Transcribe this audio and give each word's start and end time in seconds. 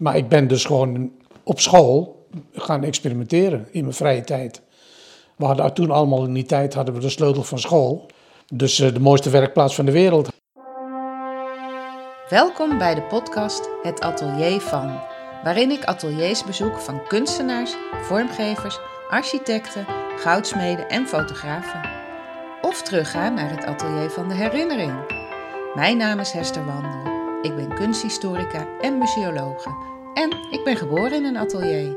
Maar 0.00 0.16
ik 0.16 0.28
ben 0.28 0.48
dus 0.48 0.64
gewoon 0.64 1.12
op 1.42 1.60
school 1.60 2.26
gaan 2.52 2.84
experimenteren 2.84 3.68
in 3.70 3.82
mijn 3.82 3.94
vrije 3.94 4.20
tijd. 4.20 4.62
We 5.36 5.44
hadden 5.44 5.74
toen 5.74 5.90
allemaal 5.90 6.24
in 6.24 6.32
die 6.32 6.44
tijd 6.44 6.74
hadden 6.74 6.94
we 6.94 7.00
de 7.00 7.08
sleutel 7.08 7.42
van 7.42 7.58
school. 7.58 8.06
Dus 8.54 8.80
eh, 8.80 8.92
de 8.92 9.00
mooiste 9.00 9.30
werkplaats 9.30 9.74
van 9.74 9.84
de 9.84 9.92
wereld. 9.92 10.28
Welkom 12.28 12.78
bij 12.78 12.94
de 12.94 13.02
podcast 13.02 13.68
Het 13.82 14.00
Atelier 14.00 14.60
van, 14.60 15.00
waarin 15.44 15.70
ik 15.70 15.84
ateliers 15.84 16.44
bezoek 16.44 16.78
van 16.78 17.06
kunstenaars, 17.06 17.74
vormgevers, 18.02 18.78
architecten, 19.10 19.86
goudsmeden 20.16 20.88
en 20.88 21.06
fotografen. 21.06 21.80
Of 22.62 22.82
terugga 22.82 23.28
naar 23.28 23.50
het 23.50 23.64
atelier 23.64 24.10
van 24.10 24.28
de 24.28 24.34
herinnering. 24.34 24.92
Mijn 25.74 25.96
naam 25.96 26.18
is 26.18 26.30
Hester 26.30 26.66
Wandel. 26.66 26.99
Ik 27.42 27.56
ben 27.56 27.74
kunsthistorica 27.74 28.66
en 28.80 28.98
museologe. 28.98 29.68
En 30.14 30.30
ik 30.50 30.60
ben 30.64 30.76
geboren 30.76 31.12
in 31.12 31.24
een 31.24 31.36
atelier. 31.36 31.96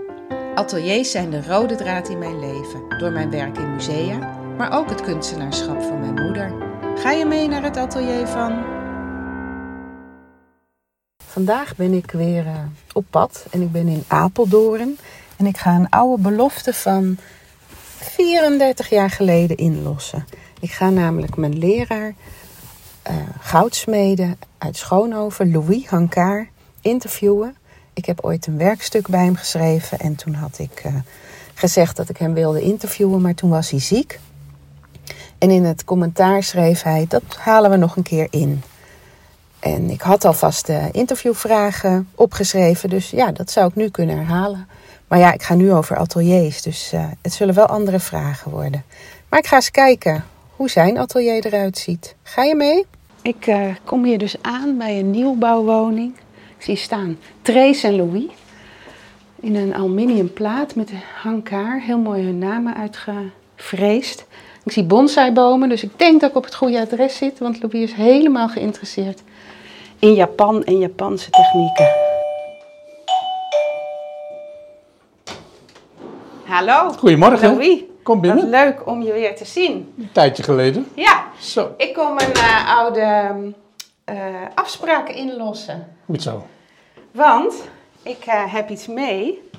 Ateliers 0.55 1.11
zijn 1.11 1.29
de 1.29 1.43
rode 1.43 1.75
draad 1.75 2.09
in 2.09 2.17
mijn 2.17 2.39
leven, 2.39 2.97
door 2.97 3.11
mijn 3.11 3.29
werk 3.29 3.57
in 3.57 3.73
musea, 3.73 4.17
maar 4.57 4.77
ook 4.77 4.89
het 4.89 5.01
kunstenaarschap 5.01 5.81
van 5.81 5.99
mijn 5.99 6.25
moeder. 6.25 6.53
Ga 6.95 7.11
je 7.11 7.25
mee 7.25 7.47
naar 7.47 7.63
het 7.63 7.77
atelier 7.77 8.27
van 8.27 8.63
Vandaag 11.25 11.75
ben 11.75 11.93
ik 11.93 12.11
weer 12.11 12.45
uh, 12.45 12.57
op 12.93 13.05
pad 13.09 13.45
en 13.51 13.61
ik 13.61 13.71
ben 13.71 13.87
in 13.87 14.03
Apeldoorn. 14.07 14.97
En 15.37 15.45
ik 15.45 15.57
ga 15.57 15.75
een 15.75 15.89
oude 15.89 16.21
belofte 16.21 16.73
van 16.73 17.17
34 17.97 18.89
jaar 18.89 19.09
geleden 19.09 19.57
inlossen. 19.57 20.25
Ik 20.59 20.71
ga 20.71 20.89
namelijk 20.89 21.35
mijn 21.35 21.57
leraar, 21.57 22.13
uh, 23.09 23.15
goudsmede 23.39 24.37
uit 24.57 24.77
Schoonhoven, 24.77 25.51
Louis 25.51 25.85
Hankaar, 25.87 26.49
interviewen. 26.81 27.55
Ik 27.93 28.05
heb 28.05 28.23
ooit 28.23 28.47
een 28.47 28.57
werkstuk 28.57 29.07
bij 29.07 29.23
hem 29.23 29.35
geschreven 29.35 29.99
en 29.99 30.15
toen 30.15 30.33
had 30.33 30.59
ik 30.59 30.83
uh, 30.85 30.95
gezegd 31.53 31.95
dat 31.95 32.09
ik 32.09 32.17
hem 32.17 32.33
wilde 32.33 32.61
interviewen, 32.61 33.21
maar 33.21 33.33
toen 33.33 33.49
was 33.49 33.69
hij 33.69 33.79
ziek. 33.79 34.19
En 35.37 35.49
in 35.49 35.63
het 35.63 35.83
commentaar 35.83 36.43
schreef 36.43 36.81
hij: 36.81 37.05
dat 37.09 37.23
halen 37.37 37.71
we 37.71 37.77
nog 37.77 37.95
een 37.95 38.03
keer 38.03 38.27
in. 38.29 38.63
En 39.59 39.89
ik 39.89 40.01
had 40.01 40.25
alvast 40.25 40.65
de 40.65 40.89
interviewvragen 40.91 42.09
opgeschreven, 42.15 42.89
dus 42.89 43.09
ja, 43.09 43.31
dat 43.31 43.51
zou 43.51 43.67
ik 43.67 43.75
nu 43.75 43.89
kunnen 43.89 44.17
herhalen. 44.17 44.67
Maar 45.07 45.19
ja, 45.19 45.33
ik 45.33 45.43
ga 45.43 45.53
nu 45.53 45.73
over 45.73 45.97
ateliers, 45.97 46.61
dus 46.61 46.93
het 47.21 47.33
zullen 47.33 47.55
wel 47.55 47.65
andere 47.65 47.99
vragen 47.99 48.51
worden. 48.51 48.83
Maar 49.29 49.39
ik 49.39 49.47
ga 49.47 49.55
eens 49.55 49.71
kijken 49.71 50.23
hoe 50.55 50.69
zijn 50.69 50.97
atelier 50.97 51.45
eruit 51.45 51.77
ziet. 51.77 52.15
Ga 52.23 52.43
je 52.43 52.55
mee? 52.55 52.85
Ik 53.23 53.47
uh, 53.47 53.75
kom 53.83 54.03
hier 54.03 54.17
dus 54.17 54.35
aan 54.41 54.77
bij 54.77 54.99
een 54.99 55.11
nieuwbouwwoning. 55.11 56.15
Ik 56.57 56.63
zie 56.63 56.75
staan 56.75 57.17
Trace 57.41 57.87
en 57.87 57.95
Louis. 57.95 58.25
In 59.39 59.55
een 59.55 59.75
aluminium 59.75 60.33
plaat 60.33 60.75
met 60.75 60.91
hankaar. 61.21 61.81
Heel 61.81 61.97
mooi 61.97 62.23
hun 62.23 62.37
namen 62.37 62.75
uitgevreesd. 62.75 64.25
Ik 64.63 64.71
zie 64.71 64.83
bonsaibomen, 64.83 65.69
dus 65.69 65.83
ik 65.83 65.99
denk 65.99 66.21
dat 66.21 66.29
ik 66.29 66.35
op 66.35 66.43
het 66.43 66.55
goede 66.55 66.79
adres 66.79 67.17
zit. 67.17 67.39
Want 67.39 67.61
Louis 67.61 67.91
is 67.91 67.93
helemaal 67.93 68.47
geïnteresseerd 68.47 69.21
in 69.99 70.13
Japan 70.13 70.63
en 70.63 70.77
Japanse 70.77 71.29
technieken. 71.29 71.87
Hallo. 76.43 76.91
Goedemorgen. 76.91 77.49
Louis. 77.49 77.83
Kom 78.03 78.21
binnen. 78.21 78.51
Wat 78.51 78.61
leuk 78.61 78.87
om 78.87 79.01
je 79.01 79.13
weer 79.13 79.35
te 79.35 79.45
zien. 79.45 79.93
Een 79.97 80.11
tijdje 80.11 80.43
geleden. 80.43 80.87
Ja. 80.93 81.25
Zo. 81.39 81.73
Ik 81.77 81.93
kom 81.93 82.19
een 82.19 82.35
uh, 82.35 82.77
oude 82.77 83.33
uh, 84.09 84.15
afspraken 84.55 85.15
inlossen. 85.15 85.87
Goed 86.05 86.21
zo. 86.21 86.45
Want 87.11 87.63
ik 88.03 88.25
uh, 88.27 88.53
heb 88.53 88.69
iets 88.69 88.87
mee. 88.87 89.49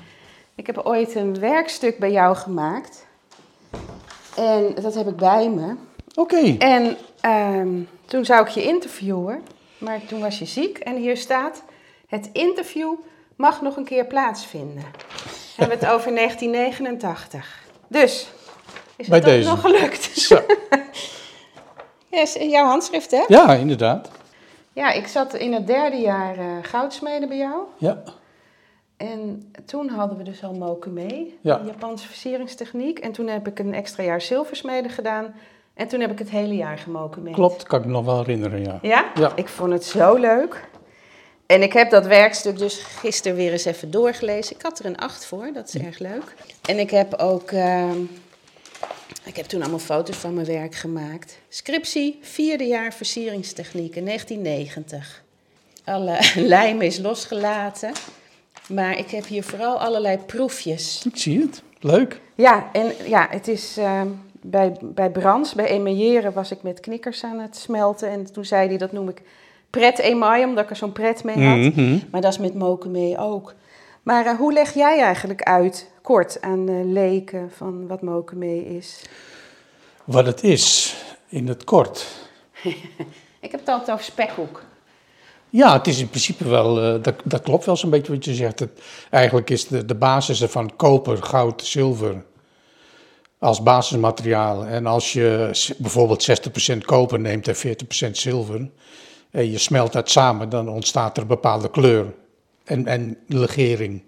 Ik 0.55 0.67
heb 0.67 0.77
ooit 0.77 1.15
een 1.15 1.39
werkstuk 1.39 1.99
bij 1.99 2.11
jou 2.11 2.35
gemaakt. 2.35 3.05
En 4.35 4.75
dat 4.81 4.95
heb 4.95 5.07
ik 5.07 5.15
bij 5.15 5.49
me. 5.49 5.75
Oké. 6.15 6.35
Okay. 6.35 6.57
En 6.57 6.97
um, 7.55 7.89
toen 8.05 8.25
zou 8.25 8.41
ik 8.41 8.47
je 8.47 8.63
interviewen. 8.63 9.43
Maar 9.77 10.05
toen 10.07 10.21
was 10.21 10.39
je 10.39 10.45
ziek. 10.45 10.77
En 10.77 10.95
hier 10.95 11.17
staat: 11.17 11.63
Het 12.07 12.29
interview 12.33 12.93
mag 13.35 13.61
nog 13.61 13.77
een 13.77 13.85
keer 13.85 14.05
plaatsvinden. 14.05 14.85
We 15.23 15.61
hebben 15.61 15.79
het 15.79 15.87
over 15.87 16.15
1989. 16.15 17.63
Dus, 17.87 18.27
is 18.97 19.07
Bij 19.07 19.17
het 19.17 19.27
deze. 19.27 19.49
nog 19.49 19.61
gelukt? 19.61 20.03
Zo. 20.17 20.41
is 22.09 22.33
jouw 22.33 22.65
handschrift, 22.65 23.11
hè? 23.11 23.23
Ja, 23.27 23.53
inderdaad. 23.53 24.09
Ja, 24.73 24.91
ik 24.91 25.07
zat 25.07 25.33
in 25.33 25.53
het 25.53 25.67
derde 25.67 25.97
jaar 25.97 26.37
uh, 26.37 26.45
goudsmeden 26.61 27.27
bij 27.27 27.37
jou. 27.37 27.61
Ja. 27.77 28.03
En 28.97 29.51
toen 29.65 29.89
hadden 29.89 30.17
we 30.17 30.23
dus 30.23 30.43
al 30.43 30.53
moken 30.53 30.93
mee, 30.93 31.37
Ja. 31.41 31.61
Japanse 31.65 32.07
versieringstechniek. 32.07 32.99
En 32.99 33.11
toen 33.11 33.27
heb 33.27 33.47
ik 33.47 33.59
een 33.59 33.73
extra 33.73 34.03
jaar 34.03 34.21
zilversmeden 34.21 34.91
gedaan. 34.91 35.35
En 35.73 35.87
toen 35.87 35.99
heb 35.99 36.11
ik 36.11 36.19
het 36.19 36.29
hele 36.29 36.55
jaar 36.55 36.77
gemoken 36.77 37.23
mee. 37.23 37.33
Klopt, 37.33 37.63
kan 37.63 37.79
ik 37.79 37.85
me 37.85 37.91
nog 37.91 38.05
wel 38.05 38.17
herinneren, 38.17 38.63
ja. 38.63 38.79
Ja? 38.81 39.05
Ja. 39.15 39.31
Ik 39.35 39.47
vond 39.47 39.71
het 39.71 39.85
zo 39.85 40.15
leuk. 40.15 40.67
En 41.45 41.61
ik 41.61 41.73
heb 41.73 41.89
dat 41.89 42.05
werkstuk 42.05 42.57
dus 42.57 42.83
gisteren 42.83 43.37
weer 43.37 43.51
eens 43.51 43.65
even 43.65 43.91
doorgelezen. 43.91 44.55
Ik 44.55 44.61
had 44.61 44.79
er 44.79 44.85
een 44.85 44.97
8 44.97 45.25
voor, 45.25 45.49
dat 45.53 45.67
is 45.67 45.77
erg 45.81 45.99
leuk. 45.99 46.35
En 46.69 46.79
ik 46.79 46.89
heb 46.89 47.13
ook... 47.13 47.51
uh, 47.51 47.89
ik 49.23 49.35
heb 49.35 49.45
toen 49.45 49.61
allemaal 49.61 49.79
foto's 49.79 50.17
van 50.17 50.33
mijn 50.33 50.47
werk 50.47 50.75
gemaakt. 50.75 51.39
Scriptie, 51.49 52.19
vierde 52.21 52.63
jaar 52.63 52.93
versieringstechnieken, 52.93 54.05
1990. 54.05 55.23
Alle 55.85 56.17
lijm 56.35 56.81
is 56.81 56.97
losgelaten. 56.97 57.91
Maar 58.67 58.97
ik 58.97 59.09
heb 59.09 59.25
hier 59.25 59.43
vooral 59.43 59.79
allerlei 59.79 60.17
proefjes. 60.17 61.05
Ik 61.05 61.17
zie 61.17 61.39
het. 61.39 61.61
Leuk. 61.79 62.21
Ja, 62.35 62.69
en 62.71 62.91
ja, 63.05 63.27
het 63.29 63.47
is... 63.47 63.77
Uh, 63.77 64.01
bij, 64.49 64.77
bij 64.81 65.09
Brans, 65.09 65.53
bij 65.53 65.65
emailleren, 65.65 66.33
was 66.33 66.51
ik 66.51 66.63
met 66.63 66.79
knikkers 66.79 67.23
aan 67.23 67.39
het 67.39 67.55
smelten. 67.55 68.09
En 68.09 68.31
toen 68.33 68.45
zei 68.45 68.67
hij, 68.67 68.77
dat 68.77 68.91
noem 68.91 69.09
ik 69.09 69.21
pret 69.69 69.99
emaille, 69.99 70.45
omdat 70.45 70.63
ik 70.63 70.69
er 70.69 70.75
zo'n 70.75 70.91
pret 70.91 71.23
mee 71.23 71.47
had. 71.47 71.57
Mm 71.57 71.71
-hmm. 71.75 72.01
Maar 72.11 72.21
dat 72.21 72.31
is 72.31 72.39
met 72.39 72.53
moken 72.53 72.91
mee 72.91 73.17
ook. 73.17 73.53
Maar 74.03 74.25
uh, 74.25 74.37
hoe 74.37 74.53
leg 74.53 74.73
jij 74.73 75.01
eigenlijk 75.01 75.43
uit, 75.43 75.89
kort, 76.05 76.41
aan 76.41 76.91
leken 76.91 77.51
van 77.51 77.87
wat 77.87 78.01
moken 78.01 78.37
mee 78.37 78.65
is? 78.65 79.01
Wat 80.03 80.25
het 80.25 80.43
is, 80.43 80.95
in 81.27 81.47
het 81.47 81.63
kort. 81.63 82.07
ik 83.45 83.51
heb 83.51 83.59
het 83.59 83.69
altijd 83.69 83.91
over 83.91 84.05
spekhoek. 84.05 84.63
Ja, 85.49 85.73
het 85.73 85.87
is 85.87 85.99
in 85.99 86.09
principe 86.09 86.47
wel, 86.47 86.95
uh, 86.95 87.03
dat, 87.03 87.15
dat 87.23 87.41
klopt 87.41 87.65
wel 87.65 87.75
zo'n 87.75 87.89
beetje 87.89 88.13
wat 88.13 88.25
je 88.25 88.33
zegt. 88.33 88.59
Het, 88.59 88.81
eigenlijk 89.09 89.49
is 89.49 89.67
de, 89.67 89.85
de 89.85 89.95
basis 89.95 90.43
van 90.43 90.75
koper, 90.75 91.23
goud, 91.23 91.63
zilver 91.63 92.23
als 93.39 93.63
basismateriaal. 93.63 94.65
En 94.65 94.85
als 94.85 95.13
je 95.13 95.49
bijvoorbeeld 95.77 96.49
60% 96.73 96.77
koper 96.77 97.19
neemt 97.19 97.47
en 97.47 97.77
40% 98.07 98.11
zilver 98.11 98.69
en 99.31 99.51
je 99.51 99.57
smelt 99.57 99.93
dat 99.93 100.09
samen, 100.09 100.49
dan 100.49 100.69
ontstaat 100.69 101.15
er 101.15 101.21
een 101.21 101.27
bepaalde 101.27 101.69
kleur 101.69 102.13
en, 102.63 102.87
en 102.87 103.17
legering. 103.27 104.01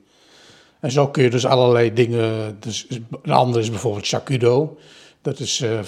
En 0.80 0.92
zo 0.92 1.08
kun 1.08 1.24
je 1.24 1.30
dus 1.30 1.46
allerlei 1.46 1.94
dingen. 1.94 2.58
Dus 2.60 2.88
een 3.22 3.32
andere 3.32 3.60
is 3.60 3.70
bijvoorbeeld 3.70 4.06
Shakudo. 4.06 4.78
Dat 5.22 5.40
is 5.40 5.60
uh, 5.60 5.80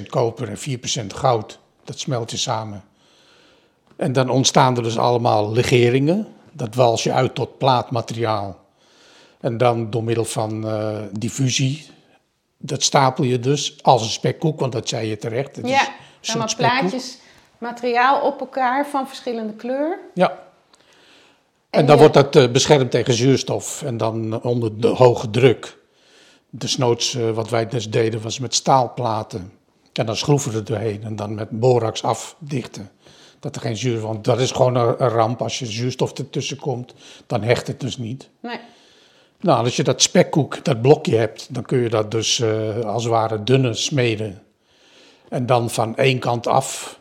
96% 0.00 0.06
koper 0.08 0.48
en 0.48 0.78
4% 1.04 1.06
goud. 1.06 1.58
Dat 1.84 1.98
smelt 1.98 2.30
je 2.30 2.36
samen. 2.36 2.84
En 3.96 4.12
dan 4.12 4.28
ontstaan 4.28 4.76
er 4.76 4.82
dus 4.82 4.98
allemaal 4.98 5.52
legeringen. 5.52 6.26
Dat 6.52 6.74
wals 6.74 7.02
je 7.02 7.12
uit 7.12 7.34
tot 7.34 7.58
plaatmateriaal. 7.58 8.62
En 9.40 9.56
dan 9.56 9.90
door 9.90 10.04
middel 10.04 10.24
van 10.24 10.66
uh, 10.66 10.96
diffusie, 11.12 11.86
dat 12.58 12.82
stapel 12.82 13.24
je 13.24 13.40
dus 13.40 13.82
als 13.82 14.02
een 14.02 14.08
spekkoek, 14.08 14.60
want 14.60 14.72
dat 14.72 14.88
zei 14.88 15.08
je 15.08 15.16
terecht. 15.16 15.56
Het 15.56 15.68
ja, 15.68 15.88
dan 16.20 16.38
maar 16.38 16.54
plaatjes 16.56 17.18
materiaal 17.58 18.20
op 18.20 18.40
elkaar 18.40 18.86
van 18.86 19.08
verschillende 19.08 19.52
kleur. 19.52 19.98
Ja. 20.14 20.38
En, 21.74 21.86
dan 21.86 21.98
wordt 21.98 22.14
dat 22.14 22.36
uh, 22.36 22.50
beschermd 22.50 22.90
tegen 22.90 23.14
zuurstof 23.14 23.82
en 23.82 23.96
dan 23.96 24.42
onder 24.42 24.80
de 24.80 24.88
hoge 24.88 25.30
druk. 25.30 25.78
Desnoods, 26.50 27.14
uh, 27.14 27.30
wat 27.30 27.50
wij 27.50 27.68
dus 27.68 27.90
deden, 27.90 28.22
was 28.22 28.38
met 28.38 28.54
staalplaten. 28.54 29.52
En 29.92 30.06
dan 30.06 30.16
schroeven 30.16 30.50
we 30.50 30.58
er 30.58 30.64
doorheen 30.64 31.04
en 31.04 31.16
dan 31.16 31.34
met 31.34 31.50
borax 31.50 32.02
afdichten. 32.02 32.90
Dat 33.40 33.54
er 33.54 33.60
geen 33.60 33.76
zuurstof, 33.76 34.06
want 34.06 34.24
dat 34.24 34.40
is 34.40 34.50
gewoon 34.50 34.74
een, 34.74 35.02
een 35.02 35.08
ramp. 35.08 35.42
Als 35.42 35.58
je 35.58 35.66
zuurstof 35.66 36.12
ertussen 36.12 36.56
komt, 36.56 36.94
dan 37.26 37.42
hecht 37.42 37.66
het 37.66 37.80
dus 37.80 37.98
niet. 37.98 38.28
Nee. 38.40 38.58
Nou, 39.40 39.64
als 39.64 39.76
je 39.76 39.82
dat 39.82 40.02
spekkoek, 40.02 40.64
dat 40.64 40.82
blokje 40.82 41.16
hebt, 41.16 41.54
dan 41.54 41.64
kun 41.64 41.78
je 41.78 41.88
dat 41.88 42.10
dus 42.10 42.38
uh, 42.38 42.80
als 42.80 43.02
het 43.02 43.12
ware 43.12 43.42
dunne 43.42 43.74
smeden. 43.74 44.42
En 45.28 45.46
dan 45.46 45.70
van 45.70 45.96
één 45.96 46.18
kant 46.18 46.46
af 46.46 47.00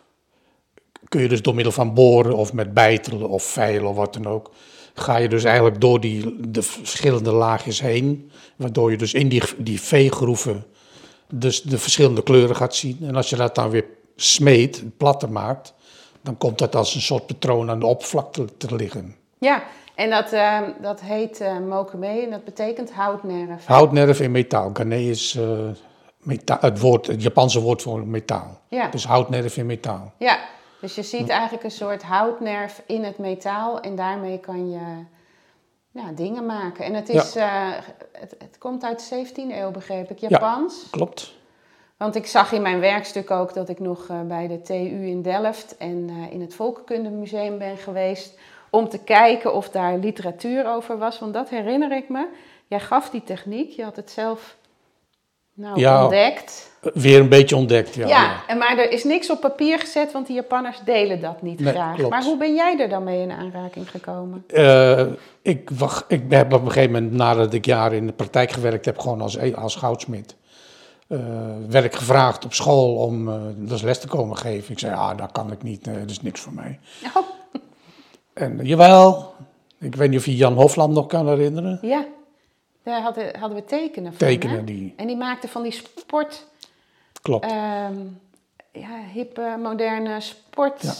kun 1.13 1.21
je 1.21 1.27
dus 1.27 1.41
door 1.41 1.55
middel 1.55 1.73
van 1.73 1.93
boren 1.93 2.35
of 2.35 2.53
met 2.53 2.73
bijtelen 2.73 3.29
of 3.29 3.43
veilen 3.43 3.89
of 3.89 3.95
wat 3.95 4.13
dan 4.13 4.27
ook, 4.27 4.51
ga 4.93 5.17
je 5.17 5.29
dus 5.29 5.43
eigenlijk 5.43 5.81
door 5.81 5.99
die, 5.99 6.35
de 6.49 6.61
verschillende 6.61 7.31
laagjes 7.31 7.81
heen, 7.81 8.31
waardoor 8.55 8.91
je 8.91 8.97
dus 8.97 9.13
in 9.13 9.29
die, 9.29 9.43
die 9.57 9.81
veegroeven 9.81 10.65
dus 11.29 11.61
de 11.61 11.77
verschillende 11.77 12.23
kleuren 12.23 12.55
gaat 12.55 12.75
zien. 12.75 12.97
En 13.01 13.15
als 13.15 13.29
je 13.29 13.35
dat 13.35 13.55
dan 13.55 13.69
weer 13.69 13.85
smeet, 14.15 14.83
platter 14.97 15.31
maakt, 15.31 15.73
dan 16.21 16.37
komt 16.37 16.57
dat 16.57 16.75
als 16.75 16.95
een 16.95 17.01
soort 17.01 17.25
patroon 17.25 17.69
aan 17.69 17.79
de 17.79 17.85
oppervlakte 17.85 18.45
te 18.57 18.75
liggen. 18.75 19.15
Ja, 19.37 19.63
En 19.95 20.09
dat, 20.09 20.31
eh, 20.31 20.59
dat 20.81 21.01
heet 21.01 21.41
uh, 21.41 21.59
mokume 21.59 22.07
en 22.07 22.29
dat 22.29 22.43
betekent 22.43 22.91
houtnerf. 22.91 23.65
Houtnerf 23.65 24.19
in 24.19 24.31
metaal. 24.31 24.69
Gane 24.73 25.09
is 25.09 25.35
uh, 25.35 25.59
meta 26.17 26.57
het, 26.61 26.79
woord, 26.79 27.07
het 27.07 27.21
Japanse 27.21 27.59
woord 27.61 27.81
voor 27.81 28.07
metaal. 28.07 28.59
Ja. 28.67 28.87
Dus 28.87 29.05
houtnerf 29.05 29.57
in 29.57 29.65
metaal. 29.65 30.13
Ja, 30.17 30.39
dus 30.83 30.95
je 30.95 31.03
ziet 31.03 31.29
eigenlijk 31.29 31.63
een 31.63 31.71
soort 31.71 32.03
houtnerf 32.03 32.83
in 32.85 33.03
het 33.03 33.17
metaal 33.17 33.79
en 33.79 33.95
daarmee 33.95 34.39
kan 34.39 34.69
je 34.69 35.03
ja, 35.91 36.11
dingen 36.15 36.45
maken. 36.45 36.85
En 36.85 36.93
het, 36.93 37.09
is, 37.09 37.33
het, 37.33 38.35
het, 38.37 38.57
komt 38.57 38.83
uit 38.83 39.09
de 39.09 39.27
17e 39.27 39.33
eeuw, 39.35 39.71
begreep 39.71 40.09
ik, 40.09 40.17
Japans. 40.17 40.81
Ja, 40.81 40.87
klopt. 40.91 41.33
Want 41.97 42.15
ik 42.15 42.25
zag 42.25 42.51
in 42.51 42.61
mijn 42.61 42.79
werkstuk 42.79 43.31
ook 43.31 43.53
dat 43.53 43.69
ik 43.69 43.79
nog 43.79 44.07
bij 44.27 44.47
de 44.47 44.61
TU 44.61 45.05
in 45.07 45.21
Delft 45.21 45.77
en 45.77 46.09
in 46.09 46.41
het 46.41 46.55
Volkenkundemuseum 46.55 47.57
ben 47.57 47.77
geweest 47.77 48.39
om 48.69 48.89
te 48.89 48.99
kijken 48.99 49.53
of 49.53 49.69
daar 49.69 49.97
literatuur 49.97 50.67
over 50.67 50.97
was. 50.97 51.19
Want 51.19 51.33
dat 51.33 51.49
herinner 51.49 51.91
ik 51.91 52.09
me. 52.09 52.27
Jij 52.67 52.79
gaf 52.79 53.09
die 53.09 53.23
techniek, 53.23 53.71
je 53.71 53.83
had 53.83 53.95
het 53.95 54.11
zelf 54.11 54.57
nou, 55.53 55.79
ja, 55.79 56.01
ontdekt. 56.03 56.71
Weer 56.93 57.19
een 57.19 57.29
beetje 57.29 57.55
ontdekt, 57.55 57.95
ja. 57.95 58.07
Ja, 58.07 58.41
En 58.47 58.57
maar 58.57 58.77
er 58.77 58.91
is 58.91 59.03
niks 59.03 59.29
op 59.29 59.39
papier 59.39 59.79
gezet, 59.79 60.11
want 60.11 60.27
die 60.27 60.35
Japanners 60.35 60.79
delen 60.85 61.21
dat 61.21 61.41
niet 61.41 61.59
Nee, 61.59 61.73
graag. 61.73 61.95
klopt. 61.95 62.09
Maar 62.09 62.23
hoe 62.23 62.37
ben 62.37 62.53
jij 62.55 62.79
er 62.79 62.89
dan 62.89 63.03
mee 63.03 63.21
in 63.21 63.31
aanraking 63.31 63.89
gekomen? 63.89 64.43
Eh, 64.47 65.05
ik, 65.41 65.69
wacht, 65.77 66.05
ik 66.07 66.23
heb 66.29 66.53
op 66.53 66.61
een 66.61 66.71
gegeven 66.71 66.91
moment, 66.91 67.11
nadat 67.13 67.53
ik 67.53 67.65
jaren 67.65 67.97
in 67.97 68.05
de 68.07 68.13
praktijk 68.13 68.51
gewerkt 68.51 68.85
heb, 68.85 68.99
gewoon 68.99 69.21
als, 69.21 69.37
als 69.55 69.75
goudsmid, 69.75 70.35
eh, 71.07 71.19
werd 71.69 71.85
ik 71.85 71.95
gevraagd 71.95 72.45
op 72.45 72.53
school 72.53 72.95
om 72.95 73.29
eh 73.29 73.35
dus 73.55 73.81
les 73.81 73.99
te 73.99 74.07
komen 74.07 74.37
geven. 74.37 74.71
Ik 74.71 74.79
zei, 74.79 74.93
ah, 74.93 75.17
dat 75.17 75.31
kan 75.31 75.51
ik 75.51 75.63
niet, 75.63 75.85
dat 75.85 76.09
is 76.09 76.21
niks 76.21 76.39
voor 76.41 76.53
mij. 76.53 76.79
Oh, 77.15 77.23
En 78.33 78.59
eh, 78.59 78.65
jawel, 78.67 79.33
ik 79.79 79.95
weet 79.95 80.09
niet 80.09 80.19
of 80.19 80.25
je 80.25 80.35
Jan 80.35 80.53
Hofland 80.53 80.93
nog 80.93 81.07
kan 81.07 81.27
herinneren. 81.27 81.79
ja, 81.81 82.05
daar 82.83 83.01
hadden, 83.01 83.39
hadden 83.39 83.57
we 83.57 83.65
tekenen 83.65 84.11
van. 84.11 84.27
Tekenen 84.27 84.55
hè? 84.57 84.63
die, 84.63 84.93
En 84.97 85.07
die 85.07 85.17
maakten 85.17 85.49
van 85.49 85.63
die 85.63 85.71
sport, 85.71 86.45
klopt. 87.21 87.45
ehm, 87.45 87.95
ja, 88.71 88.99
hippe, 89.13 89.55
moderne 89.61 90.19
sport. 90.21 90.81
Ja. 90.81 90.89
eh, 90.89 90.95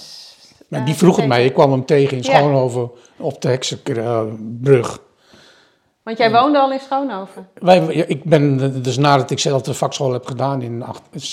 Maar 0.68 0.86
die 0.86 0.96
vroeg 0.96 1.16
het 1.16 1.28
mij, 1.28 1.46
ik 1.46 1.54
kwam 1.54 1.72
hem 1.72 1.86
tegen 1.86 2.18
in 2.18 2.24
Ja. 2.24 2.38
Schoonhoven 2.38 2.92
op 3.18 3.42
de 3.42 3.48
Heksenbrug. 3.48 5.02
Want 6.04 6.18
jij 6.18 6.32
woonde 6.32 6.60
al 6.60 6.72
in 6.72 6.80
Schoonhoven. 6.80 7.48
Wij, 7.54 7.86
ik 7.86 8.24
ben, 8.24 8.62
eh, 8.62 8.84
dus 8.84 8.98
nadat 8.98 9.32
ik 9.32 9.40
zelf 9.40 9.62
de 9.62 9.74
vakschool 9.74 10.12
heb 10.14 10.26
gedaan 10.26 10.62
in, 10.62 10.84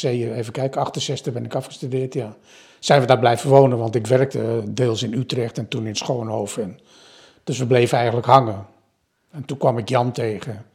even 0.00 0.52
kijken, 0.52 0.81
68 0.81 1.32
ben 1.32 1.44
ik 1.44 1.55
afgestudeerd, 1.55 2.14
ja. 2.14 2.35
Zijn 2.79 3.00
we 3.00 3.06
daar 3.06 3.19
blijven 3.19 3.50
wonen, 3.50 3.79
want 3.79 3.94
ik 3.94 4.06
werkte 4.06 4.38
eh, 4.38 4.47
deels 4.69 5.02
in 5.02 5.12
Utrecht 5.14 5.58
en 5.58 5.69
toen 5.69 5.87
in 5.87 5.97
Schoonhoven. 5.97 6.62
En, 6.62 6.79
dus 7.44 7.58
we 7.58 7.67
bleven 7.67 7.97
eigenlijk 7.97 8.26
hangen. 8.26 8.67
En 9.31 9.44
toen 9.44 9.59
kwam 9.59 9.79
ik 9.79 9.88
Jan 9.88 10.12
tegen. 10.12 10.67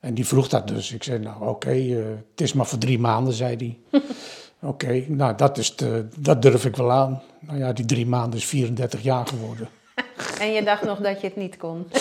En 0.00 0.14
die 0.14 0.26
vroeg 0.26 0.48
dat 0.48 0.68
dus. 0.68 0.92
Ik 0.92 1.02
zei, 1.02 1.18
nou 1.18 1.48
oké, 1.48 1.70
eh, 1.70 1.96
het 2.30 2.40
is 2.40 2.52
maar 2.52 2.66
voor 2.66 2.78
drie 2.78 2.98
maanden, 2.98 3.32
zei 3.34 3.78
hij. 3.90 4.00
oké, 4.70 5.04
nou 5.08 5.36
dat, 5.36 5.58
is 5.58 5.74
te, 5.74 6.08
dat 6.16 6.42
durf 6.42 6.64
ik 6.64 6.76
wel 6.76 6.92
aan. 6.92 7.22
Nou 7.40 7.58
ja, 7.58 7.72
die 7.72 7.84
drie 7.84 8.06
maanden 8.06 8.38
is 8.38 8.44
34 8.46 9.02
jaar 9.02 9.26
geworden. 9.26 9.68
En 10.40 10.52
je 10.52 10.62
dacht 10.62 10.84
nog 10.84 10.98
dat 10.98 11.20
je 11.20 11.26
het 11.26 11.36
niet 11.36 11.56
kon. 11.56 11.86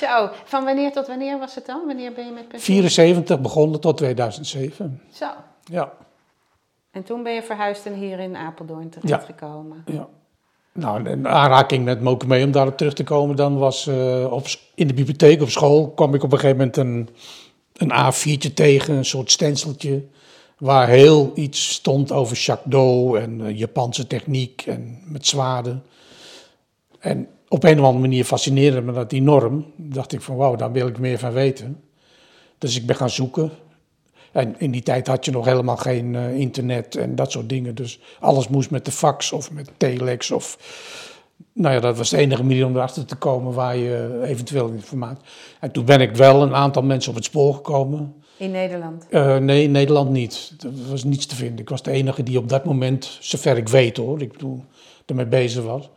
Zo, 0.00 0.30
van 0.44 0.64
wanneer 0.64 0.92
tot 0.92 1.06
wanneer 1.06 1.38
was 1.38 1.54
het 1.54 1.66
dan? 1.66 1.86
Wanneer 1.86 2.12
ben 2.12 2.26
je 2.26 2.32
met 2.32 2.48
pensioen? 2.48 2.76
74 2.76 3.40
begonnen 3.40 3.80
tot 3.80 3.96
2007. 3.96 5.02
Zo. 5.12 5.26
Ja. 5.64 5.92
En 6.90 7.02
toen 7.02 7.22
ben 7.22 7.32
je 7.32 7.42
verhuisd 7.42 7.86
en 7.86 7.94
hier 7.94 8.18
in 8.18 8.36
Apeldoorn 8.36 8.88
terechtgekomen. 8.88 9.82
Ja. 9.86 10.08
Nou, 10.72 11.08
een 11.08 11.28
aanraking 11.28 11.84
met 11.84 12.00
Mokume, 12.00 12.44
om 12.44 12.50
daarop 12.50 12.76
terug 12.76 12.94
te 12.94 13.04
komen, 13.04 13.36
dan 13.36 13.58
was 13.58 13.86
eh, 13.86 14.26
op, 14.30 14.46
in 14.74 14.86
de 14.86 14.94
bibliotheek 14.94 15.42
op 15.42 15.50
school 15.50 15.90
kwam 15.90 16.14
ik 16.14 16.22
op 16.22 16.32
een 16.32 16.38
gegeven 16.38 16.56
moment 16.56 16.76
een, 16.76 17.08
een 17.76 18.12
A4'tje 18.12 18.54
tegen, 18.54 18.94
een 18.94 19.04
soort 19.04 19.30
stenseltje, 19.30 20.04
waar 20.58 20.88
heel 20.88 21.32
iets 21.34 21.72
stond 21.72 22.12
over 22.12 22.36
Shakudo 22.36 23.14
en 23.14 23.46
eh, 23.46 23.58
Japanse 23.58 24.06
techniek 24.06 24.62
en 24.66 24.98
met 25.04 25.26
zwaarden. 25.26 25.82
En 26.98 27.28
op 27.48 27.64
een 27.64 27.78
of 27.78 27.84
andere 27.84 28.00
manier 28.00 28.24
fascineerde 28.24 28.80
me 28.80 28.92
dat 28.92 29.12
enorm. 29.12 29.72
dacht 29.76 30.12
ik 30.12 30.20
van 30.20 30.36
wauw, 30.36 30.56
daar 30.56 30.72
wil 30.72 30.86
ik 30.86 30.98
meer 30.98 31.18
van 31.18 31.32
weten. 31.32 31.82
Dus 32.58 32.76
ik 32.76 32.86
ben 32.86 32.96
gaan 32.96 33.10
zoeken. 33.10 33.50
En 34.32 34.54
in 34.58 34.70
die 34.70 34.82
tijd 34.82 35.06
had 35.06 35.24
je 35.24 35.30
nog 35.30 35.44
helemaal 35.44 35.76
geen 35.76 36.14
eh, 36.14 36.34
internet 36.34 36.96
en 36.96 37.14
dat 37.14 37.32
soort 37.32 37.48
dingen. 37.48 37.74
Dus 37.74 38.00
alles 38.20 38.48
moest 38.48 38.70
met 38.70 38.84
de 38.84 38.90
fax 38.90 39.32
of 39.32 39.52
met 39.52 39.70
telex. 39.76 40.30
Of, 40.30 40.58
nou 41.52 41.74
ja, 41.74 41.80
dat 41.80 41.96
was 41.96 42.10
de 42.10 42.16
enige 42.16 42.42
manier 42.42 42.66
om 42.66 42.76
erachter 42.76 43.04
te 43.04 43.16
komen 43.16 43.52
waar 43.52 43.76
je 43.76 44.22
eventueel 44.24 44.68
informatie... 44.68 45.24
En 45.60 45.70
toen 45.70 45.84
ben 45.84 46.00
ik 46.00 46.16
wel 46.16 46.42
een 46.42 46.54
aantal 46.54 46.82
mensen 46.82 47.10
op 47.10 47.16
het 47.16 47.24
spoor 47.24 47.54
gekomen. 47.54 48.14
In 48.36 48.50
Nederland. 48.50 49.06
Eh, 49.10 49.36
nee, 49.36 49.62
in 49.62 49.70
Nederland 49.70 50.10
niet. 50.10 50.54
Er 50.62 50.90
was 50.90 51.04
niets 51.04 51.26
te 51.26 51.34
vinden. 51.36 51.58
Ik 51.58 51.68
was 51.68 51.82
de 51.82 51.90
enige 51.90 52.22
die 52.22 52.38
op 52.38 52.48
dat 52.48 52.64
moment, 52.64 53.18
zover 53.20 53.56
ik 53.56 53.68
weet 53.68 53.96
hoor, 53.96 54.22
ik 54.22 54.32
bedoel, 54.32 54.64
ermee 55.06 55.26
bezig 55.26 55.64
was. 55.64 55.90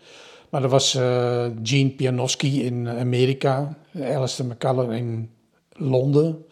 Maar 0.49 0.63
er 0.63 0.69
was 0.69 0.95
eh, 0.95 1.45
Gene 1.63 1.89
Pianowski 1.89 2.63
in 2.63 2.89
Amerika, 2.89 3.77
Alistair 4.01 4.49
McCullough 4.49 4.93
in 4.93 5.29
Londen. 5.71 6.45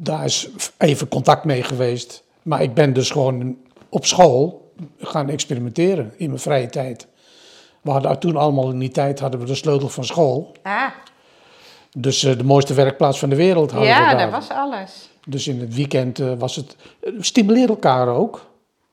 Daar 0.00 0.24
is 0.24 0.48
even 0.78 1.08
contact 1.08 1.44
mee 1.44 1.62
geweest. 1.62 2.24
Maar 2.42 2.62
ik 2.62 2.74
ben 2.74 2.92
dus 2.92 3.10
gewoon 3.10 3.56
op 3.88 4.06
school 4.06 4.72
gaan 4.98 5.28
experimenteren 5.28 6.12
in 6.16 6.26
mijn 6.28 6.40
vrije 6.40 6.66
tijd. 6.68 7.06
We 7.80 7.90
hadden 7.90 8.18
toen 8.18 8.36
allemaal 8.36 8.70
in 8.70 8.78
die 8.78 8.88
tijd 8.90 9.20
hadden 9.20 9.40
we 9.40 9.46
de 9.46 9.54
sleutel 9.54 9.88
van 9.88 10.04
school. 10.04 10.52
Ah, 10.62 10.84
Dus 11.96 12.24
eh, 12.24 12.36
de 12.36 12.44
mooiste 12.44 12.74
werkplaats 12.74 13.18
van 13.18 13.28
de 13.28 13.36
wereld 13.36 13.70
hadden 13.70 13.88
we 13.90 13.94
ja, 13.94 14.08
daar. 14.08 14.16
daar 14.18 14.30
was 14.30 14.48
alles. 14.50 15.08
Dus 15.26 15.48
in 15.48 15.60
het 15.60 15.74
weekend 15.74 16.18
eh, 16.18 16.32
was 16.38 16.56
het. 16.56 16.76
eh, 17.00 17.12
We 17.12 17.24
stimuleren 17.24 17.68
elkaar 17.68 18.08
ook. 18.08 18.46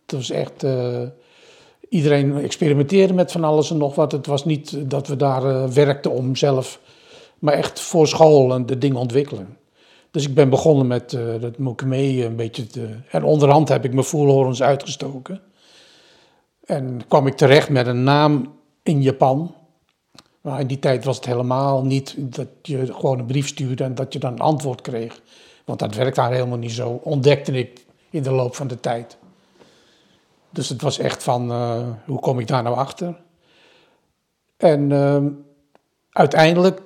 Het 0.06 0.16
was 0.16 0.30
echt. 0.30 0.64
eh, 0.64 1.02
iedereen 1.90 2.38
experimenteerde 2.38 3.14
met 3.14 3.32
van 3.32 3.44
alles 3.44 3.70
en 3.72 3.78
nog 3.78 3.96
wat. 3.96 4.12
Het 4.12 4.26
was 4.26 4.46
niet 4.46 4.74
eh, 4.74 4.82
dat 4.86 5.08
we 5.08 5.16
daar 5.16 5.44
eh, 5.46 5.68
werkten 5.70 6.12
om 6.12 6.36
zelf. 6.36 6.80
Maar 7.40 7.54
echt 7.54 7.80
voor 7.80 8.08
school 8.08 8.54
en 8.54 8.66
de 8.66 8.78
dingen 8.78 8.98
ontwikkelen. 8.98 9.58
Dus 10.16 10.28
ik 10.28 10.34
ben 10.34 10.50
begonnen 10.50 10.88
met 10.88 11.14
eh 11.14 11.22
dat 11.40 11.58
Mokeme 11.58 12.26
een 12.26 12.36
beetje 12.36 12.68
te. 12.68 12.90
En 13.12 13.24
onderhand 13.24 13.70
heb 13.70 13.86
ik 13.86 13.94
mijn 13.94 14.06
voelhorens 14.06 14.62
uitgestoken. 14.62 15.42
En 16.66 17.02
kwam 17.08 17.28
ik 17.28 17.36
terecht 17.36 17.70
met 17.70 17.88
een 17.88 18.04
naam 18.04 18.54
in 18.84 19.02
Japan. 19.02 19.56
Maar 20.42 20.60
in 20.60 20.68
die 20.68 20.80
tijd 20.80 21.06
was 21.06 21.16
het 21.16 21.26
helemaal 21.26 21.84
niet 21.84 22.16
dat 22.18 22.48
je 22.62 22.94
gewoon 22.94 23.20
een 23.20 23.26
brief 23.26 23.48
stuurde 23.48 23.84
en 23.84 23.96
dat 23.96 24.14
je 24.14 24.20
dan 24.20 24.32
een 24.32 24.40
antwoord 24.40 24.82
kreeg. 24.82 25.22
Want 25.66 25.80
dat 25.80 25.96
werkt 25.96 26.16
daar 26.16 26.32
helemaal 26.32 26.58
niet 26.58 26.72
zo, 26.72 27.00
ontdekte 27.04 27.52
ik 27.52 27.86
in 28.10 28.24
de 28.24 28.32
loop 28.32 28.56
van 28.56 28.68
de 28.68 28.80
tijd. 28.80 29.18
Dus 30.50 30.70
het 30.70 30.82
was 30.82 30.98
echt 30.98 31.24
van, 31.24 31.52
eh, 31.52 31.88
hoe 32.06 32.20
kom 32.20 32.40
ik 32.40 32.48
daar 32.48 32.64
nou 32.64 32.76
achter? 32.76 33.16
En 34.58 34.92
ehm, 34.92 35.30
uiteindelijk, 36.12 36.82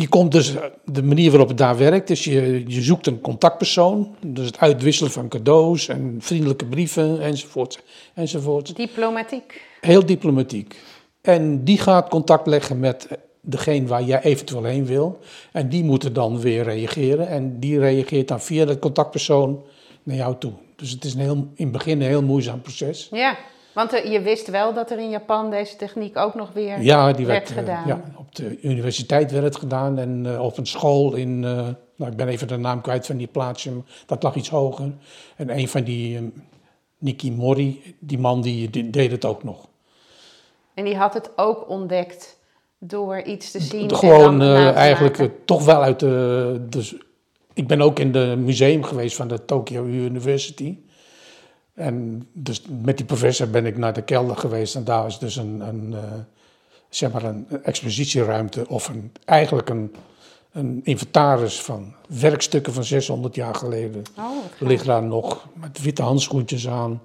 je 0.00 0.08
komt 0.08 0.32
dus, 0.32 0.54
de 0.84 1.02
manier 1.02 1.30
waarop 1.30 1.48
het 1.48 1.58
daar 1.58 1.76
werkt, 1.76 2.10
is 2.10 2.24
je, 2.24 2.64
je 2.66 2.82
zoekt 2.82 3.06
een 3.06 3.20
contactpersoon. 3.20 4.16
Dus 4.26 4.46
het 4.46 4.58
uitwisselen 4.58 5.12
van 5.12 5.28
cadeaus 5.28 5.88
en 5.88 6.16
vriendelijke 6.18 6.66
brieven 6.66 7.20
enzovoort. 7.20 7.82
enzovoort. 8.14 8.76
Diplomatiek. 8.76 9.62
Heel 9.80 10.06
diplomatiek. 10.06 10.76
En 11.20 11.64
die 11.64 11.78
gaat 11.78 12.08
contact 12.08 12.46
leggen 12.46 12.80
met 12.80 13.08
degene 13.40 13.86
waar 13.86 14.02
jij 14.02 14.22
eventueel 14.22 14.64
heen 14.64 14.86
wil. 14.86 15.18
En 15.52 15.68
die 15.68 15.84
moeten 15.84 16.12
dan 16.12 16.40
weer 16.40 16.64
reageren. 16.64 17.28
En 17.28 17.60
die 17.60 17.78
reageert 17.78 18.28
dan 18.28 18.40
via 18.40 18.64
de 18.64 18.78
contactpersoon 18.78 19.62
naar 20.02 20.16
jou 20.16 20.36
toe. 20.38 20.52
Dus 20.76 20.90
het 20.90 21.04
is 21.04 21.14
een 21.14 21.20
heel, 21.20 21.48
in 21.54 21.64
het 21.64 21.72
begin 21.72 22.00
een 22.00 22.06
heel 22.06 22.22
moeizaam 22.22 22.60
proces. 22.60 23.08
Ja, 23.10 23.36
want 23.76 23.92
eh, 23.92 24.12
je 24.12 24.20
wist 24.20 24.50
wel 24.50 24.74
dat 24.74 24.90
er 24.90 24.98
in 24.98 25.10
Japan 25.10 25.50
deze 25.50 25.76
techniek 25.76 26.16
ook 26.16 26.34
nog 26.34 26.52
weer 26.52 26.82
Ja, 26.82 27.12
die 27.12 27.26
werd 27.26 27.48
werd, 27.48 27.50
eh, 27.50 27.56
gedaan. 27.56 27.86
ja, 27.86 28.02
op 28.16 28.34
de 28.34 28.60
universiteit 28.62 29.30
werd 29.30 29.44
het 29.44 29.56
gedaan. 29.56 29.98
En 29.98 30.26
eh, 30.26 30.40
op 30.40 30.58
een 30.58 30.66
school 30.66 31.14
in, 31.14 31.40
nou 31.40 32.10
ik 32.10 32.16
ben 32.16 32.28
even 32.28 32.48
de 32.48 32.56
naam 32.56 32.80
kwijt 32.80 33.06
van 33.06 33.16
die 33.16 33.26
plaatsje, 33.26 33.70
dat 34.06 34.22
lag 34.22 34.34
iets 34.34 34.48
hoger. 34.48 34.92
En 35.36 35.58
een 35.58 35.68
van 35.68 35.82
die, 35.82 36.16
eh, 36.16 36.22
Nicky 36.98 37.30
Mori, 37.30 37.96
die 37.98 38.18
man 38.18 38.42
die, 38.42 38.70
die 38.70 38.90
deed 38.90 39.10
het 39.10 39.24
ook 39.24 39.44
nog. 39.44 39.68
En 40.74 40.84
die 40.84 40.96
had 40.96 41.14
het 41.14 41.30
ook 41.36 41.68
ontdekt 41.68 42.38
door 42.78 43.20
iets 43.20 43.50
te 43.50 43.60
zien. 43.60 43.88
en 43.88 43.96
Gewoon 43.96 44.42
eigenlijk 44.74 45.30
toch 45.44 45.64
wel 45.64 45.82
uit 45.82 46.00
de. 46.00 46.66
Dus, 46.68 46.96
ik 47.54 47.66
ben 47.66 47.80
ook 47.80 47.98
in 47.98 48.14
het 48.14 48.38
museum 48.38 48.82
geweest 48.82 49.16
van 49.16 49.28
de 49.28 49.44
Tokyo 49.44 49.84
University. 49.84 50.78
En 51.76 52.28
dus 52.32 52.62
met 52.82 52.96
die 52.96 53.06
professor 53.06 53.48
ben 53.48 53.66
ik 53.66 53.76
naar 53.76 53.92
de 53.92 54.02
kelder 54.02 54.36
geweest. 54.36 54.74
En 54.74 54.84
daar 54.84 55.06
is 55.06 55.18
dus 55.18 55.36
een, 55.36 55.60
een, 55.60 55.94
eh, 55.94 56.12
zeg 56.88 57.12
maar 57.12 57.24
een 57.24 57.46
expositieruimte. 57.62 58.68
Of 58.68 58.88
een, 58.88 59.12
eigenlijk 59.24 59.68
een, 59.68 59.94
een 60.52 60.80
inventaris 60.84 61.60
van 61.60 61.94
werkstukken 62.08 62.72
van 62.72 62.84
600 62.84 63.34
jaar 63.34 63.54
geleden. 63.54 64.02
Oh. 64.18 64.36
Ligt 64.58 64.84
daar 64.84 65.02
nog 65.02 65.46
met 65.54 65.82
witte 65.82 66.02
handschoentjes 66.02 66.68
aan. 66.68 67.02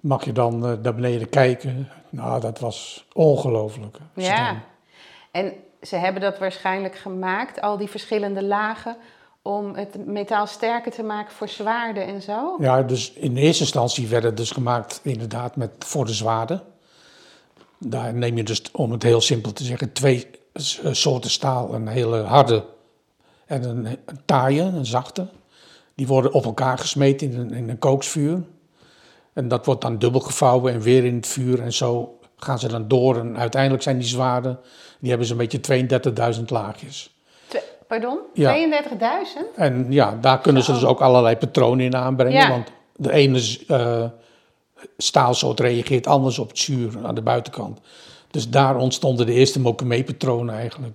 mag 0.00 0.24
je 0.24 0.32
dan 0.32 0.54
uh, 0.54 0.72
naar 0.82 0.94
beneden 0.94 1.28
kijken. 1.28 1.88
Nou, 2.08 2.40
dat 2.40 2.58
was 2.58 3.06
ongelooflijk. 3.12 3.98
Ja, 4.14 4.62
en 5.30 5.52
ze 5.82 5.96
hebben 5.96 6.22
dat 6.22 6.38
waarschijnlijk 6.38 6.96
gemaakt, 6.96 7.60
al 7.60 7.76
die 7.76 7.88
verschillende 7.88 8.44
lagen, 8.44 8.96
om 9.42 9.74
het 9.74 10.06
metaal 10.06 10.46
sterker 10.46 10.92
te 10.92 11.02
maken 11.02 11.32
voor 11.32 11.48
zwaarden 11.48 12.06
en 12.06 12.22
zo? 12.22 12.56
Ja, 12.58 12.82
dus 12.82 13.12
in 13.12 13.36
eerste 13.36 13.62
instantie 13.62 14.08
werd 14.08 14.22
het 14.22 14.36
dus 14.36 14.50
gemaakt 14.50 15.00
inderdaad 15.02 15.56
met, 15.56 15.70
voor 15.78 16.04
de 16.04 16.14
zwaarden. 16.14 16.62
Daar 17.78 18.14
neem 18.14 18.36
je 18.36 18.42
dus, 18.42 18.62
om 18.72 18.92
het 18.92 19.02
heel 19.02 19.20
simpel 19.20 19.52
te 19.52 19.64
zeggen, 19.64 19.92
twee 19.92 20.30
soorten 20.90 21.30
staal. 21.30 21.74
Een 21.74 21.88
hele 21.88 22.22
harde 22.22 22.64
en 23.46 23.64
een, 23.64 23.98
taaie, 24.24 24.62
een 24.62 24.86
zachte. 24.86 25.28
Die 25.94 26.06
worden 26.06 26.32
op 26.32 26.44
elkaar 26.44 26.78
gesmeten 26.78 27.32
in 27.32 27.38
een, 27.38 27.50
in 27.50 27.68
een 27.68 27.78
kooksvuur. 27.78 28.42
En 29.32 29.48
dat 29.48 29.66
wordt 29.66 29.80
dan 29.80 29.98
dubbel 29.98 30.20
gevouwen 30.20 30.72
en 30.72 30.80
weer 30.80 31.04
in 31.04 31.14
het 31.14 31.26
vuur. 31.26 31.62
En 31.62 31.72
zo 31.72 32.18
gaan 32.36 32.58
ze 32.58 32.68
dan 32.68 32.88
door. 32.88 33.18
En 33.18 33.38
uiteindelijk 33.38 33.82
zijn 33.82 33.98
die 33.98 34.08
zwaarden, 34.08 34.58
die 34.98 35.08
hebben 35.08 35.26
ze 35.26 35.32
een 35.32 35.48
beetje 35.48 36.34
32.000 36.38 36.44
laagjes. 36.44 37.19
Pardon? 37.90 38.18
32.000? 38.34 39.54
En 39.54 39.86
ja, 39.88 40.18
daar 40.20 40.40
kunnen 40.40 40.62
ze 40.62 40.72
dus 40.72 40.84
ook 40.84 41.00
allerlei 41.00 41.36
patronen 41.36 41.84
in 41.84 41.96
aanbrengen. 41.96 42.48
Want 42.48 42.72
de 42.96 43.12
ene 43.12 43.58
uh, 43.68 44.04
staalsoort 44.96 45.60
reageert 45.60 46.06
anders 46.06 46.38
op 46.38 46.48
het 46.48 46.58
zuur 46.58 46.92
aan 47.02 47.14
de 47.14 47.22
buitenkant. 47.22 47.80
Dus 48.30 48.48
daar 48.48 48.76
ontstonden 48.76 49.26
de 49.26 49.32
eerste 49.32 49.60
Mokumee-patronen 49.60 50.54
eigenlijk. 50.54 50.94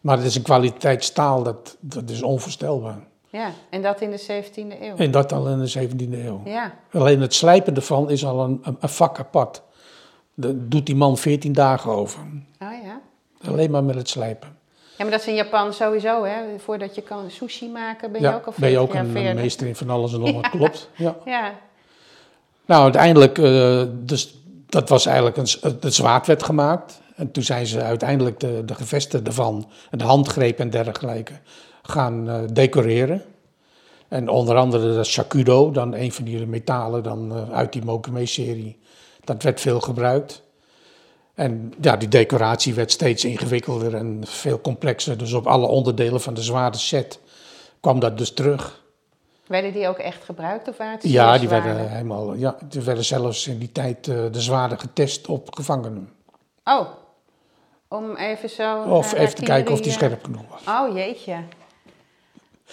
Maar 0.00 0.16
het 0.16 0.26
is 0.26 0.34
een 0.34 0.42
kwaliteit 0.42 1.04
staal, 1.04 1.42
dat, 1.42 1.76
dat 1.80 2.10
is 2.10 2.22
onvoorstelbaar. 2.22 2.98
Ja, 3.28 3.52
en 3.70 3.82
dat 3.82 4.00
in 4.00 4.10
de 4.10 4.20
17e 4.20 4.82
eeuw. 4.82 4.96
En 4.96 5.10
dat 5.10 5.32
al 5.32 5.48
in 5.48 5.58
de 5.58 5.88
17e 5.88 6.12
eeuw. 6.12 6.40
Ja. 6.44 6.74
Alleen 6.92 7.20
het 7.20 7.34
slijpen 7.34 7.74
ervan 7.74 8.10
is 8.10 8.24
al 8.24 8.44
een, 8.44 8.60
een, 8.62 8.88
vak 8.88 9.18
apart. 9.18 9.62
Daar 10.34 10.52
doet 10.56 10.86
die 10.86 10.96
man 10.96 11.18
14 11.18 11.52
dagen 11.52 11.90
over. 11.90 12.20
Oh 12.62 12.68
ja. 12.84 13.00
Alleen 13.48 13.70
maar 13.70 13.84
met 13.84 13.94
het 13.94 14.08
slijpen. 14.08 14.58
Ja, 15.00 15.06
maar 15.06 15.14
dat 15.14 15.24
is 15.26 15.32
in 15.32 15.34
Japan 15.34 15.72
sowieso, 15.72 16.24
hè? 16.24 16.58
Voordat 16.58 16.94
je 16.94 17.02
kan 17.02 17.30
sushi 17.30 17.68
maken, 17.68 18.12
ben 18.12 18.20
je 18.20 18.34
ook 18.34 18.46
al 18.46 18.52
ben 18.56 18.70
je 18.70 18.78
ook 18.78 18.94
een, 18.94 19.12
meester 19.12 19.66
in 19.66 19.76
van 19.76 19.90
alles 19.90 20.12
en 20.12 20.20
nog 20.20 20.32
wat, 20.32 20.50
klopt. 20.56 20.88
Ja. 20.96 21.16
ja. 21.24 21.54
Nou, 22.66 22.82
uiteindelijk, 22.82 23.38
uh, 23.38 23.82
dus 23.90 24.34
dat 24.66 24.88
was 24.88 25.06
eigenlijk, 25.06 25.36
een, 25.36 25.48
het 25.80 25.94
zwaard 25.94 26.26
werd 26.26 26.42
gemaakt. 26.42 27.00
En 27.16 27.30
toen 27.30 27.42
zijn 27.42 27.66
ze 27.66 27.82
uiteindelijk 27.82 28.40
de, 28.40 28.62
de 28.64 28.74
gevesten 28.74 29.26
ervan, 29.26 29.68
de 29.90 30.04
handgreep 30.04 30.58
en 30.58 30.70
dergelijke, 30.70 31.32
gaan 31.82 32.28
uh, 32.28 32.40
decoreren. 32.52 33.22
En 34.08 34.28
onder 34.28 34.56
andere 34.56 34.94
de 34.94 35.04
shakudo, 35.04 35.70
dan 35.70 35.94
een 35.94 36.12
van 36.12 36.24
die 36.24 36.46
metalen 36.46 37.02
dan, 37.02 37.32
uh, 37.32 37.50
uit 37.50 37.72
die 37.72 37.84
Mokume-serie. 37.84 38.78
Dat 39.24 39.42
werd 39.42 39.60
veel 39.60 39.80
gebruikt. 39.80 40.42
En 41.34 41.72
ja, 41.80 41.96
die 41.96 42.08
decoratie 42.08 42.74
werd 42.74 42.90
steeds 42.90 43.24
ingewikkelder 43.24 43.94
en 43.94 44.20
veel 44.26 44.60
complexer. 44.60 45.18
Dus 45.18 45.32
op 45.32 45.46
alle 45.46 45.66
onderdelen 45.66 46.20
van 46.20 46.34
de 46.34 46.42
zware 46.42 46.76
set 46.76 47.20
kwam 47.80 48.00
dat 48.00 48.18
dus 48.18 48.32
terug. 48.32 48.82
Werden 49.46 49.72
die 49.72 49.88
ook 49.88 49.98
echt 49.98 50.24
gebruikt 50.24 50.68
of 50.68 50.76
waren 50.76 50.94
het 50.94 51.02
Ja, 51.02 51.38
die 51.38 51.48
werden 51.48 51.90
helemaal. 51.90 52.34
Ja, 52.34 52.56
er 52.72 52.84
werden 52.84 53.04
zelfs 53.04 53.46
in 53.46 53.58
die 53.58 53.72
tijd 53.72 54.06
uh, 54.06 54.16
de 54.32 54.40
zwaarden 54.40 54.78
getest 54.78 55.26
op 55.26 55.54
gevangenen. 55.54 56.12
Oh, 56.64 56.88
om 57.88 58.16
even 58.16 58.50
zo. 58.50 58.82
Of 58.82 59.14
even 59.14 59.34
te 59.34 59.42
kijken 59.42 59.72
of 59.72 59.80
die 59.80 59.92
scherp 59.92 60.24
genoeg 60.24 60.42
was. 60.48 60.60
Oh 60.66 60.96
jeetje. 60.96 61.36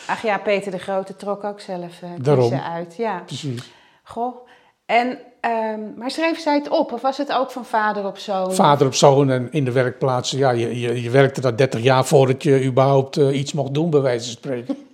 Ach 0.07 0.21
ja, 0.21 0.37
Peter 0.37 0.71
de 0.71 0.77
Grote 0.77 1.15
trok 1.15 1.43
ook 1.43 1.59
zelf 1.59 2.01
uh, 2.01 2.09
Daarom. 2.17 2.53
uit. 2.53 2.95
Ja, 2.95 3.19
precies. 3.25 3.71
Goh. 4.03 4.47
En, 4.85 5.19
um, 5.47 5.93
maar 5.97 6.11
schreef 6.11 6.39
zij 6.39 6.55
het 6.55 6.69
op 6.69 6.91
of 6.91 7.01
was 7.01 7.17
het 7.17 7.31
ook 7.31 7.51
van 7.51 7.65
vader 7.65 8.05
op 8.05 8.17
zoon? 8.17 8.53
Vader 8.53 8.87
op 8.87 8.93
zoon 8.93 9.29
en 9.29 9.51
in 9.51 9.65
de 9.65 9.71
werkplaats. 9.71 10.31
Ja, 10.31 10.49
je, 10.51 10.79
je, 10.79 11.01
je 11.01 11.09
werkte 11.09 11.41
daar 11.41 11.57
30 11.57 11.81
jaar 11.81 12.05
voordat 12.05 12.43
je 12.43 12.63
überhaupt 12.63 13.17
uh, 13.17 13.39
iets 13.39 13.53
mocht 13.53 13.73
doen, 13.73 13.89
bij 13.89 14.01
wijze 14.01 14.23
van 14.25 14.33
spreken. 14.33 14.77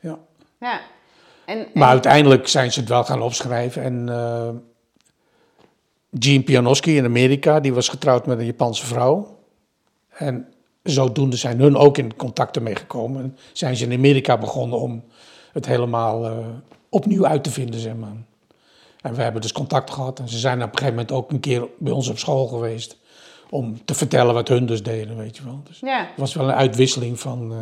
ja. 0.00 0.18
ja. 0.58 0.80
En, 1.44 1.58
en, 1.58 1.66
maar 1.74 1.88
uiteindelijk 1.88 2.48
zijn 2.48 2.72
ze 2.72 2.80
het 2.80 2.88
wel 2.88 3.04
gaan 3.04 3.22
opschrijven. 3.22 3.82
En 3.82 4.06
uh, 4.08 4.48
Gene 6.18 6.42
Pianoski 6.42 6.96
in 6.96 7.04
Amerika, 7.04 7.60
die 7.60 7.74
was 7.74 7.88
getrouwd 7.88 8.26
met 8.26 8.38
een 8.38 8.44
Japanse 8.44 8.86
vrouw. 8.86 9.38
En 10.08 10.48
zodoende 10.82 11.36
zijn 11.36 11.60
hun 11.60 11.76
ook 11.76 11.98
in 11.98 12.16
contact 12.16 12.56
ermee 12.56 12.76
gekomen. 12.76 13.22
En 13.22 13.36
zijn 13.52 13.76
ze 13.76 13.84
in 13.84 13.98
Amerika 13.98 14.38
begonnen 14.38 14.78
om 14.78 15.04
het 15.52 15.66
helemaal 15.66 16.24
uh, 16.24 16.38
opnieuw 16.88 17.26
uit 17.26 17.44
te 17.44 17.50
vinden, 17.50 17.80
zeg 17.80 17.94
maar. 17.94 18.16
En 19.02 19.14
we 19.14 19.22
hebben 19.22 19.40
dus 19.42 19.52
contact 19.52 19.90
gehad. 19.90 20.18
En 20.18 20.28
ze 20.28 20.38
zijn 20.38 20.56
op 20.62 20.72
een 20.72 20.78
gegeven 20.78 20.94
moment 20.94 21.12
ook 21.12 21.30
een 21.30 21.40
keer 21.40 21.68
bij 21.78 21.92
ons 21.92 22.08
op 22.08 22.18
school 22.18 22.46
geweest. 22.46 22.96
Om 23.50 23.84
te 23.84 23.94
vertellen 23.94 24.34
wat 24.34 24.48
hun 24.48 24.66
dus 24.66 24.82
deden, 24.82 25.16
weet 25.16 25.36
je 25.36 25.44
wel. 25.44 25.60
Dus 25.64 25.80
ja. 25.80 25.98
Het 25.98 26.16
was 26.16 26.34
wel 26.34 26.48
een 26.48 26.54
uitwisseling 26.54 27.20
van... 27.20 27.52
Uh... 27.52 27.58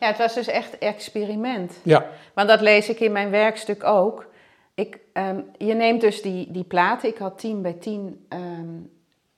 Ja, 0.00 0.06
het 0.06 0.18
was 0.18 0.34
dus 0.34 0.46
echt 0.46 0.78
experiment. 0.78 1.78
Ja. 1.82 2.06
Want 2.34 2.48
dat 2.48 2.60
lees 2.60 2.88
ik 2.88 3.00
in 3.00 3.12
mijn 3.12 3.30
werkstuk 3.30 3.84
ook. 3.84 4.26
Ik, 4.74 4.98
um, 5.12 5.44
je 5.58 5.74
neemt 5.74 6.00
dus 6.00 6.22
die, 6.22 6.52
die 6.52 6.64
platen. 6.64 7.08
Ik 7.08 7.18
had 7.18 7.38
10 7.38 7.62
bij 7.62 7.72
10 7.72 8.26
um, 8.28 8.90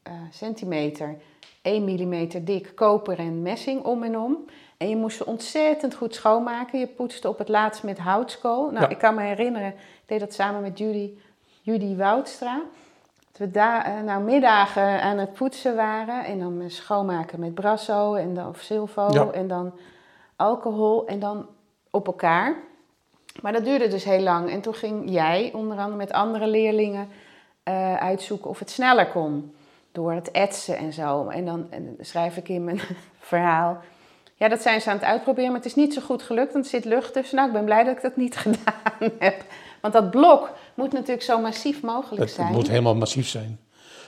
uh, 0.09 0.13
centimeter. 0.31 1.17
1 1.63 1.85
millimeter 1.85 2.45
dik 2.45 2.73
koper 2.75 3.19
en 3.19 3.43
messing 3.43 3.83
om 3.83 4.03
en 4.03 4.19
om. 4.19 4.37
En 4.77 4.89
je 4.89 4.97
moest 4.97 5.17
ze 5.17 5.27
ontzettend 5.27 5.95
goed 5.95 6.15
schoonmaken. 6.15 6.79
Je 6.79 6.87
poetste 6.87 7.29
op 7.29 7.39
het 7.39 7.49
laatst 7.49 7.83
met 7.83 7.99
houtskool. 7.99 8.71
Nou, 8.71 8.81
Ja. 8.81 8.89
ik 8.89 8.99
kan 8.99 9.15
me 9.15 9.23
herinneren, 9.23 9.75
deed 10.11 10.21
dat 10.21 10.35
samen 10.35 10.61
met 10.61 10.79
Judy, 10.79 11.11
Judy 11.61 11.97
Woudstra. 11.97 12.61
Dat 13.31 13.39
we 13.39 13.51
daar 13.51 13.85
eh, 13.85 14.01
nou, 14.01 14.23
middagen 14.23 15.03
aan 15.03 15.19
het 15.19 15.33
poetsen 15.33 15.77
waren. 15.77 16.25
En 16.25 16.39
dan 16.39 16.61
eh, 16.61 16.69
schoonmaken 16.69 17.41
met 17.41 17.55
brasso 17.55 18.15
en 18.15 18.35
dan, 18.35 18.49
of 18.49 18.61
silvo. 18.61 19.09
Ja. 19.13 19.31
En 19.31 19.49
dan 19.49 19.73
alcohol 20.37 21.07
en 21.07 21.19
dan 21.19 21.47
op 21.91 22.07
elkaar. 22.07 22.57
Maar 23.43 23.53
dat 23.53 23.65
duurde 23.65 23.89
dus 23.89 24.05
heel 24.05 24.21
lang. 24.21 24.51
En 24.51 24.61
toen 24.61 24.75
ging 24.75 25.11
jij, 25.11 25.51
onder 25.55 25.79
andere 25.79 25.97
met 25.97 26.13
andere 26.13 26.47
leerlingen, 26.47 27.09
eh, 27.63 27.95
uitzoeken 27.95 28.51
of 28.51 28.59
het 28.59 28.71
sneller 28.71 29.07
kon. 29.07 29.55
Door 29.93 30.13
het 30.13 30.31
etsen 30.31 30.77
en 30.77 30.93
zo. 30.93 31.29
En 31.29 31.45
dan, 31.45 31.67
en 31.71 31.85
dan 31.85 32.05
schrijf 32.05 32.37
ik 32.37 32.49
in 32.49 32.65
mijn 32.65 32.81
verhaal. 33.19 33.79
Ja, 34.35 34.49
dat 34.49 34.63
zijn 34.63 34.81
ze 34.81 34.91
aan 34.91 34.97
het 34.97 35.05
uitproberen, 35.05 35.51
maar 35.51 35.61
het 35.61 35.69
is 35.69 35.75
niet 35.75 35.95
zo 35.95 36.01
goed 36.01 36.23
gelukt, 36.23 36.53
want 36.53 36.65
er 36.65 36.71
zit 36.71 36.85
lucht 36.85 37.13
tussen. 37.13 37.37
Nou, 37.37 37.49
ik 37.49 37.55
ben 37.55 37.65
blij 37.65 37.85
dat 37.85 37.97
ik 37.97 38.03
dat 38.03 38.17
niet 38.17 38.37
gedaan 38.45 39.11
heb. 39.19 39.45
Want 39.81 39.95
dat 39.95 40.11
blok 40.11 40.51
moet 40.75 40.93
natuurlijk 40.93 41.23
zo 41.23 41.41
massief 41.41 41.83
mogelijk 41.83 42.23
Het, 42.23 42.31
zijn. 42.31 42.47
het 42.47 42.57
moet 42.57 42.69
helemaal 42.69 42.95
massief 42.95 43.29
zijn. 43.29 43.59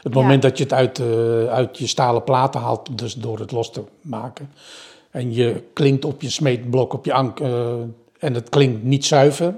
Het 0.02 0.14
moment 0.14 0.42
dat 0.42 0.56
je 0.58 0.62
het 0.64 0.72
uit, 0.72 0.98
eh, 0.98 1.44
uit 1.46 1.78
je 1.78 1.86
stalen 1.86 2.24
platen 2.24 2.60
haalt, 2.60 2.98
dus 2.98 3.14
door 3.14 3.38
het 3.38 3.50
los 3.52 3.70
te 3.72 3.82
maken. 4.00 4.50
En 5.10 5.34
je 5.34 5.62
klinkt 5.72 6.04
op 6.04 6.22
je 6.22 6.30
smeetblok, 6.30 6.92
op 6.92 7.04
je 7.04 7.12
ank, 7.12 7.40
eh, 7.40 7.72
en 8.18 8.34
het 8.34 8.48
klinkt 8.48 8.82
niet 8.82 9.04
zuiver. 9.04 9.54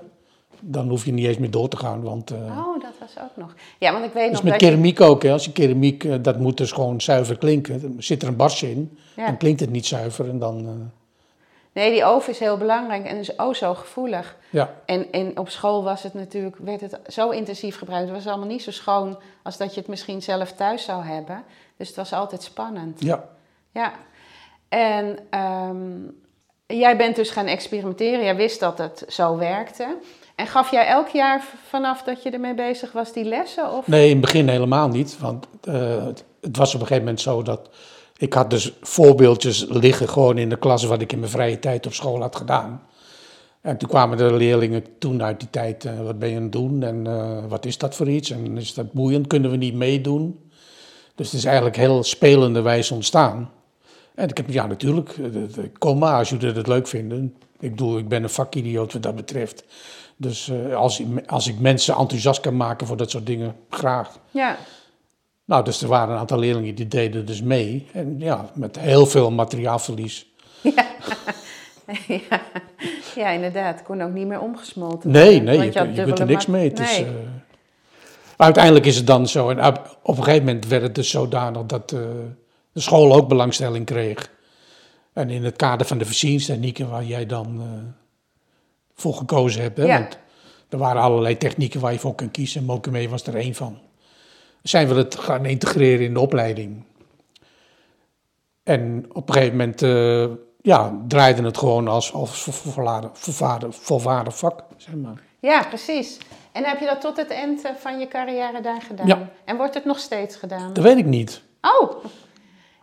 Dan 0.61 0.89
hoef 0.89 1.05
je 1.05 1.13
niet 1.13 1.27
eens 1.27 1.39
meer 1.39 1.51
door 1.51 1.69
te 1.69 1.77
gaan. 1.77 2.03
Want, 2.03 2.31
eh, 2.31 2.37
Oh, 2.39 2.81
dat 2.83 2.93
was 3.01 3.15
ook 3.23 3.37
nog. 3.37 3.55
Ja, 3.79 3.93
want 3.93 4.05
ik 4.05 4.13
weet 4.13 4.31
dus 4.31 4.41
nog 4.41 4.43
met 4.51 4.61
je- 4.61 4.67
keramiek 4.67 5.01
ook. 5.01 5.23
Hè. 5.23 5.33
Als 5.33 5.45
je 5.45 5.53
keramiek, 5.53 6.25
dat 6.25 6.39
moet 6.39 6.57
dus 6.57 6.73
gewoon 6.73 7.01
zuiver 7.01 7.39
klinken. 7.39 7.97
Zit 7.99 8.23
er 8.23 8.29
een 8.29 8.37
barsje 8.37 8.71
in, 8.71 8.99
Ja. 9.17 9.27
dan 9.27 9.37
klinkt 9.37 9.61
het 9.61 9.71
niet 9.71 9.87
zuiver. 9.87 10.29
En 10.29 10.39
dan, 10.39 10.91
Nee, 11.75 11.91
die 11.91 12.05
oven 12.05 12.33
is 12.33 12.39
heel 12.39 12.57
belangrijk 12.57 13.05
en 13.05 13.17
is 13.17 13.37
oh 13.37 13.55
zo 13.55 13.75
gevoelig. 13.75 14.37
ja, 14.51 14.75
En, 14.87 15.13
en 15.13 15.39
op 15.39 15.49
school 15.49 15.85
was 15.85 16.03
het 16.03 16.15
natuurlijk, 16.15 16.57
werd 16.57 16.81
het 16.81 16.99
zo 17.07 17.31
intensief 17.31 17.79
gebruikt. 17.79 18.09
Het 18.09 18.17
was 18.17 18.27
allemaal 18.27 18.49
niet 18.49 18.63
zo 18.63 18.71
schoon 18.71 19.19
als 19.43 19.57
dat 19.57 19.75
je 19.75 19.81
het 19.81 19.89
misschien 19.89 20.23
zelf 20.23 20.53
thuis 20.53 20.85
zou 20.85 21.05
hebben. 21.05 21.45
Dus 21.77 21.89
het 21.89 21.97
was 21.97 22.13
altijd 22.13 22.43
spannend. 22.43 23.01
ja. 23.03 23.25
Ja. 23.71 23.93
En 24.69 25.19
ehm, 25.31 26.01
jij 26.67 26.97
bent 26.97 27.17
dus 27.17 27.31
gaan 27.31 27.47
experimenteren. 27.47 28.25
Jij 28.25 28.37
wist 28.37 28.61
dat 28.61 28.79
het 28.79 29.05
zo 29.09 29.37
werkte. 29.37 29.97
En 30.35 30.47
gaf 30.47 30.71
jij 30.71 30.87
elk 30.87 31.09
jaar 31.09 31.43
vanaf 31.69 32.03
dat 32.03 32.23
je 32.23 32.31
ermee 32.31 32.55
bezig 32.55 32.93
was 32.93 33.13
die 33.13 33.25
lessen? 33.25 33.73
Of? 33.73 33.87
Nee, 33.87 34.05
in 34.05 34.11
het 34.11 34.21
begin 34.21 34.49
helemaal 34.49 34.89
niet. 34.89 35.19
Want 35.19 35.47
eh, 35.63 36.07
het 36.41 36.57
was 36.57 36.75
op 36.75 36.81
een 36.81 36.87
gegeven 36.87 37.05
moment 37.05 37.21
zo 37.21 37.43
dat... 37.43 37.69
Ik 38.25 38.33
had 38.33 38.51
dus 38.51 38.73
voorbeeldjes 38.81 39.67
liggen 39.69 40.09
gewoon 40.09 40.39
in 40.39 40.49
de 40.49 40.59
klas... 40.59 40.85
wat 40.85 41.01
ik 41.01 41.13
in 41.13 41.19
mijn 41.19 41.31
vrije 41.31 41.59
tijd 41.59 41.87
op 41.87 41.93
school 41.93 42.21
had 42.21 42.37
gedaan. 42.37 42.83
En 43.61 43.77
toen 43.77 43.89
kwamen 43.89 44.19
de 44.19 44.33
leerlingen 44.33 44.85
toen 44.99 45.23
uit 45.23 45.41
die 45.41 45.51
tijd... 45.51 45.85
eh, 45.85 46.01
wat 46.01 46.19
ben 46.19 46.29
je 46.29 46.37
aan 46.37 46.43
het 46.43 46.53
doen 46.53 46.83
en 46.83 47.07
eh, 47.07 47.45
wat 47.49 47.67
is 47.67 47.79
dat 47.79 47.95
voor 47.95 48.09
iets? 48.09 48.31
En 48.31 48.59
is 48.59 48.75
dat 48.75 48.93
boeiend? 48.93 49.27
Kunnen 49.27 49.51
we 49.51 49.57
niet 49.57 49.75
meedoen? 49.75 50.51
Dus 51.15 51.27
het 51.27 51.37
is 51.39 51.45
eigenlijk 51.45 51.77
heel 51.77 52.03
spelende 52.03 52.61
wijze 52.61 52.95
ontstaan. 52.95 53.51
En 54.15 54.29
ik 54.29 54.37
heb, 54.37 54.51
ja 54.51 54.67
natuurlijk, 54.67 55.09
eh, 55.09 55.65
kom 55.79 55.99
maar 55.99 56.19
als 56.19 56.29
jullie 56.29 56.53
het 56.53 56.67
leuk 56.67 56.87
vinden. 56.87 57.37
Ik 57.61 57.71
bedoel, 57.71 57.99
ik 57.99 58.09
ben 58.09 58.23
een 58.23 58.31
vakidioot 58.31 58.93
wat 58.93 59.03
dat 59.03 59.15
betreft. 59.15 59.65
Dus 60.17 60.49
eh, 60.49 60.77
als, 60.77 61.03
als 61.27 61.49
ik 61.49 61.59
mensen 61.59 61.97
enthousiast 61.97 62.41
kan 62.41 62.57
maken 62.57 62.87
voor 62.87 62.97
dat 62.97 63.11
soort 63.11 63.27
dingen, 63.27 63.57
graag. 63.71 64.19
Ja. 64.31 64.57
Nou, 65.45 65.65
dus 65.65 65.83
er 65.83 65.89
waren 65.89 66.15
een 66.15 66.21
aantal 66.21 66.39
leerlingen 66.39 66.75
die 66.75 66.89
deden 66.89 67.27
dus 67.27 67.43
mee. 67.43 67.87
En 67.93 68.19
ja, 68.19 68.51
met 68.55 68.79
heel 68.79 69.07
veel 69.07 69.31
materiaalverlies. 69.31 70.33
ja. 72.07 72.41
ja, 73.15 73.29
inderdaad. 73.29 73.75
Het 73.75 73.85
kon 73.85 74.03
ook 74.03 74.13
niet 74.13 74.27
meer 74.27 74.41
omgesmolten 74.41 75.11
Nee, 75.11 75.37
worden, 75.37 75.45
nee, 75.45 75.73
je, 75.73 75.93
je 75.93 76.05
kunt 76.05 76.19
er 76.19 76.27
niks 76.27 76.47
mee. 76.47 76.69
Het 76.69 76.81
is, 76.81 77.01
eh, 77.01 77.09
Uiteindelijk 78.37 78.87
is 78.87 78.97
het 78.97 79.07
dan 79.07 79.29
zo. 79.29 79.51
En 79.51 79.67
op 79.67 79.99
op 80.03 80.17
een 80.17 80.25
gegeven 80.25 80.45
moment 80.45 80.67
werd 80.67 80.83
het 80.83 80.95
dus 80.95 81.11
zodanig 81.11 81.67
dat 81.67 81.93
eh, 81.93 82.01
de 82.73 82.81
school 82.81 83.15
ook 83.15 83.29
belangstelling 83.29 83.87
kreeg. 83.87 84.31
En 85.13 85.31
in 85.31 85.45
het 85.45 85.57
kader 85.57 85.87
van 85.87 85.99
de 85.99 86.05
versieringstechnieken 86.05 86.91
waar 86.91 87.05
jij 87.05 87.27
dan 87.27 87.61
eh, 87.61 87.67
voor 88.95 89.15
gekozen 89.15 89.63
hebt. 89.63 89.77
Hè? 89.77 89.85
Ja. 89.85 89.99
Want 89.99 90.19
er 90.69 90.79
waren 90.79 91.03
allerlei 91.03 91.37
technieken 91.37 91.81
waar 91.81 91.93
je 91.93 91.99
voor 91.99 92.15
kan 92.15 92.31
kiezen. 92.31 92.61
En 92.61 92.67
Mokume 92.67 93.09
was 93.09 93.27
er 93.27 93.37
één 93.37 93.55
van. 93.55 93.79
Zijn 94.65 94.89
we 94.89 94.95
het 94.95 95.19
gaan 95.19 95.45
integreren 95.45 96.05
in 96.05 96.15
de 96.15 96.21
opleiding. 96.21 96.85
En 98.63 99.07
op 99.13 99.29
een 99.29 99.35
gegeven 99.35 99.57
moment 99.57 99.83
eh, 99.83 100.25
ja, 100.63 101.01
draaide 101.09 101.43
het 101.43 101.59
gewoon 101.59 101.89
als, 101.89 102.13
als 102.13 102.49
volwaardig, 103.71 104.39
vak. 104.39 104.65
Zeg 104.77 104.95
maar. 104.95 105.23
Ja, 105.41 105.65
precies. 105.69 106.19
En 106.53 106.65
heb 106.65 106.81
je 106.81 106.87
dat 106.87 107.01
tot 107.01 107.17
het 107.17 107.31
eind 107.31 107.65
eh, 107.65 107.71
van 107.79 107.99
je 107.99 108.09
carrière 108.09 108.61
daar 108.61 108.83
gedaan? 108.83 109.07
Ja. 109.07 109.29
En 109.45 109.57
wordt 109.57 109.75
het 109.75 109.85
nog 109.85 109.99
steeds 109.99 110.37
gedaan? 110.37 110.73
Dat 110.73 110.85
weet 110.85 110.99
ik 110.99 111.07
niet. 111.07 111.43
Oh! 111.61 112.05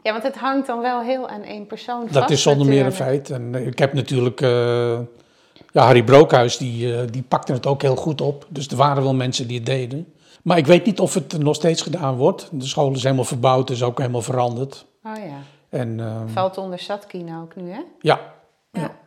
Ja, 0.03 0.11
want 0.11 0.23
het 0.23 0.35
hangt 0.35 0.67
dan 0.67 0.81
wel 0.81 1.01
heel 1.01 1.27
aan 1.27 1.43
één 1.43 1.67
persoon 1.67 2.01
vast 2.01 2.13
Dat 2.13 2.29
is 2.29 2.41
zonder 2.41 2.67
meer 2.67 2.85
een 2.85 2.93
feit. 2.93 3.29
En 3.29 3.55
eh, 3.55 3.67
ik 3.67 3.79
heb 3.79 3.93
natuurlijk... 3.93 4.39
ja, 5.71 5.83
Harry 5.83 6.03
Brookhuis, 6.03 6.57
die, 6.57 7.05
die 7.05 7.23
pakte 7.23 7.53
het 7.53 7.65
ook 7.65 7.81
heel 7.81 7.95
goed 7.95 8.21
op. 8.21 8.45
Dus 8.49 8.67
er 8.67 8.77
waren 8.77 9.03
wel 9.03 9.13
mensen 9.13 9.47
die 9.47 9.57
het 9.57 9.65
deden. 9.65 10.13
Maar 10.43 10.57
ik 10.57 10.65
weet 10.65 10.85
niet 10.85 10.99
of 10.99 11.13
het 11.13 11.37
nog 11.37 11.55
steeds 11.55 11.81
gedaan 11.81 12.15
wordt. 12.15 12.49
De 12.51 12.65
school 12.65 12.91
is 12.91 13.03
helemaal 13.03 13.23
verbouwd, 13.23 13.69
is 13.69 13.83
ook 13.83 13.97
helemaal 13.97 14.21
veranderd. 14.21 14.85
Oh 15.03 15.15
ja. 15.15 15.37
En 15.69 15.99
eh, 15.99 16.21
Valt 16.25 16.57
onder 16.57 16.79
Satkin 16.79 17.35
ook 17.41 17.55
nu, 17.55 17.71
hè? 17.71 17.81
ja, 17.99 18.19
Ja. 18.71 18.99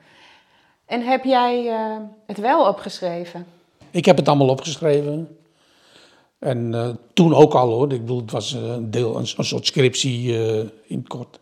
En 0.87 1.03
heb 1.03 1.25
jij 1.25 1.69
eh, 1.69 1.97
het 2.27 2.39
wel 2.39 2.69
opgeschreven? 2.69 3.47
ik 3.91 4.05
heb 4.05 4.17
het 4.17 4.29
allemaal 4.29 4.49
opgeschreven. 4.49 5.37
En 6.39 6.75
eh, 6.75 6.89
toen 7.13 7.35
ook 7.35 7.55
al 7.55 7.69
hoor. 7.69 7.93
Ik 7.93 8.01
bedoel, 8.01 8.21
het 8.21 8.31
was 8.31 8.55
eh, 8.55 8.63
een 8.63 8.91
deel, 8.91 9.17
een, 9.17 9.27
een 9.37 9.45
soort 9.45 9.67
scriptie 9.67 10.33
in 10.87 10.99
het 10.99 11.09
kort. 11.09 11.41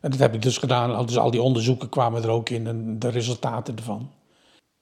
En 0.00 0.10
dat 0.10 0.18
heb 0.18 0.34
ik 0.34 0.42
dus 0.42 0.58
gedaan. 0.58 1.06
Dus 1.06 1.18
al 1.18 1.30
die 1.30 1.42
onderzoeken 1.42 1.88
kwamen 1.88 2.22
er 2.22 2.28
ook 2.28 2.48
in 2.48 2.66
en 2.66 2.98
de 2.98 3.08
resultaten 3.08 3.76
ervan. 3.76 4.10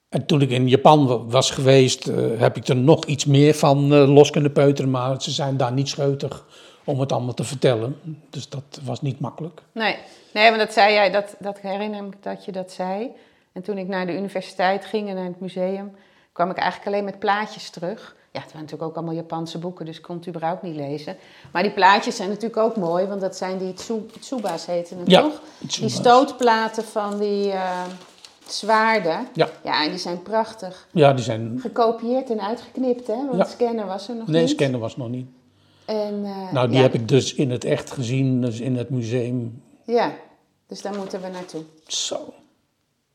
En 0.09 0.27
toen 0.27 0.41
ik 0.41 0.51
in 0.51 0.69
Japan 0.69 1.07
wa- 1.07 1.25
was 1.25 1.51
geweest, 1.51 2.07
eh, 2.07 2.17
heb 2.37 2.57
ik 2.57 2.69
er 2.69 2.77
nog 2.77 3.05
iets 3.05 3.25
meer 3.25 3.55
van 3.55 3.93
eh, 3.93 4.09
los 4.15 4.31
kunnen 4.31 4.53
peuteren. 4.53 4.91
Maar 4.91 5.23
ze 5.23 5.31
zijn 5.31 5.57
daar 5.57 5.73
niet 5.73 5.89
scheutig 5.89 6.45
om 6.85 7.01
het 7.01 7.13
allemaal 7.13 7.35
te 7.35 7.45
vertellen. 7.45 7.99
Dus 8.31 8.49
dat 8.49 8.81
was 8.85 9.01
niet 9.03 9.21
makkelijk. 9.21 9.63
Nee, 9.73 9.97
nee 10.33 10.47
want 10.49 10.59
dat 10.63 10.73
zei 10.73 10.93
jij, 10.93 11.11
dat, 11.11 11.35
dat 11.39 11.59
herinner 11.61 12.05
ik 12.05 12.23
dat 12.23 12.45
je 12.45 12.53
dat 12.53 12.73
zei. 12.73 13.09
En 13.53 13.63
toen 13.63 13.79
ik 13.79 13.89
naar 13.89 14.07
de 14.07 14.17
universiteit 14.17 14.85
ging 14.85 15.09
en 15.09 15.15
naar 15.15 15.25
het 15.25 15.41
museum, 15.41 15.93
kwam 16.33 16.51
ik 16.51 16.57
eigenlijk 16.57 16.87
alleen 16.93 17.05
met 17.05 17.19
plaatjes 17.19 17.71
terug. 17.71 18.17
Ja, 18.33 18.41
het 18.41 18.53
waren 18.53 18.61
natuurlijk 18.67 18.91
ook 18.91 18.97
allemaal 18.97 19.15
Japanse 19.15 19.59
boeken, 19.59 19.87
dus 19.87 19.97
ik 19.97 20.03
kon 20.03 20.17
het 20.17 20.29
überhaupt 20.29 20.63
niet 20.63 20.77
lezen. 20.77 21.17
Maar 21.53 21.63
die 21.63 21.73
plaatjes 21.73 22.17
zijn 22.17 22.29
natuurlijk 22.29 22.57
ook 22.57 22.77
mooi, 22.77 23.07
want 23.07 23.21
dat 23.21 23.37
zijn 23.37 23.59
die 23.59 23.75
tsu, 23.75 23.95
tsuba's 24.21 24.67
heten 24.67 24.99
het 24.99 25.11
Ja, 25.11 25.21
toch? 25.21 25.41
Die 25.79 25.89
stootplaten 25.89 26.85
van 26.85 27.19
die 27.19 27.51
eh, 27.53 27.83
zwaarden. 28.53 29.29
Ja. 29.33 29.49
Ja, 29.65 29.85
en 29.85 29.91
die 29.91 29.99
zijn 29.99 30.23
prachtig. 30.23 30.87
Ja, 30.93 31.13
die 31.13 31.25
zijn... 31.25 31.59
Gekopieerd 31.61 32.31
en 32.31 32.41
uitgeknipt, 32.41 33.07
hè? 33.07 33.15
Want 33.27 33.37
Ja. 33.37 33.45
scanner 33.45 33.87
was 33.87 34.09
er 34.09 34.17
nog 34.17 34.27
Nee, 34.27 34.41
niet. 34.41 34.51
scannen 34.51 34.81
was 34.81 34.97
nog 34.97 35.09
niet. 35.09 35.27
En, 35.85 36.21
eh, 36.25 36.53
Nou, 36.53 36.69
die 36.69 36.77
ja, 36.77 36.83
heb 36.83 36.95
ik 36.95 37.09
dus 37.09 37.35
in 37.35 37.51
het 37.51 37.65
echt 37.65 37.91
gezien, 37.91 38.41
dus 38.41 38.61
in 38.61 38.77
het 38.77 38.91
museum. 38.91 39.63
Ja, 39.85 40.13
dus 40.67 40.83
daar 40.83 40.97
moeten 40.97 41.21
we 41.21 41.29
naartoe. 41.29 41.63
Zo. 41.87 42.35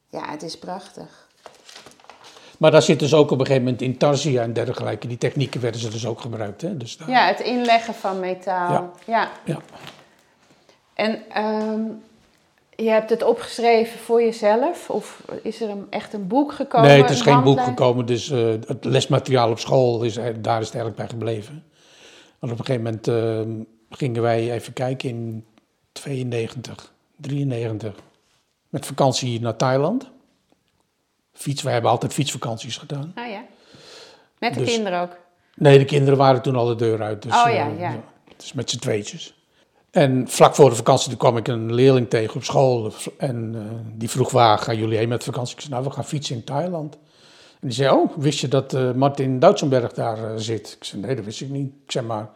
Ja, 0.09 0.29
het 0.31 0.43
is 0.43 0.57
prachtig. 0.57 1.27
Maar 2.57 2.71
daar 2.71 2.81
zit 2.81 2.99
dus 2.99 3.13
ook 3.13 3.31
op 3.31 3.39
een 3.39 3.45
gegeven 3.45 3.63
moment 3.63 3.81
intarsia 3.81 4.41
en 4.41 4.53
dergelijke. 4.53 5.07
Die 5.07 5.17
technieken 5.17 5.61
werden 5.61 5.81
ze 5.81 5.89
dus 5.89 6.05
ook 6.05 6.21
gebruikt. 6.21 6.61
Hè? 6.61 6.77
Dus 6.77 6.97
daar, 6.97 7.09
Ja, 7.09 7.25
het 7.27 7.39
inleggen 7.39 7.93
van 7.93 8.19
metaal. 8.19 8.71
Ja. 8.71 8.91
Ja. 9.05 9.29
ja. 9.45 9.59
En 10.93 11.29
ehm, 11.29 11.81
je 12.75 12.89
hebt 12.89 13.09
het 13.09 13.23
opgeschreven 13.23 13.99
voor 13.99 14.21
jezelf? 14.21 14.89
Of 14.89 15.23
is 15.43 15.61
er 15.61 15.69
een, 15.69 15.87
echt 15.89 16.13
een 16.13 16.27
boek 16.27 16.51
gekomen? 16.53 16.87
Nee, 16.89 17.01
het 17.01 17.09
is 17.09 17.19
een 17.19 17.23
geen 17.25 17.43
boek 17.43 17.61
gekomen. 17.63 18.05
Dus 18.05 18.29
eh, 18.29 18.47
het 18.67 18.85
lesmateriaal 18.85 19.49
op 19.49 19.59
school, 19.59 20.03
is, 20.03 20.17
er- 20.17 20.41
daar 20.41 20.59
is 20.61 20.65
het 20.65 20.75
eigenlijk 20.75 20.95
bij 20.95 21.07
gebleven. 21.07 21.63
Want 22.39 22.51
op 22.53 22.59
een 22.59 22.65
gegeven 22.65 22.83
moment 22.83 23.07
eh, 23.07 23.97
gingen 23.97 24.21
wij 24.21 24.51
even 24.51 24.73
kijken 24.73 25.09
in 25.09 25.45
92, 25.91 26.93
93. 27.17 27.93
Met 28.69 28.85
vakantie 28.85 29.41
naar 29.41 29.55
Thailand. 29.55 30.11
Fiets, 31.33 31.61
wij 31.61 31.73
hebben 31.73 31.91
altijd 31.91 32.13
fietsvakanties 32.13 32.77
gedaan. 32.77 33.13
Oh 33.17 33.27
ja. 33.29 33.43
Met 34.39 34.53
de 34.53 34.59
Dus- 34.59 34.73
kinderen 34.73 35.01
ook? 35.01 35.17
Nee, 35.55 35.77
de 35.77 35.85
kinderen 35.85 36.17
waren 36.17 36.41
toen 36.41 36.55
al 36.55 36.65
de 36.65 36.75
deur 36.75 37.01
uit. 37.01 37.21
Dus, 37.21 37.31
Oh 37.33 37.51
ja, 37.53 37.69
eh, 37.69 37.79
ja. 37.79 37.99
Dus 38.37 38.53
met 38.53 38.69
z'n 38.69 38.79
tweetjes. 38.79 39.42
En 39.93 40.27
vlak 40.27 40.55
voor 40.55 40.69
de 40.69 40.75
vakantie 40.75 41.09
toen 41.09 41.17
kwam 41.17 41.37
ik 41.37 41.47
een 41.47 41.73
leerling 41.73 42.09
tegen 42.09 42.35
op 42.35 42.43
school. 42.43 42.93
En 43.17 43.55
eh, 43.55 43.61
die 43.97 44.09
vroeg, 44.09 44.31
waar 44.31 44.57
gaan 44.57 44.77
jullie 44.77 44.97
heen 44.97 45.09
met 45.09 45.23
vakantie? 45.23 45.55
Ik 45.55 45.61
zei, 45.61 45.73
nou, 45.73 45.85
we 45.85 45.91
gaan 45.91 46.05
fietsen 46.05 46.35
in 46.35 46.43
Thailand. 46.43 46.93
En 47.59 47.67
die 47.67 47.71
zei, 47.71 47.89
oh, 47.89 48.17
wist 48.17 48.39
je 48.39 48.47
dat 48.47 48.73
eh, 48.73 48.91
Martin 48.91 49.39
Duitsenberg 49.39 49.93
daar 49.93 50.17
eh, 50.17 50.31
zit? 50.35 50.75
Ik 50.79 50.83
zei, 50.83 51.01
nee, 51.01 51.15
dat 51.15 51.25
wist 51.25 51.41
ik 51.41 51.49
niet. 51.49 51.73
Ik 51.85 51.91
zei, 51.91 52.05
maar, 52.05 52.29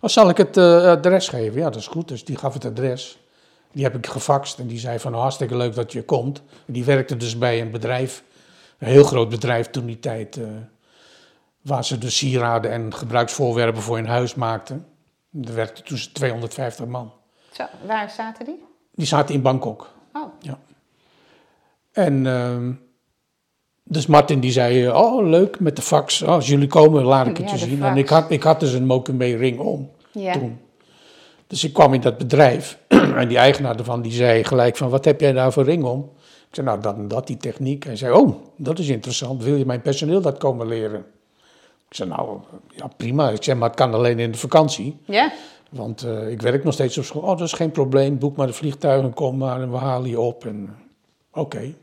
oh, 0.00 0.10
zal 0.10 0.28
ik 0.28 0.36
het 0.36 0.56
adres 0.56 1.28
geven? 1.28 1.60
Ja, 1.60 1.70
dat 1.70 1.80
is 1.80 1.86
goed. 1.86 2.08
Dus 2.08 2.24
die 2.24 2.36
gaf 2.36 2.54
het 2.54 2.64
adres. 2.64 3.18
Die 3.72 3.84
heb 3.84 3.94
ik 3.94 4.06
gefaxt 4.06 4.58
en 4.58 4.66
die 4.66 4.78
zei 4.78 4.98
van, 4.98 5.14
oh, 5.14 5.20
hartstikke 5.20 5.56
leuk 5.56 5.74
dat 5.74 5.92
je 5.92 6.02
komt. 6.02 6.42
En 6.66 6.72
die 6.72 6.84
werkte 6.84 7.16
dus 7.16 7.38
bij 7.38 7.60
een 7.60 7.70
bedrijf, 7.70 8.22
een 8.78 8.88
heel 8.88 9.04
groot 9.04 9.28
bedrijf 9.28 9.70
toen 9.70 9.86
die 9.86 10.00
tijd... 10.00 10.40
waar 11.62 11.84
ze 11.84 11.98
dus 11.98 12.16
sieraden 12.16 12.70
en 12.70 12.94
gebruiksvoorwerpen 12.94 13.82
voor 13.82 13.98
in 13.98 14.06
huis 14.06 14.34
maakten. 14.34 14.86
Er 15.42 15.54
werkten 15.54 15.84
toen 15.84 15.98
250 16.12 16.86
man. 16.86 17.12
Zo, 17.52 17.64
waar 17.86 18.10
zaten 18.10 18.44
die? 18.44 18.64
Die 18.94 19.06
zaten 19.06 19.34
in 19.34 19.42
Bangkok. 19.42 19.94
Oh, 20.12 20.52
En 21.92 22.26
ehm, 22.26 22.72
dus 23.82 24.06
Martin 24.06 24.40
die 24.40 24.52
zei, 24.52 24.90
oh 24.90 25.28
leuk 25.28 25.60
met 25.60 25.76
de 25.76 25.82
fax. 25.82 26.22
Oh, 26.22 26.28
als 26.28 26.46
jullie 26.46 26.66
komen, 26.66 27.04
laat 27.04 27.26
ik 27.26 27.36
het 27.36 27.46
Ja, 27.46 27.52
je 27.52 27.58
zien. 27.58 27.78
fax. 27.78 27.90
En 27.90 27.96
ik 27.96 28.08
had, 28.08 28.30
ik 28.30 28.42
had 28.42 28.60
dus 28.60 28.72
een 28.72 28.86
Mokume 28.86 29.36
ring 29.36 29.58
om 29.58 29.90
ja. 30.12 30.32
toen. 30.32 30.58
Dus 31.46 31.64
ik 31.64 31.72
kwam 31.72 31.94
in 31.94 32.00
dat 32.00 32.18
bedrijf 32.18 32.78
en 33.20 33.28
die 33.28 33.38
eigenaar 33.38 33.76
ervan 33.78 34.02
die 34.02 34.12
zei 34.12 34.44
gelijk 34.44 34.76
van, 34.76 34.90
wat 34.90 35.04
heb 35.04 35.20
jij 35.20 35.32
daar 35.32 35.52
voor 35.52 35.64
ring 35.64 35.84
om? 35.84 36.10
Ik 36.48 36.54
zei, 36.54 36.66
nou 36.66 36.80
dat 36.80 36.96
en 36.96 37.08
dat, 37.08 37.26
die 37.26 37.36
techniek. 37.36 37.84
Hij 37.84 37.96
zei, 37.96 38.12
oh, 38.12 38.36
dat 38.56 38.78
is 38.78 38.88
interessant. 38.88 39.42
Wil 39.42 39.56
je 39.56 39.66
mijn 39.66 39.82
personeel 39.82 40.20
dat 40.20 40.38
komen 40.38 40.66
leren? 40.66 41.04
Ik 41.94 42.00
zei, 42.00 42.08
nou, 42.08 42.38
ja 42.68 42.86
prima. 42.96 43.30
Ik 43.30 43.42
zei, 43.42 43.58
maar 43.58 43.68
het 43.68 43.78
kan 43.78 43.94
alleen 43.94 44.18
in 44.18 44.30
de 44.32 44.38
vakantie. 44.38 44.96
Ja? 45.04 45.32
Want 45.70 46.02
eh, 46.02 46.30
ik 46.30 46.42
werk 46.42 46.64
nog 46.64 46.72
steeds 46.74 46.98
op 46.98 47.04
school. 47.04 47.22
Oh, 47.22 47.28
dat 47.28 47.40
is 47.40 47.52
geen 47.52 47.70
probleem. 47.70 48.18
Boek 48.18 48.36
maar 48.36 48.46
de 48.46 48.52
vliegtuigen, 48.52 49.14
kom 49.14 49.36
maar 49.36 49.60
en 49.60 49.70
we 49.70 49.76
halen 49.76 50.08
je 50.10 50.20
op. 50.20 50.44
En 50.44 50.76
oké. 51.32 51.74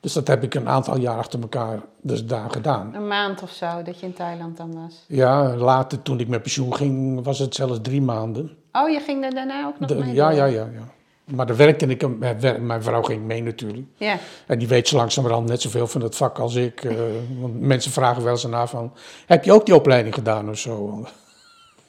Dus 0.00 0.12
dat 0.12 0.26
heb 0.28 0.42
ik 0.42 0.54
een 0.54 0.68
aantal 0.68 0.98
jaar 0.98 1.16
achter 1.18 1.40
elkaar 1.40 1.80
dus 2.00 2.26
daar 2.26 2.50
gedaan. 2.50 2.94
Een 2.94 3.06
maand 3.06 3.42
of 3.42 3.50
zo 3.50 3.82
dat 3.82 4.00
je 4.00 4.06
in 4.06 4.12
Thailand 4.14 4.56
dan 4.56 4.74
was. 4.82 5.04
Ja, 5.06 5.56
later 5.56 6.02
toen 6.02 6.20
ik 6.20 6.28
met 6.28 6.42
pensioen 6.42 6.74
ging, 6.74 7.24
was 7.24 7.38
het 7.38 7.54
zelfs 7.54 7.78
drie 7.82 8.02
maanden. 8.02 8.56
Oh, 8.72 8.88
je 8.90 9.00
ging 9.00 9.24
er 9.24 9.34
daarna 9.34 9.66
ook 9.66 9.78
nog 9.80 9.88
De- 9.88 9.94
mee 9.94 10.14
ja, 10.14 10.30
ja, 10.30 10.44
ja, 10.44 10.68
ja. 10.72 10.88
Maar 11.34 11.46
daar 11.46 11.56
werkte 11.56 11.86
ik, 11.86 12.18
mijn 12.60 12.82
vrouw 12.82 13.02
ging 13.02 13.24
mee 13.24 13.42
natuurlijk. 13.42 13.86
Ja. 13.96 14.18
En 14.46 14.58
die 14.58 14.68
weet 14.68 14.88
zo 14.88 14.96
langzamerhand 14.96 15.48
net 15.48 15.60
zoveel 15.60 15.86
van 15.86 16.00
het 16.00 16.16
vak 16.16 16.38
als 16.38 16.54
ik. 16.54 16.84
eh, 16.84 16.96
want 17.40 17.60
mensen 17.60 17.92
vragen 17.92 18.22
wel 18.22 18.32
eens 18.32 18.44
naar 18.44 18.68
van, 18.68 18.92
heb 19.26 19.44
je 19.44 19.52
ook 19.52 19.66
die 19.66 19.74
opleiding 19.74 20.14
gedaan 20.14 20.48
of 20.48 20.58
zo? 20.58 21.06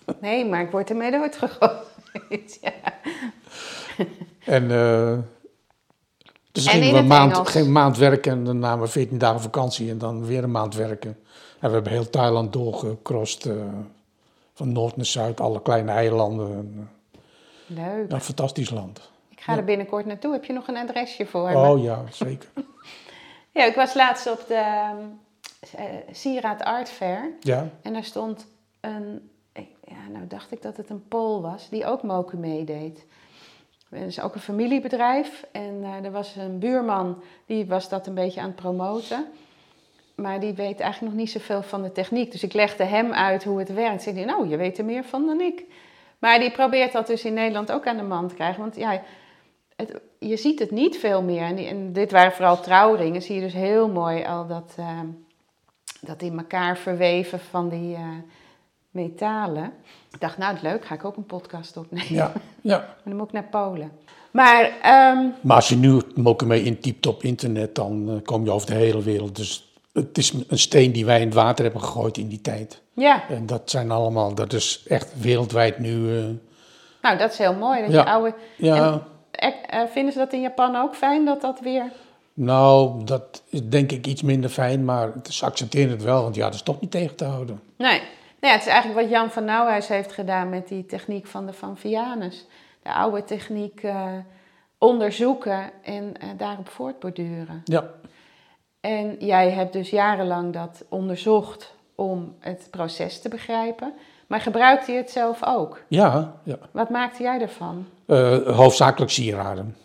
Nee, 0.21 0.45
maar 0.45 0.61
ik 0.61 0.71
word 0.71 0.89
ermee 0.89 1.11
doodgegooid. 1.11 2.59
ja. 2.61 2.71
En 4.45 4.63
uh, 4.63 5.17
dus 6.51 6.65
En 6.65 6.71
gingen 6.71 6.87
in 6.87 6.93
we 6.93 6.99
een 6.99 7.07
maand, 7.07 7.49
geen 7.49 7.71
maand 7.71 7.97
werken 7.97 8.31
en 8.31 8.43
dan 8.43 8.59
namen 8.59 8.85
we 8.85 8.91
14 8.91 9.17
dagen 9.17 9.41
vakantie 9.41 9.89
en 9.89 9.97
dan 9.97 10.25
weer 10.25 10.43
een 10.43 10.51
maand 10.51 10.75
werken. 10.75 11.17
En 11.59 11.67
we 11.69 11.73
hebben 11.73 11.91
heel 11.91 12.09
Thailand 12.09 12.53
doorgecrossed, 12.53 13.45
eh, 13.45 13.55
van 14.53 14.71
noord 14.71 14.95
naar 14.95 15.05
zuid, 15.05 15.39
alle 15.39 15.61
kleine 15.61 15.91
eilanden. 15.91 16.51
En, 16.51 16.89
Leuk. 17.65 18.11
een 18.11 18.21
fantastisch 18.21 18.69
land. 18.69 19.11
Ga 19.43 19.57
er 19.57 19.63
binnenkort 19.63 20.05
naartoe. 20.05 20.31
Heb 20.33 20.45
je 20.45 20.53
nog 20.53 20.67
een 20.67 20.77
adresje 20.77 21.25
voor 21.25 21.49
me? 21.49 21.55
Oh 21.55 21.83
ja, 21.83 22.03
zeker. 22.11 22.49
Ja, 23.51 23.63
ik 23.65 23.75
was 23.75 23.93
laatst 23.93 24.31
op 24.31 24.47
de 24.47 24.63
eh, 25.77 25.83
Sieraad 26.11 26.63
Art 26.63 26.89
Fair. 26.89 27.31
Ja, 27.39 27.69
En 27.81 27.93
daar 27.93 28.03
stond 28.03 28.47
een, 28.79 29.29
ja, 29.87 30.07
nou 30.11 30.27
dacht 30.27 30.51
ik 30.51 30.61
dat 30.61 30.77
het 30.77 30.89
een 30.89 31.07
Pool 31.07 31.41
was, 31.41 31.69
die 31.69 31.85
ook 31.85 32.03
Moku 32.03 32.37
meedeed. 32.37 33.05
Het 33.89 34.07
is 34.07 34.21
ook 34.21 34.35
een 34.35 34.41
familiebedrijf 34.41 35.45
en 35.51 35.79
eh, 35.83 36.05
er 36.05 36.11
was 36.11 36.35
een 36.35 36.59
buurman, 36.59 37.23
die 37.45 37.65
was 37.65 37.89
dat 37.89 38.07
een 38.07 38.13
beetje 38.13 38.41
aan 38.41 38.47
het 38.47 38.55
promoten. 38.55 39.25
Maar 40.15 40.39
die 40.39 40.53
weet 40.53 40.79
eigenlijk 40.79 41.13
nog 41.13 41.21
niet 41.21 41.31
zoveel 41.31 41.63
van 41.63 41.83
de 41.83 41.91
techniek. 41.91 42.31
Dus 42.31 42.43
ik 42.43 42.53
legde 42.53 42.83
hem 42.83 43.13
uit 43.13 43.43
hoe 43.43 43.59
het 43.59 43.73
werkt. 43.73 44.03
Zei 44.03 44.15
hij, 44.15 44.25
nou, 44.25 44.47
je 44.47 44.57
weet 44.57 44.77
er 44.77 44.85
meer 44.85 45.03
van 45.03 45.25
dan 45.25 45.41
ik. 45.41 45.63
Maar 46.19 46.39
die 46.39 46.51
probeert 46.51 46.91
dat 46.91 47.07
dus 47.07 47.25
in 47.25 47.33
Nederland 47.33 47.71
ook 47.71 47.87
aan 47.87 47.97
de 47.97 48.03
man 48.03 48.27
te 48.27 48.35
krijgen. 48.35 48.61
Want 48.61 48.75
ja, 48.75 49.01
het, 49.75 49.99
je 50.19 50.37
ziet 50.37 50.59
het 50.59 50.71
niet 50.71 50.97
veel 50.97 51.21
meer. 51.21 51.41
En, 51.41 51.55
die- 51.55 51.67
en 51.67 51.93
dit 51.93 52.11
waren 52.11 52.31
vooral 52.31 52.61
trouwringen. 52.61 53.21
Zie 53.21 53.35
je 53.35 53.41
dus 53.41 53.53
heel 53.53 53.89
mooi 53.89 54.23
al 54.25 54.47
dat, 54.47 54.73
eh, 54.77 54.99
dat 56.01 56.21
in 56.21 56.37
elkaar 56.37 56.77
verweven 56.77 57.39
van 57.39 57.69
die, 57.69 57.95
eh, 57.95 58.01
metalen. 58.91 59.71
Ik 60.11 60.19
dacht, 60.19 60.37
nou, 60.37 60.57
leuk, 60.61 60.85
ga 60.85 60.95
ik 60.95 61.05
ook 61.05 61.17
een 61.17 61.25
podcast 61.25 61.77
opnemen. 61.77 62.13
Ja, 62.13 62.31
ja. 62.61 62.77
Maar 62.87 62.97
dan 63.03 63.15
moet 63.15 63.27
ik 63.27 63.33
naar 63.33 63.47
Polen. 63.51 63.91
Maar, 64.31 64.63
ehm, 64.81 65.27
Maar 65.41 65.55
als 65.55 65.69
je 65.69 65.75
nu 65.75 66.01
Mokumee 66.15 66.63
intypt 66.63 67.05
op 67.07 67.23
internet, 67.23 67.75
dan 67.75 68.09
eh, 68.09 68.15
kom 68.25 68.43
je 68.43 68.51
over 68.51 68.67
de 68.67 68.73
hele 68.75 69.01
wereld. 69.01 69.35
Dus 69.35 69.73
het 69.93 70.17
is 70.17 70.33
een 70.47 70.57
steen 70.59 70.91
die 70.91 71.05
wij 71.05 71.19
in 71.19 71.25
het 71.25 71.35
water 71.35 71.63
hebben 71.63 71.81
gegooid 71.81 72.17
in 72.17 72.27
die 72.27 72.41
tijd. 72.41 72.81
ja, 72.93 73.29
En 73.29 73.45
dat 73.45 73.69
zijn 73.69 73.91
allemaal, 73.91 74.35
dat 74.35 74.53
is 74.53 74.83
echt 74.87 75.19
wereldwijd 75.21 75.79
nu. 75.79 76.17
eh, 76.17 76.23
nou, 77.01 77.17
dat 77.17 77.31
is 77.31 77.37
heel 77.37 77.53
mooi. 77.55 77.81
Dat 77.81 77.91
Ja. 77.91 78.01
je 78.03 78.09
oude... 78.09 78.33
ja, 78.57 78.91
En, 78.91 79.03
vinden 79.89 80.13
ze 80.13 80.19
dat 80.19 80.33
in 80.33 80.41
Japan 80.41 80.75
ook 80.75 80.95
fijn, 80.95 81.25
dat 81.25 81.41
dat 81.41 81.59
weer... 81.59 81.91
nou, 82.33 83.03
dat 83.03 83.43
is 83.49 83.69
denk 83.69 83.91
ik 83.91 84.07
iets 84.07 84.21
minder 84.21 84.49
fijn, 84.49 84.85
maar 84.85 85.11
ze 85.29 85.45
accepteren 85.45 85.91
het 85.91 86.03
wel, 86.03 86.23
want 86.23 86.35
ja, 86.35 86.45
dat 86.45 86.53
is 86.53 86.61
toch 86.61 86.79
niet 86.81 86.91
tegen 86.91 87.15
te 87.15 87.25
houden. 87.25 87.61
Nee. 87.77 88.01
Nou 88.39 88.53
ja, 88.53 88.59
het 88.59 88.67
is 88.67 88.73
eigenlijk 88.73 89.01
wat 89.01 89.09
Jan 89.09 89.29
van 89.31 89.45
Nouwhuis 89.45 89.87
heeft 89.87 90.11
gedaan 90.13 90.49
met 90.49 90.67
die 90.67 90.85
techniek 90.85 91.27
van 91.27 91.45
de 91.45 91.53
Van 91.53 91.77
Vianus. 91.77 92.45
De 92.81 92.93
oude 92.93 93.23
techniek 93.23 93.83
eh, 93.83 94.05
onderzoeken 94.77 95.71
en 95.83 96.13
eh, 96.19 96.27
daarop 96.37 96.69
voortborduren. 96.69 97.61
Ja, 97.63 97.83
En 98.79 99.15
jij 99.19 99.49
hebt 99.51 99.73
dus 99.73 99.89
jarenlang 99.89 100.53
dat 100.53 100.83
onderzocht 100.89 101.73
om 101.95 102.35
het 102.39 102.67
proces 102.71 103.21
te 103.21 103.29
begrijpen. 103.29 103.93
Maar 104.27 104.41
gebruikte 104.41 104.91
je 104.91 104.97
het 104.97 105.11
zelf 105.11 105.45
ook? 105.45 105.83
ja, 105.87 106.33
ja. 106.43 106.57
Wat 106.71 106.89
maakte 106.89 107.23
jij 107.23 107.41
ervan? 107.41 107.85
Eh, 108.05 108.37
hoofdzakelijk 108.55 109.11
sieraden. 109.11 109.75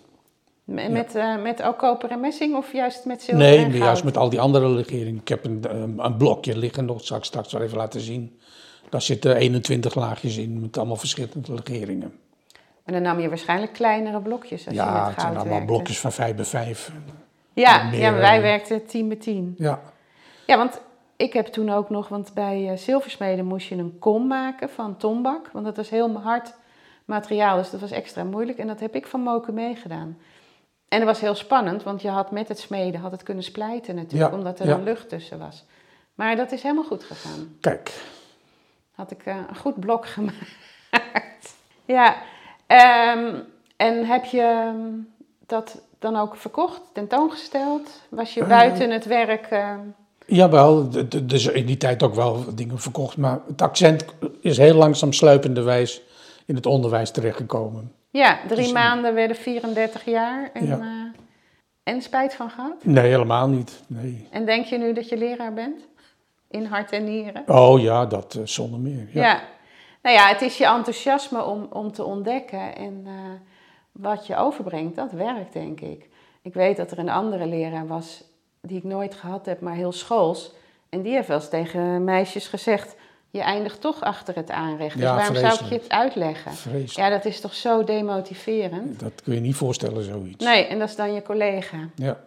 Met, 0.64 1.14
eh, 1.14 1.42
met 1.42 1.62
ook 1.62 1.78
koper 1.78 2.10
en 2.10 2.20
messing 2.20 2.56
of 2.56 2.72
juist 2.72 3.04
met 3.04 3.22
zilver 3.22 3.44
Nee, 3.44 3.58
en 3.58 3.70
goud? 3.70 3.82
juist 3.82 4.04
met 4.04 4.16
al 4.16 4.28
die 4.30 4.40
andere 4.40 4.68
legeringen. 4.68 5.20
Ik 5.20 5.28
heb 5.28 5.44
een, 5.44 5.64
eh, 5.70 6.04
een 6.04 6.16
blokje 6.16 6.56
liggen 6.58 6.84
nog, 6.84 7.04
zal 7.04 7.16
ik 7.16 7.24
straks 7.24 7.52
wel 7.52 7.62
even 7.62 7.76
laten 7.76 8.00
zien. 8.00 8.38
Daar 8.88 9.02
zitten 9.02 9.36
21 9.36 9.94
laagjes 9.94 10.36
in 10.36 10.60
met 10.60 10.76
allemaal 10.76 10.96
verschillende 10.96 11.52
legeringen. 11.54 12.12
En 12.84 12.92
dan 12.92 13.02
nam 13.02 13.20
je 13.20 13.28
waarschijnlijk 13.28 13.72
kleinere 13.72 14.20
blokjes 14.20 14.66
als 14.66 14.74
je 14.76 14.80
Ja, 14.82 14.92
met 14.92 14.94
het 14.94 15.04
zijn 15.04 15.16
goud 15.20 15.34
allemaal 15.36 15.44
werkte. 15.58 15.72
blokjes 15.72 15.98
van 16.00 16.12
5 16.12 16.34
bij 16.34 16.44
5. 16.44 16.92
Ja, 17.52 17.82
meer, 17.90 18.00
ja 18.00 18.12
wij 18.12 18.36
eh, 18.36 18.42
werkten 18.42 18.86
10 18.86 19.08
bij 19.08 19.16
10. 19.16 19.54
Ja, 19.58 19.80
Ja, 20.46 20.56
want 20.56 20.80
ik 21.16 21.32
heb 21.32 21.46
toen 21.46 21.70
ook 21.70 21.90
nog, 21.90 22.08
want 22.08 22.30
bij 22.34 22.68
eh, 22.70 22.76
zilversmeden 22.76 23.44
moest 23.44 23.68
je 23.68 23.74
een 23.74 23.96
kom 23.98 24.26
maken 24.26 24.68
van 24.68 24.96
tombak. 24.96 25.50
Want 25.52 25.64
dat 25.64 25.76
was 25.76 25.90
heel 25.90 26.20
hard 26.20 26.54
materiaal, 27.08 27.56
dus 27.56 27.70
dat 27.70 27.80
was 27.80 27.90
extra 27.90 28.24
moeilijk. 28.24 28.58
En 28.58 28.66
dat 28.66 28.80
heb 28.80 28.94
ik 28.94 29.06
van 29.06 29.20
Moken 29.20 29.54
meegedaan. 29.54 30.18
En 30.88 30.98
dat 30.98 31.08
was 31.08 31.20
heel 31.20 31.34
spannend, 31.34 31.82
want 31.82 32.02
je 32.02 32.08
had 32.08 32.30
met 32.30 32.48
het 32.48 32.58
smeden 32.58 33.00
had 33.00 33.10
het 33.12 33.22
kunnen 33.22 33.44
splijten 33.44 33.94
natuurlijk, 33.94 34.30
Ja, 34.32 34.36
omdat 34.38 34.58
er 34.58 34.66
ja. 34.66 34.74
dan 34.74 34.82
lucht 34.82 35.08
tussen 35.08 35.38
was. 35.38 35.64
Maar 36.14 36.36
dat 36.36 36.52
is 36.52 36.62
helemaal 36.62 36.84
goed 36.84 37.04
gegaan. 37.04 37.56
kijk. 37.60 37.92
Had 38.94 39.10
ik 39.10 39.22
eh, 39.24 39.36
een 39.48 39.56
goed 39.56 39.80
blok 39.80 40.06
gemaakt. 40.16 41.54
ja, 41.84 42.16
ehm, 42.66 43.34
en 43.76 44.04
heb 44.06 44.24
je 44.24 44.40
ehm, 44.42 44.86
dat 45.46 45.80
dan 45.98 46.16
ook 46.16 46.36
verkocht, 46.36 46.80
tentoongesteld? 46.92 47.90
Was 48.08 48.34
je 48.34 48.40
Eh, 48.42 48.48
buiten 48.48 48.90
het 48.90 49.04
werk... 49.04 49.46
ehm, 49.46 49.78
Jawel, 50.26 50.88
dus 51.22 51.46
in 51.46 51.66
die 51.66 51.76
tijd 51.76 52.02
ook 52.02 52.14
wel 52.14 52.44
dingen 52.54 52.78
verkocht. 52.78 53.16
Maar 53.16 53.40
het 53.46 53.62
accent 53.62 54.04
is 54.40 54.56
heel 54.56 54.74
langzaam 54.74 55.12
sluipenderwijs 55.12 56.02
in 56.48 56.54
het 56.54 56.66
onderwijs 56.66 57.10
terechtgekomen. 57.10 57.92
Ja, 58.10 58.38
drie 58.46 58.62
Dus- 58.62 58.72
maanden 58.72 59.14
werden 59.14 59.36
34 59.36 60.04
jaar 60.04 60.50
en, 60.52 60.66
Ja. 60.66 60.78
eh, 60.78 61.20
en 61.82 62.02
spijt 62.02 62.34
van 62.34 62.50
gehad. 62.50 62.84
Nee, 62.84 63.06
helemaal 63.10 63.48
niet. 63.48 63.82
Nee. 63.86 64.28
En 64.30 64.44
denk 64.44 64.64
je 64.64 64.78
nu 64.78 64.92
dat 64.92 65.08
je 65.08 65.16
leraar 65.16 65.52
bent? 65.54 65.88
In 66.50 66.64
hart 66.64 66.92
en 66.92 67.04
nieren? 67.04 67.42
Oh 67.46 67.80
ja, 67.80 68.06
dat 68.06 68.34
eh, 68.34 68.42
zonder 68.44 68.80
meer. 68.80 69.08
Ja. 69.12 69.22
Ja. 69.22 69.40
Nou 70.02 70.16
ja, 70.16 70.28
het 70.28 70.42
is 70.42 70.58
je 70.58 70.66
enthousiasme 70.66 71.44
om, 71.44 71.66
om 71.72 71.92
te 71.92 72.04
ontdekken 72.04 72.76
en 72.76 73.02
eh, 73.06 73.12
wat 73.92 74.26
je 74.26 74.36
overbrengt, 74.36 74.96
dat 74.96 75.12
werkt 75.12 75.52
denk 75.52 75.80
ik. 75.80 76.08
Ik 76.42 76.54
weet 76.54 76.76
dat 76.76 76.90
er 76.90 76.98
een 76.98 77.08
andere 77.08 77.46
leraar 77.46 77.86
was 77.86 78.24
die 78.62 78.76
ik 78.76 78.84
nooit 78.84 79.14
gehad 79.14 79.46
heb, 79.46 79.60
maar 79.60 79.74
heel 79.74 79.92
schools. 79.92 80.52
En 80.88 81.02
die 81.02 81.12
heeft 81.14 81.28
wel 81.28 81.36
eens 81.36 81.48
tegen 81.48 82.04
meisjes 82.04 82.46
gezegd, 82.48 82.96
je 83.30 83.40
eindigt 83.40 83.80
toch 83.80 84.00
achter 84.00 84.34
het 84.34 84.50
aanrecht. 84.50 84.96
Dus 84.96 85.04
waarom 85.04 85.36
zou 85.36 85.54
ik 85.54 85.68
je 85.68 85.74
het 85.74 85.88
uitleggen? 85.88 86.52
Vreselijk. 86.52 86.90
Ja, 86.90 87.08
dat 87.10 87.24
is 87.24 87.40
toch 87.40 87.54
zo 87.54 87.84
demotiverend? 87.84 89.00
Dat 89.00 89.22
kun 89.24 89.34
je 89.34 89.40
niet 89.40 89.56
voorstellen, 89.56 90.04
zoiets. 90.04 90.44
Nee, 90.44 90.66
en 90.66 90.78
dat 90.78 90.88
is 90.88 90.96
dan 90.96 91.14
je 91.14 91.22
collega. 91.22 91.76
Ja. 91.94 92.18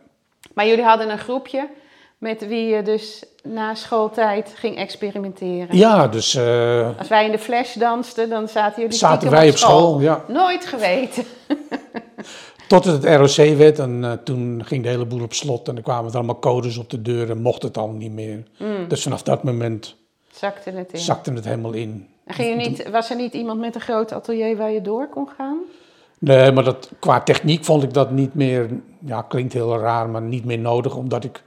Maar 0.54 0.68
jullie 0.68 0.84
hadden 0.84 1.10
een 1.10 1.18
groepje 1.18 1.70
met 2.18 2.48
wie 2.48 2.66
je 2.66 2.82
dus 2.82 3.24
na 3.44 3.76
schooltijd 3.76 4.54
ging 4.56 4.78
experimenteren. 4.78 5.78
ja, 5.78 6.08
dus 6.08 6.36
eh, 6.36 6.98
Als 6.98 7.08
wij 7.08 7.26
in 7.26 7.32
de 7.32 7.40
flash 7.40 7.76
dansten, 7.76 8.30
dan 8.30 8.48
zaten 8.48 8.82
jullie 8.82 8.98
zaten 8.98 9.30
wij 9.30 9.50
op 9.50 9.58
school. 9.58 10.00
Ja. 10.00 10.24
Nooit 10.28 10.66
geweten. 10.66 11.24
Tot 12.68 12.86
het 12.86 13.04
het 13.04 13.38
ROC 13.38 13.58
werd 13.58 13.80
en 13.80 14.04
eh, 14.04 14.12
toen 14.24 14.62
ging 14.66 14.84
de 14.84 14.90
hele 14.90 15.06
boel 15.06 15.22
op 15.22 15.34
slot. 15.34 15.68
En 15.68 15.76
er 15.76 15.84
kwamen 15.84 16.10
er 16.10 16.16
allemaal 16.16 16.40
codes 16.40 16.78
op 16.78 16.90
de 16.90 17.02
deur 17.02 17.30
en 17.30 17.42
mocht 17.42 17.62
het 17.62 17.78
allemaal 17.78 17.98
niet 17.98 18.12
meer. 18.12 18.44
Dus 18.88 19.04
vanaf 19.04 19.24
dat 19.24 19.44
moment 19.44 19.96
Zakte 20.34 20.70
het 20.72 20.94
in. 20.94 21.00
zakte 21.00 21.34
het 21.34 21.46
helemaal 21.46 21.74
in. 21.74 22.08
En 22.26 22.34
ging 22.34 22.50
je 22.64 22.70
niet, 22.70 22.90
was 22.90 23.10
er 23.10 23.16
niet 23.16 23.34
iemand 23.34 23.60
met 23.60 23.76
een 23.76 23.82
groot 23.82 24.12
atelier 24.12 24.58
waar 24.58 24.72
je 24.72 24.82
door 24.82 25.08
kon 25.08 25.30
gaan? 25.38 25.58
Nee, 26.20 26.52
maar 26.52 26.64
dat, 26.64 26.92
qua 27.00 27.22
techniek 27.22 27.66
vond 27.66 27.84
ik 27.84 27.94
dat 27.94 28.12
niet 28.12 28.34
meer, 28.34 28.70
ja, 29.06 29.22
klinkt 29.22 29.54
heel 29.54 29.78
raar, 29.80 30.10
maar 30.10 30.22
niet 30.22 30.46
meer 30.46 30.60
nodig. 30.60 30.96
Omdat 30.96 31.24
ik, 31.24 31.44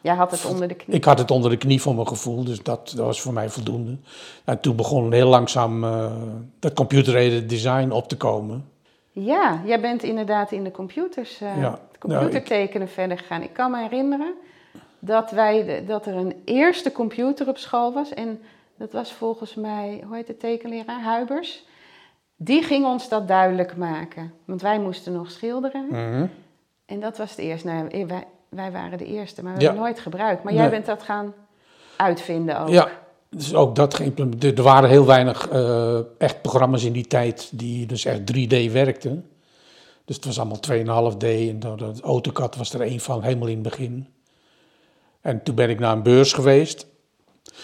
Jij 0.00 0.14
had 0.14 0.30
het 0.30 0.44
onder 0.44 0.68
de 0.68 0.74
knie. 0.74 0.96
ik 0.96 1.04
had 1.04 1.18
het 1.18 1.30
onder 1.30 1.50
de 1.50 1.56
knie 1.56 1.80
voor 1.82 1.94
mijn 1.94 2.06
gevoel, 2.08 2.44
dus 2.44 2.62
dat, 2.62 2.92
dat 2.96 3.06
was 3.06 3.20
voor 3.20 3.32
mij 3.32 3.48
voldoende. 3.48 3.96
En 4.44 4.60
toen 4.60 4.76
begon 4.76 5.12
heel 5.12 5.28
langzaam 5.28 5.84
eh, 5.84 6.12
dat 6.58 6.72
computer-aided 6.72 7.48
design 7.48 7.90
op 7.90 8.08
te 8.08 8.16
komen. 8.16 8.64
Ja, 9.10 9.62
jij 9.64 9.80
bent 9.80 10.02
inderdaad 10.02 10.52
in 10.52 10.64
de 10.64 10.70
computers, 10.70 11.40
eh 11.40 11.60
Ja, 11.60 11.78
computertekenen 11.98 12.88
verder 12.88 13.18
gegaan. 13.18 13.42
Ik 13.42 13.52
kan 13.52 13.70
me 13.70 13.78
herinneren 13.82 14.34
dat, 15.04 15.30
wij 15.30 15.84
dat 15.86 16.06
er 16.06 16.14
een 16.14 16.42
eerste 16.44 16.92
computer 16.92 17.48
op 17.48 17.58
school 17.58 17.92
was. 17.92 18.14
En 18.14 18.40
dat 18.76 18.92
was 18.92 19.12
volgens 19.12 19.54
mij, 19.54 20.02
hoe 20.06 20.16
heet 20.16 20.26
de 20.26 20.36
tekenleraar? 20.36 21.00
Huibers. 21.02 21.64
Die 22.36 22.62
ging 22.62 22.84
ons 22.84 23.08
dat 23.08 23.28
duidelijk 23.28 23.76
maken. 23.76 24.32
Want 24.44 24.62
wij 24.62 24.78
moesten 24.78 25.12
nog 25.12 25.30
schilderen. 25.30 25.86
Mhm. 25.90 26.26
En 26.86 27.00
dat 27.00 27.18
was 27.18 27.30
het 27.30 27.38
eerste. 27.38 27.66
Nou, 27.66 27.98
ja, 27.98 28.06
wij, 28.06 28.24
wij 28.48 28.72
waren 28.72 28.98
de 28.98 29.06
eerste, 29.06 29.42
maar 29.42 29.54
we 29.54 29.60
Ja. 29.60 29.64
hebben 29.66 29.82
nooit 29.84 30.00
gebruikt. 30.00 30.42
Maar 30.42 30.54
jij 30.54 30.70
bent 30.70 30.86
dat 30.86 31.02
gaan 31.02 31.34
uitvinden 31.96 32.60
ook. 32.60 32.68
Ja, 32.68 32.88
dus 33.30 33.54
ook 33.54 33.74
dat 33.74 33.94
geïmplementeerd. 33.94 34.58
Er 34.58 34.64
waren 34.64 34.88
heel 34.88 35.06
weinig 35.06 35.48
eh, 35.48 35.98
echt 36.18 36.42
programma's 36.42 36.84
in 36.84 36.92
die 36.92 37.06
tijd 37.06 37.50
die 37.58 37.86
dus 37.86 38.04
echt 38.04 38.20
3D 38.32 38.72
werkten. 38.72 39.30
Dus 40.04 40.16
het 40.16 40.24
was 40.24 40.38
allemaal 40.38 40.60
2,5D 41.12 41.24
en 41.24 41.58
AutoCAD 42.02 42.56
was 42.56 42.74
er 42.74 42.80
één 42.80 43.00
van, 43.00 43.22
helemaal 43.22 43.48
in 43.48 43.54
het 43.54 43.62
begin. 43.62 44.06
En 45.22 45.42
toen 45.42 45.54
ben 45.54 45.70
ik 45.70 45.78
naar 45.78 45.92
een 45.92 46.02
beurs 46.02 46.32
geweest. 46.32 46.86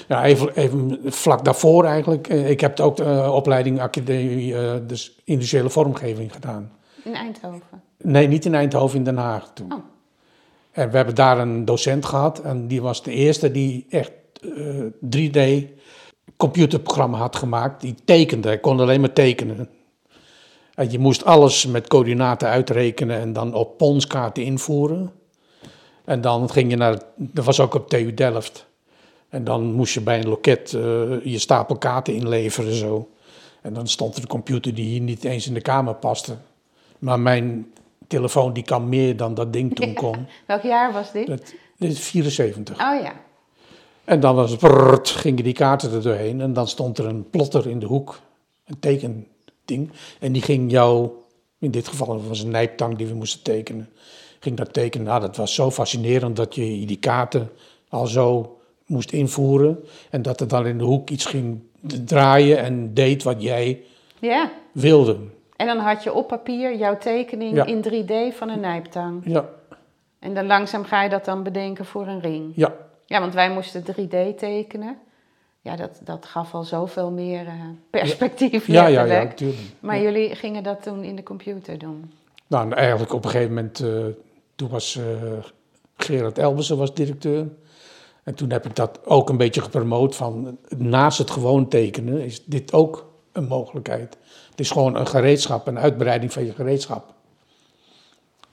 Ja, 0.08 0.24
even, 0.24 0.56
even 0.56 0.98
vlak 1.04 1.44
daarvoor 1.44 1.84
eigenlijk. 1.84 2.28
eh, 2.28 2.50
Ik 2.50 2.60
heb 2.60 2.80
ook 2.80 2.96
de 2.96 3.04
eh, 3.04 3.34
opleiding 3.34 3.80
academie, 3.80 4.56
eh, 4.56 4.74
dus 4.86 5.20
industriële 5.24 5.70
vormgeving 5.70 6.32
gedaan. 6.32 6.72
In 7.04 7.14
Eindhoven. 7.14 7.82
Nee, 8.02 8.28
niet 8.28 8.44
in 8.44 8.54
Eindhoven, 8.54 8.98
in 8.98 9.04
Den 9.04 9.16
Haag 9.16 9.50
toen. 9.54 9.72
Oh. 9.72 9.78
En 10.72 10.90
we 10.90 10.96
hebben 10.96 11.14
daar 11.14 11.38
een 11.38 11.64
docent 11.64 12.04
gehad 12.04 12.40
en 12.40 12.66
die 12.68 12.82
was 12.82 13.02
de 13.02 13.10
eerste 13.12 13.50
die 13.50 13.86
echt 13.88 14.12
eh, 14.56 14.84
3D 15.16 15.64
computerprogramma 16.36 17.18
had 17.18 17.36
gemaakt. 17.36 17.80
Die 17.80 17.94
tekende, 18.04 18.48
hij 18.48 18.58
kon 18.58 18.80
alleen 18.80 19.00
maar 19.00 19.12
tekenen. 19.12 19.68
En 20.74 20.90
je 20.90 20.98
moest 20.98 21.24
alles 21.24 21.66
met 21.66 21.88
coördinaten 21.88 22.48
uitrekenen 22.48 23.18
en 23.20 23.32
dan 23.32 23.54
op 23.54 23.76
ponskaarten 23.78 24.42
invoeren. 24.42 25.12
En 26.08 26.20
dan 26.20 26.50
ging 26.50 26.70
je 26.70 26.76
naar, 26.76 26.98
dat 27.16 27.44
was 27.44 27.60
ook 27.60 27.74
op 27.74 27.88
TU 27.88 28.14
Delft. 28.14 28.66
En 29.28 29.44
dan 29.44 29.72
moest 29.72 29.94
je 29.94 30.00
bij 30.00 30.18
een 30.18 30.28
loket 30.28 30.74
eh, 30.74 30.80
je 31.24 31.38
stapel 31.38 31.76
kaarten 31.76 32.14
inleveren 32.14 32.72
zo. 32.72 33.08
En 33.62 33.72
dan 33.72 33.88
stond 33.88 34.16
er 34.16 34.22
een 34.22 34.28
computer 34.28 34.74
die 34.74 34.84
hier 34.84 35.00
niet 35.00 35.24
eens 35.24 35.46
in 35.46 35.54
de 35.54 35.60
kamer 35.60 35.94
paste. 35.94 36.36
Maar 36.98 37.20
mijn 37.20 37.72
telefoon 38.06 38.52
die 38.52 38.62
kan 38.62 38.88
meer 38.88 39.16
dan 39.16 39.34
dat 39.34 39.52
ding 39.52 39.74
toen 39.74 39.94
kon. 39.94 40.26
Welk 40.46 40.62
jaar 40.62 40.92
was 40.92 41.12
dit? 41.12 41.26
Dat, 41.26 41.54
dit 41.76 41.92
is 41.92 42.00
74. 42.00 42.74
Oh 42.74 43.02
ja. 43.02 43.12
En 44.04 44.20
dan 44.20 44.34
was 44.34 44.50
het 44.50 45.08
gingen 45.08 45.44
die 45.44 45.52
kaarten 45.52 45.92
er 45.92 46.02
doorheen. 46.02 46.40
En 46.40 46.52
dan 46.52 46.68
stond 46.68 46.98
er 46.98 47.06
een 47.06 47.30
plotter 47.30 47.66
in 47.66 47.78
de 47.78 47.86
hoek. 47.86 48.20
Een 48.64 48.78
tekending. 48.78 49.90
En 50.20 50.32
die 50.32 50.42
ging 50.42 50.70
jou, 50.70 51.08
in 51.58 51.70
dit 51.70 51.88
geval 51.88 52.22
was 52.28 52.42
een 52.42 52.50
nijptang 52.50 52.96
die 52.96 53.06
we 53.06 53.14
moesten 53.14 53.42
tekenen. 53.42 53.88
Ging 54.40 54.56
dat 54.56 54.72
tekenen. 54.72 55.06
Nou, 55.06 55.20
dat 55.20 55.36
was 55.36 55.54
zo 55.54 55.70
fascinerend 55.70 56.36
dat 56.36 56.54
je 56.54 56.62
die 56.86 56.98
kaarten 56.98 57.50
al 57.88 58.06
zo 58.06 58.58
moest 58.86 59.12
invoeren. 59.12 59.84
En 60.10 60.22
dat 60.22 60.40
er 60.40 60.48
dan 60.48 60.66
in 60.66 60.78
de 60.78 60.84
hoek 60.84 61.10
iets 61.10 61.24
ging 61.26 61.60
draaien 62.04 62.58
en 62.58 62.94
deed 62.94 63.22
wat 63.22 63.42
jij 63.42 63.82
Ja. 64.18 64.50
wilde. 64.72 65.16
En 65.56 65.66
dan 65.66 65.78
had 65.78 66.02
je 66.02 66.12
op 66.12 66.28
papier 66.28 66.76
jouw 66.76 66.98
tekening 66.98 67.54
Ja. 67.56 67.64
in 67.64 67.80
3D 67.82 68.34
van 68.36 68.48
een 68.48 68.60
nijptang. 68.60 69.22
Ja, 69.24 69.48
En 70.18 70.34
dan 70.34 70.46
langzaam 70.46 70.84
ga 70.84 71.02
je 71.02 71.08
dat 71.08 71.24
dan 71.24 71.42
bedenken 71.42 71.84
voor 71.84 72.06
een 72.06 72.20
ring. 72.20 72.52
ja. 72.54 72.74
Ja, 73.06 73.20
want 73.20 73.34
wij 73.34 73.50
moesten 73.50 73.82
3D 73.84 74.36
tekenen. 74.38 74.98
ja, 75.60 75.76
dat, 75.76 76.00
dat 76.04 76.26
gaf 76.26 76.54
al 76.54 76.62
zoveel 76.64 77.10
meer 77.10 77.46
eh, 77.46 77.52
perspectief. 77.90 78.66
Ja, 78.66 78.74
ja, 78.74 78.88
ja, 78.88 79.00
letterlijk. 79.02 79.28
natuurlijk. 79.30 79.60
Maar 79.80 79.96
Ja. 79.96 80.02
jullie 80.02 80.34
gingen 80.34 80.62
dat 80.62 80.82
toen 80.82 81.04
in 81.04 81.16
de 81.16 81.22
computer 81.22 81.78
doen? 81.78 82.12
Nou, 82.46 82.64
en 82.70 82.76
eigenlijk 82.76 83.12
op 83.12 83.24
een 83.24 83.30
gegeven 83.30 83.54
moment, 83.54 83.80
eh, 83.80 83.88
toen 84.58 84.68
was 84.68 84.96
eh, 84.96 85.04
Gerard 85.96 86.38
Elbersen 86.38 86.76
was 86.76 86.94
directeur. 86.94 87.48
En 88.22 88.34
toen 88.34 88.50
heb 88.50 88.66
ik 88.66 88.76
dat 88.76 89.06
ook 89.06 89.28
een 89.28 89.36
beetje 89.36 89.60
gepromoot 89.60 90.16
van 90.16 90.58
naast 90.76 91.18
het 91.18 91.30
gewoon 91.30 91.68
tekenen 91.68 92.24
is 92.24 92.44
dit 92.44 92.72
ook 92.72 93.12
een 93.32 93.46
mogelijkheid. 93.46 94.16
Het 94.50 94.60
is 94.60 94.70
gewoon 94.70 94.96
een 94.96 95.06
gereedschap, 95.06 95.66
een 95.66 95.78
uitbreiding 95.78 96.32
van 96.32 96.44
je 96.44 96.52
gereedschap. 96.52 97.14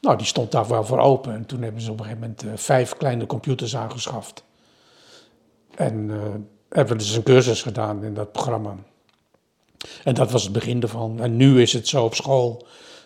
Nou, 0.01 0.17
die 0.17 0.25
stond 0.25 0.51
daar 0.51 0.67
wel 0.67 0.83
voor 0.83 0.99
open. 0.99 1.33
En 1.33 1.45
toen 1.45 1.61
hebben 1.61 1.81
ze 1.81 1.91
op 1.91 1.99
een 1.99 2.05
gegeven 2.05 2.21
moment 2.21 2.43
eh, 2.43 2.51
vijf 2.55 2.97
kleine 2.97 3.25
computers 3.25 3.75
aangeschaft. 3.75 4.43
En 5.75 6.09
eh, 6.11 6.17
hebben 6.69 6.97
dus 6.97 7.15
een 7.15 7.23
cursus 7.23 7.61
gedaan 7.61 8.03
in 8.03 8.13
dat 8.13 8.31
programma. 8.31 8.75
En 10.03 10.13
dat 10.13 10.31
was 10.31 10.43
het 10.43 10.51
begin 10.51 10.81
ervan. 10.81 11.19
En 11.21 11.35
nu 11.35 11.61
is 11.61 11.73
het 11.73 11.87
zo 11.87 12.03
op 12.03 12.15
school, 12.15 12.65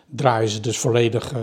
draaien 0.09 0.49
ze 0.49 0.59
dus 0.59 0.77
volledig 0.77 1.33
eh, 1.33 1.41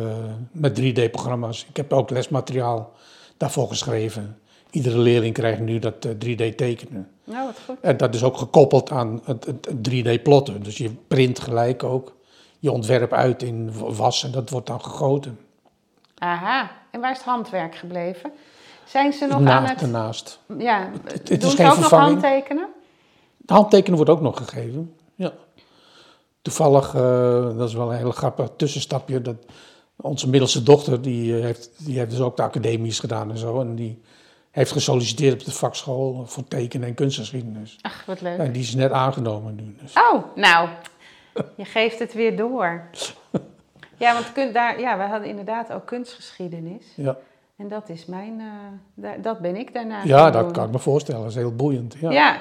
met 0.53 0.81
3D-programma's. 0.81 1.67
Ik 1.69 1.77
heb 1.77 1.93
ook 1.93 2.11
lesmateriaal 2.11 2.93
daarvoor 3.37 3.69
geschreven. 3.69 4.39
Iedere 4.71 4.99
leerling 4.99 5.35
krijgt 5.35 5.61
nu 5.61 5.79
dat 5.79 6.05
eh, 6.05 6.11
3D-tekenen. 6.11 7.09
Nou, 7.25 7.47
wat 7.47 7.59
goed. 7.65 7.77
En 7.81 7.97
dat 7.97 8.15
is 8.15 8.23
ook 8.23 8.37
gekoppeld 8.37 8.91
aan 8.91 9.21
het, 9.25 9.47
het 9.47 9.91
3D-plotten. 9.91 10.63
Dus 10.63 10.79
je 10.79 10.91
print 11.09 11.39
gelijk 11.39 11.83
ook 11.83 12.15
je 12.59 12.73
ontwerp 12.73 13.13
uit 13.13 13.43
in 13.43 13.73
was 13.79 14.25
en 14.25 14.31
dat 14.31 14.51
wordt 14.51 14.67
dan 14.67 14.83
gegoten. 14.83 15.39
Aha. 16.19 16.71
En 16.91 17.01
waar 17.01 17.11
is 17.11 17.17
het 17.17 17.27
handwerk 17.27 17.75
gebleven? 17.75 18.33
Zijn 18.85 19.13
ze 19.13 19.27
nog 19.27 19.47
aan 19.47 19.65
het... 19.65 19.79
daarnaast. 19.79 20.41
Ja, 20.59 20.91
het 21.05 21.27
doen 21.27 21.39
is 21.39 21.51
ze 21.51 21.57
geen 21.57 21.71
ook 21.71 21.79
nog 21.79 21.91
handtekenen? 21.91 22.69
Het 23.41 23.51
handtekenen 23.51 23.97
wordt 23.97 24.11
ook 24.11 24.21
nog 24.21 24.37
gegeven. 24.37 24.95
Toevallig, 26.47 26.95
eh, 26.95 27.57
dat 27.59 27.69
is 27.69 27.75
wel 27.75 27.91
een 27.93 27.97
hele 27.99 28.13
grappig 28.13 28.49
tussenstapje. 28.57 29.23
Dat 29.23 29.37
onze 29.97 30.29
middelste 30.29 30.63
dochter, 30.63 31.03
die, 31.03 31.37
eh, 31.37 31.43
heeft, 31.45 31.71
die 31.87 31.99
heeft 31.99 32.11
dus 32.11 32.21
ook 32.21 32.37
de 32.37 32.43
academies 32.43 32.99
gedaan 33.01 33.31
en 33.31 33.39
zo. 33.39 33.61
En 33.61 33.75
die 33.75 34.03
heeft 34.51 34.73
gesolliciteerd 34.73 35.33
op 35.41 35.45
de 35.45 35.53
vakschool 35.53 36.23
voor 36.27 36.45
tekenen 36.49 36.89
en 36.89 36.95
kunstgeschiedenis. 36.95 37.79
Ach, 37.81 38.05
wat 38.05 38.21
leuk. 38.21 38.39
En 38.39 38.53
die 38.53 38.63
is 38.63 38.75
net 38.75 38.91
aangenomen 38.93 39.55
nu. 39.55 39.77
Dus. 39.83 39.93
Oh, 40.13 40.23
nou, 40.35 40.69
je 41.57 41.65
geeft 41.65 41.99
het 41.99 42.15
weer 42.15 42.37
door. 42.37 42.83
Ja, 43.99 44.13
want 44.13 44.33
kun, 44.33 44.53
daar, 44.53 44.81
ja, 44.81 44.97
we 44.97 45.03
hadden 45.03 45.29
inderdaad 45.29 45.73
ook 45.73 45.87
kunstgeschiedenis. 45.87 46.85
Ja, 46.97 47.17
En 47.57 47.69
dat 47.69 47.89
is 47.89 48.07
mijn, 48.07 48.41
daar- 48.95 49.21
dat 49.23 49.39
ben 49.41 49.57
ik 49.57 49.73
daarna 49.75 50.03
ja 50.05 50.31
dat 50.31 50.43
doen. 50.43 50.53
kan 50.53 50.65
ik 50.67 50.71
me 50.73 50.79
voorstellen. 50.79 51.21
Dat 51.21 51.31
is 51.31 51.37
heel 51.37 51.55
boeiend. 51.55 51.97
Ja. 52.01 52.11
Ja. 52.11 52.41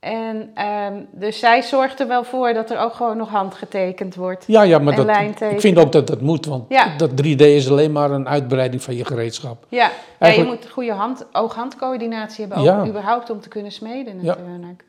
En 0.00 0.50
ehm, 0.54 0.94
dus 1.10 1.38
zij 1.38 1.62
zorgt 1.62 2.00
er 2.00 2.08
wel 2.08 2.24
voor 2.24 2.52
dat 2.52 2.70
er 2.70 2.78
ook 2.78 2.94
gewoon 2.94 3.16
nog 3.16 3.28
handgetekend 3.28 4.14
wordt. 4.14 4.44
Ja, 4.46 4.62
ja, 4.62 4.78
maar 4.78 4.96
dat, 4.96 5.08
ik 5.52 5.60
vind 5.60 5.78
ook 5.78 5.92
dat 5.92 6.06
dat 6.06 6.20
moet, 6.20 6.46
want 6.46 6.64
Ja. 6.68 6.96
dat 6.96 7.10
3D 7.10 7.40
is 7.40 7.70
alleen 7.70 7.92
maar 7.92 8.10
een 8.10 8.28
uitbreiding 8.28 8.82
van 8.82 8.96
je 8.96 9.04
gereedschap. 9.04 9.66
Ja, 9.68 9.90
ja 10.20 10.26
je 10.26 10.44
moet 10.44 10.68
goede 10.70 10.92
hand, 10.92 11.26
oog-handcoördinatie 11.32 12.46
hebben, 12.46 12.72
ook 12.72 12.86
überhaupt 12.86 13.30
om 13.30 13.40
te 13.40 13.48
kunnen 13.48 13.72
smeden 13.72 14.22
Ja. 14.22 14.36
natuurlijk. 14.36 14.84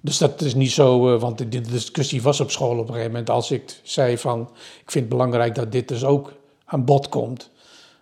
Dus 0.00 0.18
dat 0.18 0.40
is 0.40 0.54
niet 0.54 0.72
zo, 0.72 1.14
eh, 1.14 1.20
want 1.20 1.38
de 1.38 1.60
discussie 1.60 2.22
was 2.22 2.40
op 2.40 2.50
school 2.50 2.78
op 2.78 2.78
een 2.78 2.86
gegeven 2.86 3.10
moment. 3.10 3.30
Als 3.30 3.50
ik 3.50 3.80
zei 3.82 4.18
van, 4.18 4.40
ik 4.82 4.90
vind 4.90 5.04
het 5.04 5.08
belangrijk 5.08 5.54
dat 5.54 5.72
dit 5.72 5.88
dus 5.88 6.04
ook 6.04 6.32
aan 6.64 6.84
bod 6.84 7.08
komt. 7.08 7.50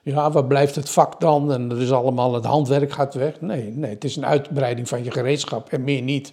Ja, 0.05 0.31
waar 0.31 0.45
blijft 0.45 0.75
het 0.75 0.91
vak 0.91 1.21
dan? 1.21 1.53
En 1.53 1.71
er 1.71 1.81
is 1.81 1.93
allemaal, 1.93 2.35
het 2.35 2.45
handwerk 2.45 2.93
gaat 2.93 3.15
weg. 3.15 3.41
Nee, 3.41 3.71
nee, 3.71 3.91
het 3.91 4.05
is 4.05 4.17
een 4.17 4.27
uitbreiding 4.27 4.89
van 4.89 5.05
je 5.05 5.11
gereedschap 5.11 5.69
en 5.69 5.85
meer 5.85 6.03
niet. 6.03 6.33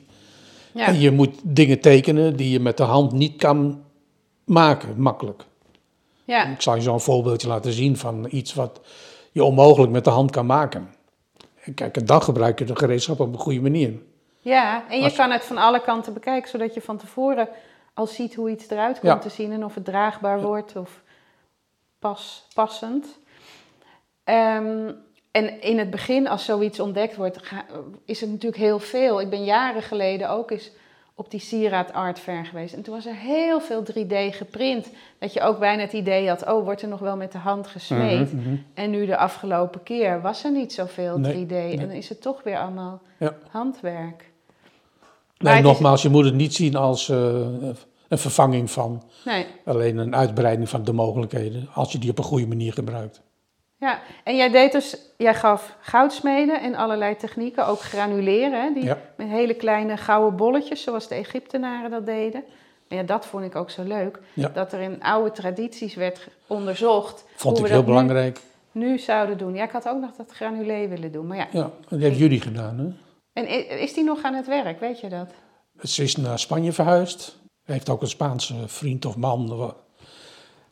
Ja. 0.74 0.86
En 0.86 1.00
je 1.00 1.12
moet 1.12 1.40
dingen 1.44 1.80
tekenen 1.80 2.36
die 2.36 2.50
je 2.52 2.60
met 2.60 2.78
de 2.78 2.84
hand 2.84 3.12
niet 3.12 3.36
kan 3.38 3.84
maken, 4.46 5.02
makkelijk. 5.02 5.44
Ja. 6.24 6.46
Ik 6.46 6.62
zal 6.62 6.76
je 6.76 6.82
zo 6.82 6.94
een 6.94 7.00
voorbeeldje 7.00 7.48
laten 7.48 7.72
zien 7.74 7.98
van 7.98 8.28
iets 8.30 8.54
wat 8.54 8.82
je 9.32 9.44
onmogelijk 9.44 9.92
met 9.92 10.04
de 10.04 10.10
hand 10.10 10.32
kan 10.32 10.46
maken. 10.46 10.90
En 11.64 11.74
kijk, 11.74 11.98
en 11.98 12.06
dan 12.06 12.22
gebruik 12.22 12.60
je 12.60 12.66
de 12.66 12.76
gereedschap 12.76 13.20
op 13.20 13.34
een 13.34 13.40
goede 13.40 13.62
manier. 13.62 13.94
ja, 14.40 14.84
en 14.90 14.98
je 14.98 15.04
Als- 15.04 15.16
kan 15.16 15.32
het 15.32 15.44
van 15.46 15.58
alle 15.58 15.82
kanten 15.82 16.14
bekijken, 16.14 16.50
zodat 16.50 16.74
je 16.74 16.82
van 16.82 16.98
tevoren 16.98 17.50
al 17.94 18.08
ziet 18.08 18.36
hoe 18.36 18.50
iets 18.50 18.70
eruit 18.70 19.00
komt 19.00 19.12
Ja. 19.14 19.18
te 19.18 19.30
zien 19.30 19.52
en 19.52 19.66
of 19.66 19.76
het 19.76 19.86
draagbaar 19.86 20.42
wordt 20.42 20.76
of 20.76 21.02
pas, 22.00 22.48
passend. 22.54 23.06
Ehm, 24.24 24.92
en 25.32 25.62
in 25.62 25.80
het 25.80 25.90
begin, 25.90 26.28
als 26.28 26.46
zoiets 26.46 26.80
ontdekt 26.80 27.16
wordt, 27.16 27.40
is 28.06 28.22
het 28.22 28.30
natuurlijk 28.30 28.62
heel 28.62 28.80
veel. 28.80 29.22
Ik 29.22 29.30
ben 29.30 29.44
jaren 29.44 29.82
geleden 29.82 30.30
ook 30.30 30.52
eens 30.52 30.72
op 31.16 31.32
die 31.32 31.40
sieraad 31.40 31.94
art 31.94 32.20
fair 32.20 32.46
geweest. 32.46 32.74
En 32.74 32.82
toen 32.82 32.94
was 32.94 33.06
er 33.06 33.16
heel 33.16 33.60
veel 33.62 33.84
3D 33.84 34.14
geprint. 34.36 34.90
Dat 35.20 35.34
je 35.34 35.42
ook 35.42 35.60
bijna 35.60 35.82
het 35.82 35.94
idee 35.94 36.28
had, 36.28 36.48
oh, 36.48 36.64
wordt 36.64 36.82
er 36.82 36.88
nog 36.88 37.00
wel 37.00 37.16
met 37.16 37.32
de 37.32 37.38
hand 37.38 37.68
gesmeed? 37.68 38.34
Mhm, 38.34 38.42
mhm. 38.50 38.56
En 38.74 38.90
nu 38.90 39.06
de 39.06 39.18
afgelopen 39.18 39.84
keer 39.84 40.22
was 40.22 40.44
er 40.44 40.52
niet 40.52 40.74
zoveel 40.74 41.18
Nee, 41.20 41.46
3D. 41.46 41.50
nee. 41.50 41.72
En 41.74 41.80
dan 41.80 41.90
is 41.92 42.10
het 42.10 42.22
toch 42.22 42.44
weer 42.44 42.58
allemaal 42.60 43.02
Ja. 43.20 43.36
handwerk. 43.50 44.30
Maar 45.38 45.52
Nee, 45.52 45.62
is- 45.62 45.68
nogmaals, 45.68 46.02
je 46.02 46.10
moet 46.10 46.26
het 46.26 46.34
niet 46.34 46.54
zien 46.54 46.76
als 46.76 47.10
eh, 47.10 47.18
een 48.08 48.18
vervanging 48.18 48.72
van. 48.72 49.04
Nee, 49.26 49.46
Alleen 49.66 49.98
een 49.98 50.16
uitbreiding 50.16 50.70
van 50.70 50.84
de 50.84 50.94
mogelijkheden. 50.94 51.68
Als 51.74 51.92
je 51.92 51.98
die 51.98 52.10
op 52.10 52.18
een 52.18 52.24
goede 52.24 52.48
manier 52.48 52.74
gebruikt. 52.74 53.22
Ja. 53.82 54.00
En 54.24 54.36
jij 54.36 54.50
deed 54.50 54.72
dus, 54.72 54.98
jij 55.18 55.36
gaf 55.36 55.78
goudsmeden 55.82 56.62
en 56.62 56.76
allerlei 56.76 57.16
technieken, 57.16 57.68
ook 57.68 57.80
granuleren, 57.80 58.62
hè, 58.64 58.74
die 58.74 58.84
Ja. 58.84 58.98
met 59.18 59.28
hele 59.28 59.54
kleine 59.54 59.98
gouden 59.98 60.36
bolletjes, 60.38 60.84
zoals 60.84 61.08
de 61.08 61.16
Egyptenaren 61.16 61.92
dat 61.92 62.06
deden. 62.06 62.44
Maar 62.90 62.98
ja, 63.00 63.06
dat 63.06 63.26
vond 63.26 63.44
ik 63.46 63.56
ook 63.56 63.70
zo 63.70 63.84
leuk, 63.84 64.20
Ja. 64.34 64.50
dat 64.50 64.74
er 64.74 64.80
in 64.80 65.04
oude 65.04 65.32
tradities 65.32 65.96
werd 65.96 66.28
onderzocht 66.48 67.26
Vond 67.36 67.58
ik 67.60 67.66
heel 67.66 67.74
dat 67.76 67.86
nu- 67.86 67.88
belangrijk. 67.92 68.40
Nu, 68.72 68.98
zouden 69.00 69.38
doen. 69.38 69.56
Ja, 69.56 69.64
ik 69.64 69.72
had 69.72 69.88
ook 69.88 70.00
nog 70.02 70.12
dat 70.16 70.32
granulé 70.32 70.88
willen 70.88 71.12
doen, 71.12 71.28
maar 71.28 71.38
ja. 71.38 71.48
Ja, 71.52 71.70
dat 71.90 72.00
heeft 72.00 72.18
jullie 72.18 72.42
gedaan. 72.42 72.78
Hè? 72.80 72.88
En 73.34 73.70
is 73.80 73.94
die 73.94 74.04
nog 74.04 74.24
aan 74.24 74.34
het 74.34 74.48
werk, 74.48 74.80
weet 74.80 75.00
je 75.00 75.10
dat? 75.10 75.30
Ze 75.82 76.04
is 76.04 76.16
naar 76.16 76.40
Spanje 76.40 76.72
verhuisd. 76.72 77.40
Heeft 77.64 77.90
ook 77.90 78.02
een 78.02 78.08
Spaanse 78.08 78.68
vriend 78.68 79.06
of 79.06 79.18
man. 79.18 79.74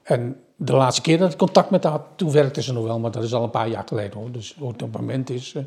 En 0.03 0.43
de 0.61 0.73
laatste 0.73 1.01
keer 1.01 1.17
dat 1.17 1.31
ik 1.31 1.37
contact 1.37 1.69
met 1.69 1.83
haar 1.83 1.91
had, 1.91 2.05
toen 2.15 2.31
werkte 2.31 2.61
ze 2.61 2.73
nog 2.73 2.83
wel, 2.83 2.99
maar 2.99 3.11
dat 3.11 3.23
is 3.23 3.33
al 3.33 3.43
een 3.43 3.49
paar 3.49 3.67
jaar 3.69 3.83
geleden 3.87 4.19
hoor. 4.19 4.31
Dus 4.31 4.55
hoe 4.59 4.71
het 4.71 4.81
op 4.81 4.91
het 4.93 5.01
moment 5.01 5.29
is. 5.29 5.53
eh, 5.55 5.63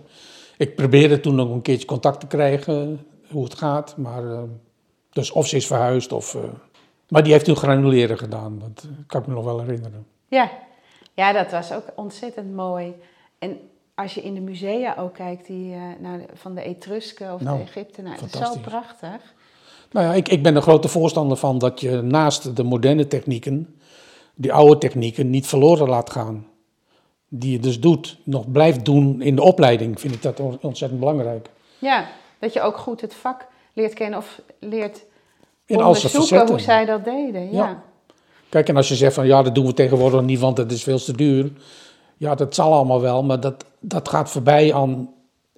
ik 0.57 0.75
probeerde 0.77 1.21
toen 1.21 1.35
nog 1.35 1.51
een 1.51 1.63
keertje 1.63 1.87
contact 1.87 2.21
te 2.21 2.27
krijgen, 2.27 3.07
hoe 3.31 3.45
het 3.45 3.55
gaat. 3.55 3.97
Maar, 3.97 4.33
eh, 4.33 4.43
dus 5.13 5.31
of 5.31 5.47
ze 5.47 5.57
is 5.57 5.67
verhuisd 5.67 6.13
of. 6.13 6.35
eh, 6.35 6.41
maar 7.09 7.23
die 7.23 7.33
heeft 7.33 7.45
toen 7.45 7.57
granuleren 7.57 8.19
gedaan, 8.19 8.59
dat 8.59 8.85
eh, 8.85 8.91
kan 9.07 9.21
ik 9.21 9.27
me 9.27 9.35
nog 9.35 9.45
wel 9.45 9.61
herinneren. 9.61 10.07
Ja. 10.29 10.51
ja, 11.15 11.33
dat 11.33 11.51
was 11.51 11.73
ook 11.73 11.85
ontzettend 11.95 12.55
mooi. 12.55 12.95
En 13.39 13.57
als 13.95 14.15
je 14.15 14.23
in 14.23 14.35
de 14.35 14.41
musea 14.41 14.95
ook 14.99 15.15
kijkt, 15.15 15.47
die, 15.47 15.73
eh, 15.75 15.81
nou, 16.01 16.23
van 16.35 16.55
de 16.55 16.63
Etrusken 16.63 17.35
of 17.35 17.41
Nou, 17.41 17.57
de 17.57 17.63
Egyptenaren, 17.63 18.21
het 18.25 18.35
is 18.35 18.41
zo 18.41 18.59
prachtig. 18.61 19.35
Nou 19.91 20.07
ja, 20.07 20.13
ik, 20.15 20.29
ik 20.29 20.43
ben 20.43 20.57
een 20.57 20.63
grote 20.63 20.89
voorstander 20.89 21.37
van 21.37 21.59
dat 21.59 21.81
je 21.81 22.01
naast 22.01 22.57
de 22.57 22.63
moderne 22.63 23.07
technieken, 23.07 23.77
die 24.35 24.53
oude 24.53 24.79
technieken, 24.79 25.31
niet 25.31 25.47
verloren 25.47 25.89
laat 25.89 26.11
gaan. 26.11 26.47
Die 27.29 27.53
je 27.53 27.59
dus 27.59 27.81
doet, 27.81 28.19
nog 28.25 28.51
blijft 28.51 28.85
doen 28.85 29.23
in 29.23 29.37
de 29.37 29.43
opleiding, 29.43 30.01
vind 30.01 30.15
ik 30.15 30.23
dat 30.23 30.41
on- 30.41 30.59
ontzettend 30.61 31.01
belangrijk. 31.01 31.51
Ja, 31.79 32.07
dat 32.39 32.53
je 32.53 32.61
ook 32.61 32.77
goed 32.77 33.01
het 33.01 33.15
vak 33.15 33.47
leert 33.73 33.95
kennen 33.95 34.19
of 34.19 34.41
leert 34.61 35.05
In 35.67 35.85
onderzoeken 35.85 36.49
hoe 36.49 36.61
zij 36.61 36.85
dat 36.85 37.05
deden. 37.05 37.53
Ja. 37.53 37.65
Ja. 37.69 37.83
Kijk, 38.49 38.69
en 38.69 38.77
als 38.77 38.89
je 38.89 38.95
zegt 38.95 39.15
van 39.15 39.27
ja, 39.27 39.43
dat 39.43 39.55
doen 39.55 39.67
we 39.67 39.75
tegenwoordig 39.75 40.23
niet, 40.23 40.39
want 40.39 40.57
het 40.57 40.73
is 40.73 40.83
veel 40.83 40.99
te 40.99 41.17
duur. 41.17 41.53
Ja, 42.17 42.35
dat 42.35 42.55
zal 42.55 42.73
allemaal 42.73 43.01
wel, 43.01 43.23
maar 43.23 43.41
dat, 43.41 43.65
dat 43.81 44.09
gaat 44.09 44.31
voorbij 44.31 44.75
aan. 44.75 45.11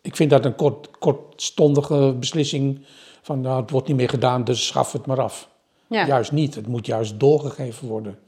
Ik 0.03 0.17
vind 0.17 0.31
dat 0.31 0.45
een 0.45 0.55
kort, 0.55 0.91
kortstondige 0.99 2.15
beslissing 2.19 2.85
van 3.23 3.41
nou, 3.41 3.61
het 3.61 3.71
wordt 3.71 3.89
niet 3.89 3.97
meer 3.97 4.09
gedaan, 4.09 4.45
dus 4.45 4.67
schaf 4.67 4.93
het 4.93 5.07
maar 5.07 5.21
af. 5.21 5.49
Ja. 5.87 6.07
Juist 6.07 6.33
niet, 6.33 6.55
het 6.55 6.67
moet 6.67 6.87
juist 6.87 7.21
doorgegeven 7.21 7.89
worden. 7.89 8.19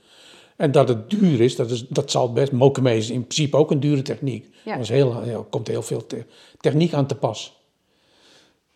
En 0.57 0.71
dat 0.73 0.89
het 0.89 1.11
duur 1.11 1.41
is, 1.41 1.57
dat, 1.57 1.71
is, 1.71 1.89
dat 1.89 2.11
zal 2.11 2.33
best. 2.33 2.53
Mokeme 2.53 2.97
is 2.97 3.11
in 3.11 3.21
principe 3.21 3.57
ook 3.57 3.71
een 3.71 3.81
dure 3.81 4.03
techniek. 4.03 4.55
Ja. 4.65 4.75
Er 4.75 4.81
is 4.81 4.89
heel, 4.89 5.23
heel, 5.23 5.47
komt 5.51 5.67
heel 5.69 5.83
veel 5.83 6.07
te- 6.07 6.25
techniek 6.61 6.93
aan 6.93 7.07
te 7.07 7.15
pas. 7.15 7.65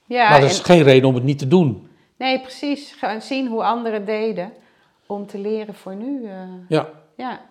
Ja, 0.06 0.30
maar 0.30 0.40
dat 0.40 0.50
is 0.50 0.58
en- 0.58 0.64
geen 0.64 0.82
reden 0.82 1.08
om 1.08 1.14
het 1.14 1.24
niet 1.24 1.38
te 1.38 1.48
doen. 1.48 1.88
nee, 2.16 2.40
precies. 2.40 2.92
Gewoon 2.98 3.22
zien 3.22 3.46
hoe 3.48 3.62
anderen 3.64 4.04
deden 4.04 4.52
om 5.06 5.26
te 5.26 5.38
leren 5.38 5.74
voor 5.74 5.94
nu. 5.96 6.24
eh, 6.24 6.32
Ja, 6.68 6.88
ja. 7.16 7.48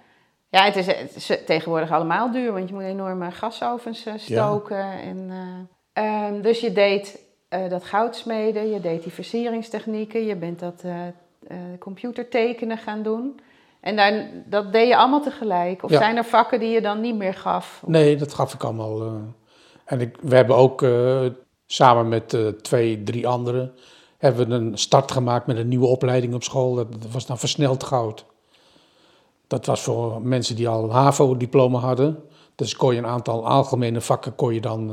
Ja, 0.52 0.64
het 0.64 0.76
is, 0.76 0.86
het 0.86 1.16
is 1.16 1.32
tegenwoordig 1.46 1.92
allemaal 1.92 2.32
duur, 2.32 2.52
want 2.54 2.68
je 2.70 2.74
moet 2.76 2.84
enorme 2.84 3.32
gasovens 3.32 4.06
eh, 4.06 4.14
stoken. 4.18 4.92
En, 5.02 5.30
eh, 5.94 6.26
ehm, 6.26 6.42
dus 6.42 6.60
je 6.60 6.72
deed 6.72 7.20
dat 7.70 7.84
goudsmeden, 7.84 8.70
je 8.70 8.80
deed 8.80 9.04
die 9.04 9.12
versieringstechnieken, 9.12 10.26
je 10.26 10.36
bent 10.36 10.60
dat 10.60 10.84
computertekenen 11.80 12.78
gaan 12.78 13.04
doen. 13.04 13.40
En 13.82 13.96
daar, 13.96 14.30
dat 14.46 14.72
deed 14.74 14.88
je 14.88 14.98
allemaal 14.98 15.22
tegelijk? 15.22 15.84
Of 15.84 15.90
Ja. 15.92 15.98
zijn 15.98 16.18
er 16.18 16.26
vakken 16.26 16.60
die 16.60 16.70
je 16.70 16.82
dan 16.82 17.02
niet 17.02 17.16
meer 17.16 17.34
gaf? 17.34 17.84
nee, 17.86 18.16
dat 18.16 18.34
gaf 18.34 18.54
ik 18.54 18.64
allemaal. 18.64 19.02
eh. 19.02 19.14
en 19.86 20.02
ik, 20.02 20.18
we 20.22 20.36
hebben 20.36 20.56
ook, 20.56 20.82
eh, 20.82 21.26
Samen 21.72 22.08
met 22.08 22.34
eh, 22.34 22.48
twee, 22.48 23.04
drie 23.04 23.28
anderen 23.28 23.72
hebben 24.18 24.48
we 24.48 24.54
een 24.56 24.78
start 24.78 25.12
gemaakt 25.12 25.48
met 25.48 25.58
een 25.58 25.68
nieuwe 25.68 25.86
opleiding 25.88 26.34
op 26.34 26.44
school. 26.44 26.76
Dat, 26.76 26.92
dat 27.02 27.12
was 27.12 27.26
dan 27.26 27.38
versneld 27.38 27.84
goud. 27.84 28.26
Dat 29.48 29.66
was 29.66 29.82
voor 29.82 30.22
mensen 30.22 30.56
die 30.56 30.68
al 30.68 30.84
een 30.84 30.90
HAVO-diploma 30.90 31.80
hadden. 31.80 32.24
Dus 32.56 32.76
kon 32.76 32.94
je 32.94 32.98
een 33.00 33.06
aantal 33.06 33.46
algemene 33.48 34.02
vakken 34.02 34.36
kon 34.36 34.54
je 34.54 34.62
dan 34.62 34.92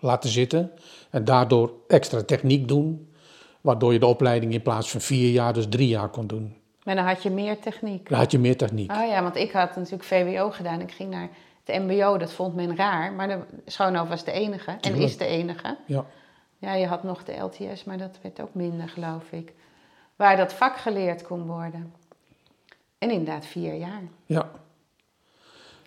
laten 0.00 0.30
zitten. 0.30 0.70
En 1.10 1.24
daardoor 1.24 1.72
extra 1.86 2.22
techniek 2.22 2.68
doen. 2.68 3.12
Waardoor 3.60 3.92
je 3.92 3.98
de 3.98 4.06
opleiding 4.06 4.52
in 4.52 4.62
plaats 4.62 4.90
van 4.90 5.00
vier 5.00 5.30
jaar, 5.30 5.52
dus 5.52 5.66
drie 5.68 5.88
jaar 5.88 6.08
kon 6.08 6.26
doen. 6.26 6.56
Maar 6.88 6.96
dan 6.96 7.06
had 7.06 7.22
je 7.22 7.30
meer 7.30 7.58
techniek. 7.58 8.08
Dan 8.08 8.18
had 8.18 8.30
je 8.30 8.38
meer 8.38 8.56
techniek. 8.56 8.92
Oh 8.92 9.06
ja, 9.06 9.22
want 9.22 9.36
ik 9.36 9.52
had 9.52 9.76
natuurlijk 9.76 10.04
VWO 10.04 10.50
gedaan. 10.50 10.80
Ik 10.80 10.92
ging 10.92 11.10
naar 11.10 11.28
het 11.64 11.82
MBO, 11.82 12.16
dat 12.16 12.32
vond 12.32 12.54
men 12.54 12.76
raar. 12.76 13.12
Maar 13.12 13.28
de 13.28 13.40
Schoonhoofd 13.66 14.08
was 14.08 14.24
de 14.24 14.32
enige 14.32 14.76
en 14.80 14.94
is 14.94 15.16
de 15.16 15.24
enige. 15.24 15.76
Ja. 15.86 16.04
Ja, 16.58 16.74
je 16.74 16.86
had 16.86 17.02
nog 17.02 17.24
de 17.24 17.36
LTS, 17.36 17.84
maar 17.84 17.98
dat 17.98 18.18
werd 18.22 18.40
ook 18.40 18.54
minder, 18.54 18.88
geloof 18.88 19.32
ik. 19.32 19.52
Waar 20.16 20.36
dat 20.36 20.52
vak 20.52 20.76
geleerd 20.76 21.22
kon 21.22 21.46
worden. 21.46 21.92
En 22.98 23.10
inderdaad 23.10 23.46
vier 23.46 23.74
jaar. 23.74 24.02
Ja. 24.26 24.50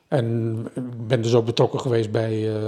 En 0.08 0.66
ik 0.76 1.08
ben 1.08 1.22
dus 1.22 1.34
ook 1.34 1.46
betrokken 1.46 1.80
geweest 1.80 2.12
bij 2.12 2.56
eh, 2.56 2.64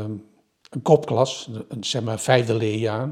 een 0.70 0.82
kopklas, 0.82 1.50
een, 1.70 1.84
zeg 1.84 2.04
maar 2.04 2.20
vijfde 2.20 2.56
leerjaar. 2.56 3.10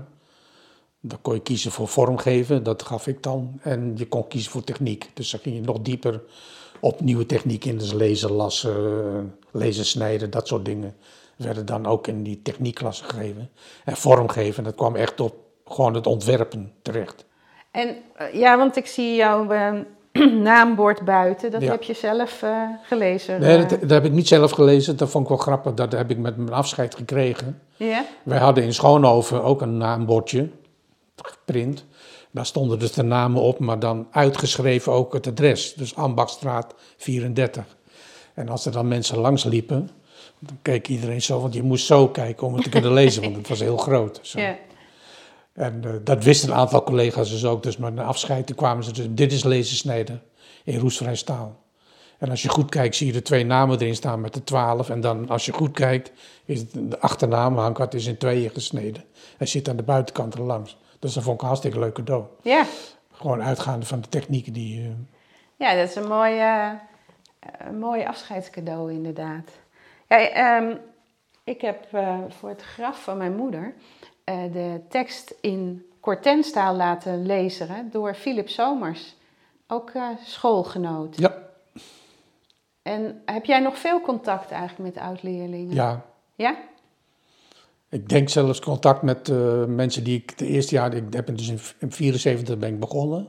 Dan 1.02 1.18
kon 1.22 1.34
je 1.34 1.40
kiezen 1.42 1.72
voor 1.72 1.88
vormgeven, 1.88 2.64
dat 2.64 2.84
gaf 2.84 3.08
ik 3.08 3.24
dan. 3.24 3.60
En 3.62 3.94
je 3.96 4.08
kon 4.08 4.28
kiezen 4.28 4.52
voor 4.52 4.64
techniek. 4.64 5.10
Dus 5.14 5.32
dan 5.32 5.40
ging 5.40 5.56
je 5.56 5.62
nog 5.62 5.80
dieper 5.82 6.22
op 6.80 7.02
nieuwe 7.02 7.26
techniek 7.26 7.66
in. 7.66 7.78
Dus 7.78 7.94
lezen, 7.94 8.32
lassen, 8.32 9.36
lezen, 9.52 9.86
snijden, 9.86 10.30
dat 10.30 10.48
soort 10.48 10.66
dingen. 10.66 10.96
Werden 11.36 11.66
dan 11.66 11.86
ook 11.86 12.08
in 12.08 12.24
die 12.24 12.42
techniekklassen 12.42 13.06
gegeven. 13.06 13.50
En 13.86 13.98
vormgeven, 13.98 14.64
dat 14.64 14.76
kwam 14.76 14.96
echt 14.96 15.20
op 15.20 15.36
gewoon 15.66 15.94
het 15.94 16.08
ontwerpen 16.08 16.72
terecht. 16.82 17.26
En 17.72 17.96
eh, 18.16 18.34
ja, 18.34 18.58
want 18.58 18.76
ik 18.76 18.86
zie 18.86 19.16
jouw 19.16 19.50
eh, 19.50 19.74
naambord 20.44 21.06
buiten. 21.06 21.52
Dat 21.52 21.62
Ja. 21.62 21.72
heb 21.72 21.84
je 21.84 21.94
zelf 21.94 22.42
eh, 22.44 22.62
gelezen. 22.84 23.40
Nee, 23.40 23.58
eh. 23.58 23.70
dat, 23.70 23.80
dat 23.82 23.90
heb 23.90 24.06
ik 24.06 24.12
niet 24.12 24.28
zelf 24.28 24.52
gelezen. 24.52 24.98
Dat 24.98 25.10
vond 25.10 25.24
ik 25.24 25.30
wel 25.30 25.38
grappig. 25.40 25.74
Dat 25.74 25.92
heb 25.92 26.10
ik 26.12 26.18
met 26.18 26.38
mijn 26.38 26.54
afscheid 26.54 26.96
gekregen. 26.96 27.62
Ja? 27.76 28.06
Wij 28.24 28.38
hadden 28.40 28.64
in 28.64 28.74
Schoonhoven 28.74 29.44
ook 29.44 29.62
een 29.62 29.78
naambordje, 29.78 30.50
geprint. 31.28 31.86
Daar 32.32 32.46
stonden 32.46 32.80
dus 32.80 32.92
de 32.92 33.04
namen 33.04 33.42
op, 33.42 33.60
maar 33.60 33.80
dan 33.80 34.08
uitgeschreven 34.12 34.92
ook 34.92 35.14
het 35.14 35.28
adres. 35.28 35.74
Dus 35.74 35.96
Ambachtstraat 35.96 36.74
34. 36.98 37.66
En 38.34 38.50
als 38.50 38.66
er 38.66 38.72
dan 38.72 38.88
mensen 38.88 39.18
langs 39.18 39.44
liepen, 39.44 39.90
dan 40.40 40.58
keek 40.62 40.88
iedereen 40.88 41.22
zo, 41.22 41.42
want 41.42 41.54
je 41.54 41.64
moest 41.64 41.86
zo 41.86 42.08
kijken 42.08 42.48
om 42.48 42.54
het 42.54 42.64
te 42.64 42.70
kunnen 42.70 42.94
lezen, 42.94 43.24
want 43.24 43.36
het 43.36 43.48
was 43.48 43.60
heel 43.60 43.78
groot. 43.78 44.20
Zo. 44.22 44.40
ja. 44.40 44.58
En 45.54 45.84
eh, 45.84 45.92
dat 46.04 46.24
wisten 46.24 46.50
een 46.50 46.56
aantal 46.56 46.84
collega's 46.84 47.30
dus 47.30 47.46
ook. 47.46 47.64
Dus 47.64 47.78
met 47.78 47.92
een 47.92 48.00
afscheid 48.00 48.48
toen 48.48 48.56
kwamen 48.56 48.84
ze 48.84 48.94
dus, 48.94 49.08
dit 49.10 49.32
is 49.32 49.44
lezen 49.44 49.76
snijden 49.76 50.22
in 50.64 50.80
roestvrij 50.80 51.16
staal. 51.16 51.60
En 52.18 52.30
als 52.30 52.42
je 52.42 52.50
goed 52.50 52.70
kijkt, 52.70 52.96
zie 52.96 53.08
je 53.08 53.14
er 53.14 53.24
twee 53.24 53.46
namen 53.46 53.80
erin 53.80 53.96
staan 53.96 54.22
met 54.22 54.34
de 54.34 54.44
twaalf. 54.44 54.90
En 54.90 55.02
dan, 55.02 55.30
als 55.30 55.46
je 55.46 55.54
goed 55.54 55.72
kijkt, 55.72 56.12
is 56.46 56.60
het, 56.60 56.70
de 56.74 57.00
achternaam, 57.00 57.58
Hankart, 57.58 57.94
is 57.94 58.06
in 58.06 58.18
tweeën 58.18 58.50
gesneden. 58.50 59.04
Hij 59.38 59.48
zit 59.48 59.70
aan 59.70 59.76
de 59.76 59.84
buitenkant 59.84 60.34
er 60.34 60.42
langs. 60.42 60.78
Dus 61.02 61.14
dat 61.14 61.24
vond 61.24 61.36
ik 61.36 61.42
een 61.42 61.48
hartstikke 61.48 61.80
leuk 61.80 61.94
cadeau. 61.94 62.24
ja. 62.42 62.66
Gewoon 63.12 63.44
uitgaande 63.44 63.86
van 63.86 64.02
de 64.02 64.08
technieken 64.10 64.54
die... 64.54 64.82
eh, 64.82 64.90
Ja, 65.56 65.76
dat 65.76 65.90
is 65.90 65.96
een 65.96 66.08
mooi, 66.08 66.38
eh, 66.40 66.72
een 67.58 67.80
mooi 67.80 68.04
afscheidscadeau 68.06 68.92
inderdaad. 68.92 69.52
Ja, 70.08 70.18
ehm, 70.30 70.76
ik 71.44 71.62
heb 71.62 71.88
eh, 71.92 72.18
voor 72.30 72.50
het 72.50 72.62
graf 72.62 73.04
van 73.04 73.18
mijn 73.18 73.36
moeder 73.36 73.74
eh, 74.24 74.38
de 74.54 74.82
tekst 74.90 75.34
in 75.42 75.86
Cortenstaal 76.00 76.76
laten 76.76 77.26
lezen 77.26 77.90
door 77.92 78.14
Philip 78.16 78.50
Somers, 78.50 79.16
ook 79.68 79.90
eh, 79.90 80.08
schoolgenoot. 80.24 81.18
ja, 81.18 81.34
En 82.82 83.22
heb 83.26 83.46
jij 83.46 83.60
nog 83.60 83.78
veel 83.78 84.02
contact 84.02 84.52
eigenlijk 84.52 84.96
met 84.96 85.04
oud-leerlingen? 85.04 85.74
ja, 85.76 86.06
Ja? 86.36 86.56
Ik 87.92 88.10
denk 88.10 88.30
zelfs 88.30 88.60
contact 88.60 89.02
met 89.02 89.30
eh, 89.30 89.66
mensen 89.66 90.04
die 90.04 90.18
ik 90.18 90.38
de 90.38 90.46
eerste 90.46 90.76
jaar... 90.76 90.94
Ik 90.94 91.14
heb 91.14 91.26
dus 91.28 91.48
in 91.48 91.56
1974 91.56 92.58
ben 92.58 92.70
ik 92.74 92.80
begonnen. 92.80 93.28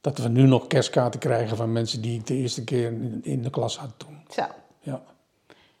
Dat 0.00 0.18
we 0.18 0.28
nu 0.28 0.42
nog 0.42 0.66
kerstkaarten 0.66 1.20
krijgen 1.20 1.56
van 1.56 1.72
mensen 1.72 2.02
die 2.02 2.18
ik 2.18 2.26
de 2.26 2.34
eerste 2.34 2.64
keer 2.64 2.86
in, 2.86 3.20
in 3.22 3.42
de 3.42 3.50
klas 3.50 3.78
had 3.78 3.92
toen. 3.96 4.18
Zo. 4.30 4.42
Ja. 4.80 5.02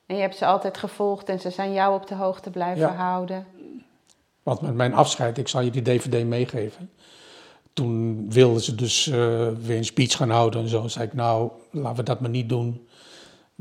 En 0.06 0.14
je 0.16 0.20
hebt 0.20 0.36
ze 0.36 0.46
altijd 0.46 0.78
gevolgd 0.78 1.28
en 1.28 1.40
ze 1.40 1.50
zijn 1.50 1.72
jou 1.72 1.94
op 1.94 2.06
de 2.06 2.14
hoogte 2.14 2.50
blijven 2.50 2.82
Ja. 2.82 2.94
houden. 2.94 3.46
Want 4.42 4.60
met 4.60 4.74
mijn 4.74 4.94
afscheid, 4.94 5.38
ik 5.38 5.48
zal 5.48 5.60
je 5.60 5.70
die 5.70 5.82
dvd 5.82 6.24
meegeven. 6.26 6.90
Toen 7.72 8.26
wilden 8.30 8.62
ze 8.62 8.74
dus 8.74 9.06
eh, 9.06 9.16
weer 9.62 9.76
een 9.76 9.84
speech 9.84 10.16
gaan 10.16 10.30
houden 10.30 10.60
en 10.60 10.68
zo. 10.68 10.88
zei 10.88 11.06
ik, 11.06 11.14
nou, 11.14 11.50
laten 11.70 11.96
we 11.96 12.02
dat 12.02 12.20
maar 12.20 12.30
niet 12.30 12.48
doen. 12.48 12.87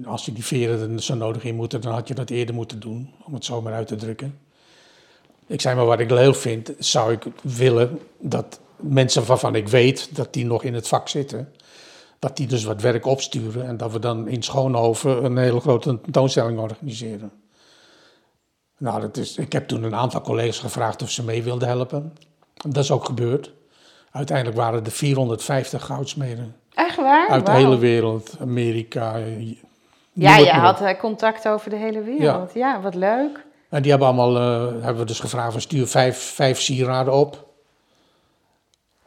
Als 0.05 0.25
je 0.25 0.33
die 0.33 0.45
veren 0.45 0.93
er 0.93 1.01
zo 1.01 1.15
nodig 1.15 1.43
in 1.43 1.55
moeten, 1.55 1.81
dan 1.81 1.93
had 1.93 2.07
je 2.07 2.13
dat 2.13 2.29
eerder 2.29 2.55
moeten 2.55 2.79
doen. 2.79 3.13
Om 3.25 3.33
het 3.33 3.45
zo 3.45 3.61
maar 3.61 3.73
uit 3.73 3.87
te 3.87 3.95
drukken. 3.95 4.39
Ik 5.47 5.61
zei 5.61 5.75
maar, 5.75 5.85
wat 5.85 5.99
ik 5.99 6.09
leuk 6.09 6.35
vind, 6.35 6.73
zou 6.79 7.11
ik 7.11 7.25
willen 7.41 7.99
dat 8.19 8.59
mensen 8.75 9.25
waarvan 9.25 9.55
ik 9.55 9.67
weet 9.67 10.15
dat 10.15 10.33
die 10.33 10.45
nog 10.45 10.63
in 10.63 10.73
het 10.73 10.87
vak 10.87 11.09
zitten... 11.09 11.53
dat 12.19 12.37
die 12.37 12.47
dus 12.47 12.63
wat 12.63 12.81
werk 12.81 13.05
opsturen 13.05 13.67
en 13.67 13.77
dat 13.77 13.91
we 13.91 13.99
dan 13.99 14.27
in 14.27 14.43
Schoonhoven 14.43 15.23
een 15.23 15.37
hele 15.37 15.59
grote 15.59 16.01
tentoonstelling 16.01 16.59
organiseren. 16.59 17.31
Nou, 18.77 19.01
dat 19.01 19.17
is, 19.17 19.37
ik 19.37 19.53
heb 19.53 19.67
toen 19.67 19.83
een 19.83 19.95
aantal 19.95 20.21
collega's 20.21 20.59
gevraagd 20.59 21.01
of 21.01 21.11
ze 21.11 21.23
mee 21.23 21.43
wilden 21.43 21.67
helpen. 21.67 22.13
Dat 22.53 22.83
is 22.83 22.91
ook 22.91 23.05
gebeurd. 23.05 23.51
Uiteindelijk 24.11 24.57
waren 24.57 24.85
er 24.85 24.91
450 24.91 25.85
goudsmeden 25.85 26.55
Echt 26.73 26.95
waar? 26.95 27.29
uit 27.29 27.45
de 27.45 27.51
hele 27.51 27.77
wereld. 27.77 28.35
Amerika. 28.39 29.19
Ja, 30.19 30.37
je 30.37 30.49
had 30.49 30.97
contact 30.97 31.47
over 31.47 31.69
de 31.69 31.75
hele 31.75 32.01
wereld. 32.01 32.53
Ja, 32.53 32.81
wat 32.81 32.95
leuk. 32.95 33.45
En 33.69 33.81
die 33.81 33.91
hebben 33.91 34.07
allemaal, 34.07 34.35
eh, 34.37 34.83
hebben 34.83 34.97
we 34.97 35.05
dus 35.05 35.19
gevraagd, 35.19 35.51
van 35.51 35.61
stuur 35.61 35.87
vijf, 35.87 36.17
vijf 36.17 36.61
sieraden 36.61 37.13
op. 37.13 37.45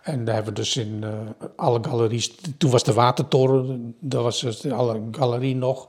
En 0.03 0.25
daar 0.25 0.35
hebben 0.35 0.53
we 0.55 0.61
dus 0.61 0.77
in 0.77 1.05
eh, 1.05 1.47
alle 1.57 1.79
galeries, 1.83 2.35
toen 2.59 2.71
was 2.71 2.85
de 2.85 2.93
Watertoren, 2.93 3.97
daar 4.01 4.23
was 4.23 4.41
dus 4.41 4.71
alle 4.71 5.01
galerie 5.11 5.57
nog. 5.57 5.89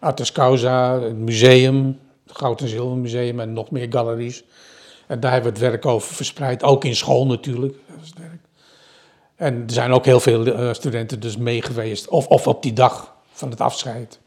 Artes 0.00 0.32
Causa, 0.32 1.00
het 1.00 1.16
museum, 1.16 2.00
het 2.26 2.36
Goud 2.36 2.60
en 2.60 2.68
Zilvermuseum 2.68 3.40
en 3.40 3.52
nog 3.52 3.70
meer 3.70 3.86
galeries. 3.90 4.44
En 5.06 5.20
daar 5.20 5.32
hebben 5.32 5.52
we 5.52 5.58
het 5.58 5.70
werk 5.70 5.86
over 5.86 6.14
verspreid, 6.14 6.62
ook 6.62 6.84
in 6.84 6.96
school 6.96 7.26
natuurlijk. 7.26 7.74
Dat 7.86 7.96
was 7.98 8.08
het 8.08 8.18
werk. 8.18 8.40
En 9.36 9.54
er 9.54 9.72
zijn 9.72 9.92
ook 9.92 10.04
heel 10.04 10.20
veel 10.20 10.46
eh, 10.46 10.72
studenten 10.72 11.20
dus 11.20 11.36
mee 11.36 11.62
geweest, 11.62 12.08
of, 12.08 12.26
of 12.26 12.46
op 12.46 12.62
die 12.62 12.72
dag 12.72 13.14
van 13.32 13.50
het 13.50 13.60
afscheid. 13.60 14.18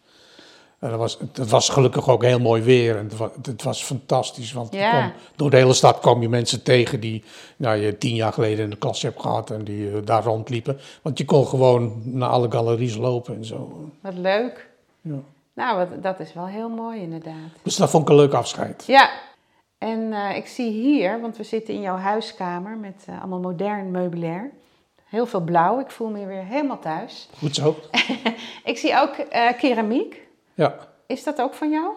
En 0.79 0.89
dat 0.89 0.99
was, 0.99 1.17
het 1.33 1.49
was 1.49 1.69
gelukkig 1.69 2.09
ook 2.09 2.23
heel 2.23 2.39
mooi 2.39 2.61
weer 2.61 2.97
en 2.97 3.03
het 3.03 3.17
was, 3.17 3.29
het 3.41 3.63
was 3.63 3.83
fantastisch. 3.83 4.53
Want 4.53 4.71
je 4.73 4.77
Ja. 4.79 4.89
kwam- 4.89 5.11
door 5.35 5.49
de 5.49 5.57
hele 5.57 5.73
stad 5.73 5.99
kwam 5.99 6.21
je 6.21 6.29
mensen 6.29 6.63
tegen 6.63 6.99
die 6.99 7.23
nou, 7.55 7.77
je 7.77 7.97
tien 7.97 8.15
jaar 8.15 8.33
geleden 8.33 8.63
in 8.63 8.69
de 8.69 8.77
klas 8.77 9.01
hebt 9.01 9.21
gehad 9.21 9.51
en 9.51 9.63
die 9.63 9.89
eh, 9.91 9.97
daar 10.05 10.23
rondliepen. 10.23 10.79
Want 11.01 11.17
je 11.17 11.25
kon 11.25 11.47
gewoon 11.47 12.01
naar 12.03 12.29
alle 12.29 12.51
galeries 12.51 12.95
lopen 12.95 13.35
en 13.35 13.45
zo. 13.45 13.89
Wat 14.01 14.13
leuk. 14.13 14.69
Ja. 15.01 15.15
Nou, 15.53 15.77
wat, 15.77 16.03
dat 16.03 16.19
is 16.19 16.33
wel 16.33 16.47
heel 16.47 16.69
mooi 16.69 17.01
inderdaad. 17.01 17.49
Dus 17.63 17.75
dat 17.75 17.89
vond 17.89 18.03
ik 18.03 18.09
een 18.09 18.15
leuk 18.15 18.33
afscheid. 18.33 18.83
Ja, 18.87 19.09
en 19.77 20.13
eh, 20.13 20.35
ik 20.37 20.47
zie 20.47 20.71
hier, 20.71 21.21
want 21.21 21.37
we 21.37 21.43
zitten 21.43 21.73
in 21.73 21.81
jouw 21.81 21.97
huiskamer 21.97 22.77
met 22.77 23.03
eh, 23.05 23.19
allemaal 23.19 23.39
modern 23.39 23.91
meubilair. 23.91 24.51
Heel 25.05 25.25
veel 25.25 25.39
blauw, 25.41 25.79
ik 25.79 25.91
voel 25.91 26.09
me 26.09 26.25
weer 26.25 26.43
helemaal 26.43 26.79
thuis. 26.79 27.27
Goed 27.37 27.55
zo. 27.55 27.75
Ik 28.63 28.77
zie 28.77 28.99
ook 28.99 29.15
keramiek. 29.57 30.25
Ja. 30.57 30.75
Is 31.07 31.23
dat 31.23 31.41
ook 31.41 31.53
van 31.53 31.69
jou? 31.69 31.93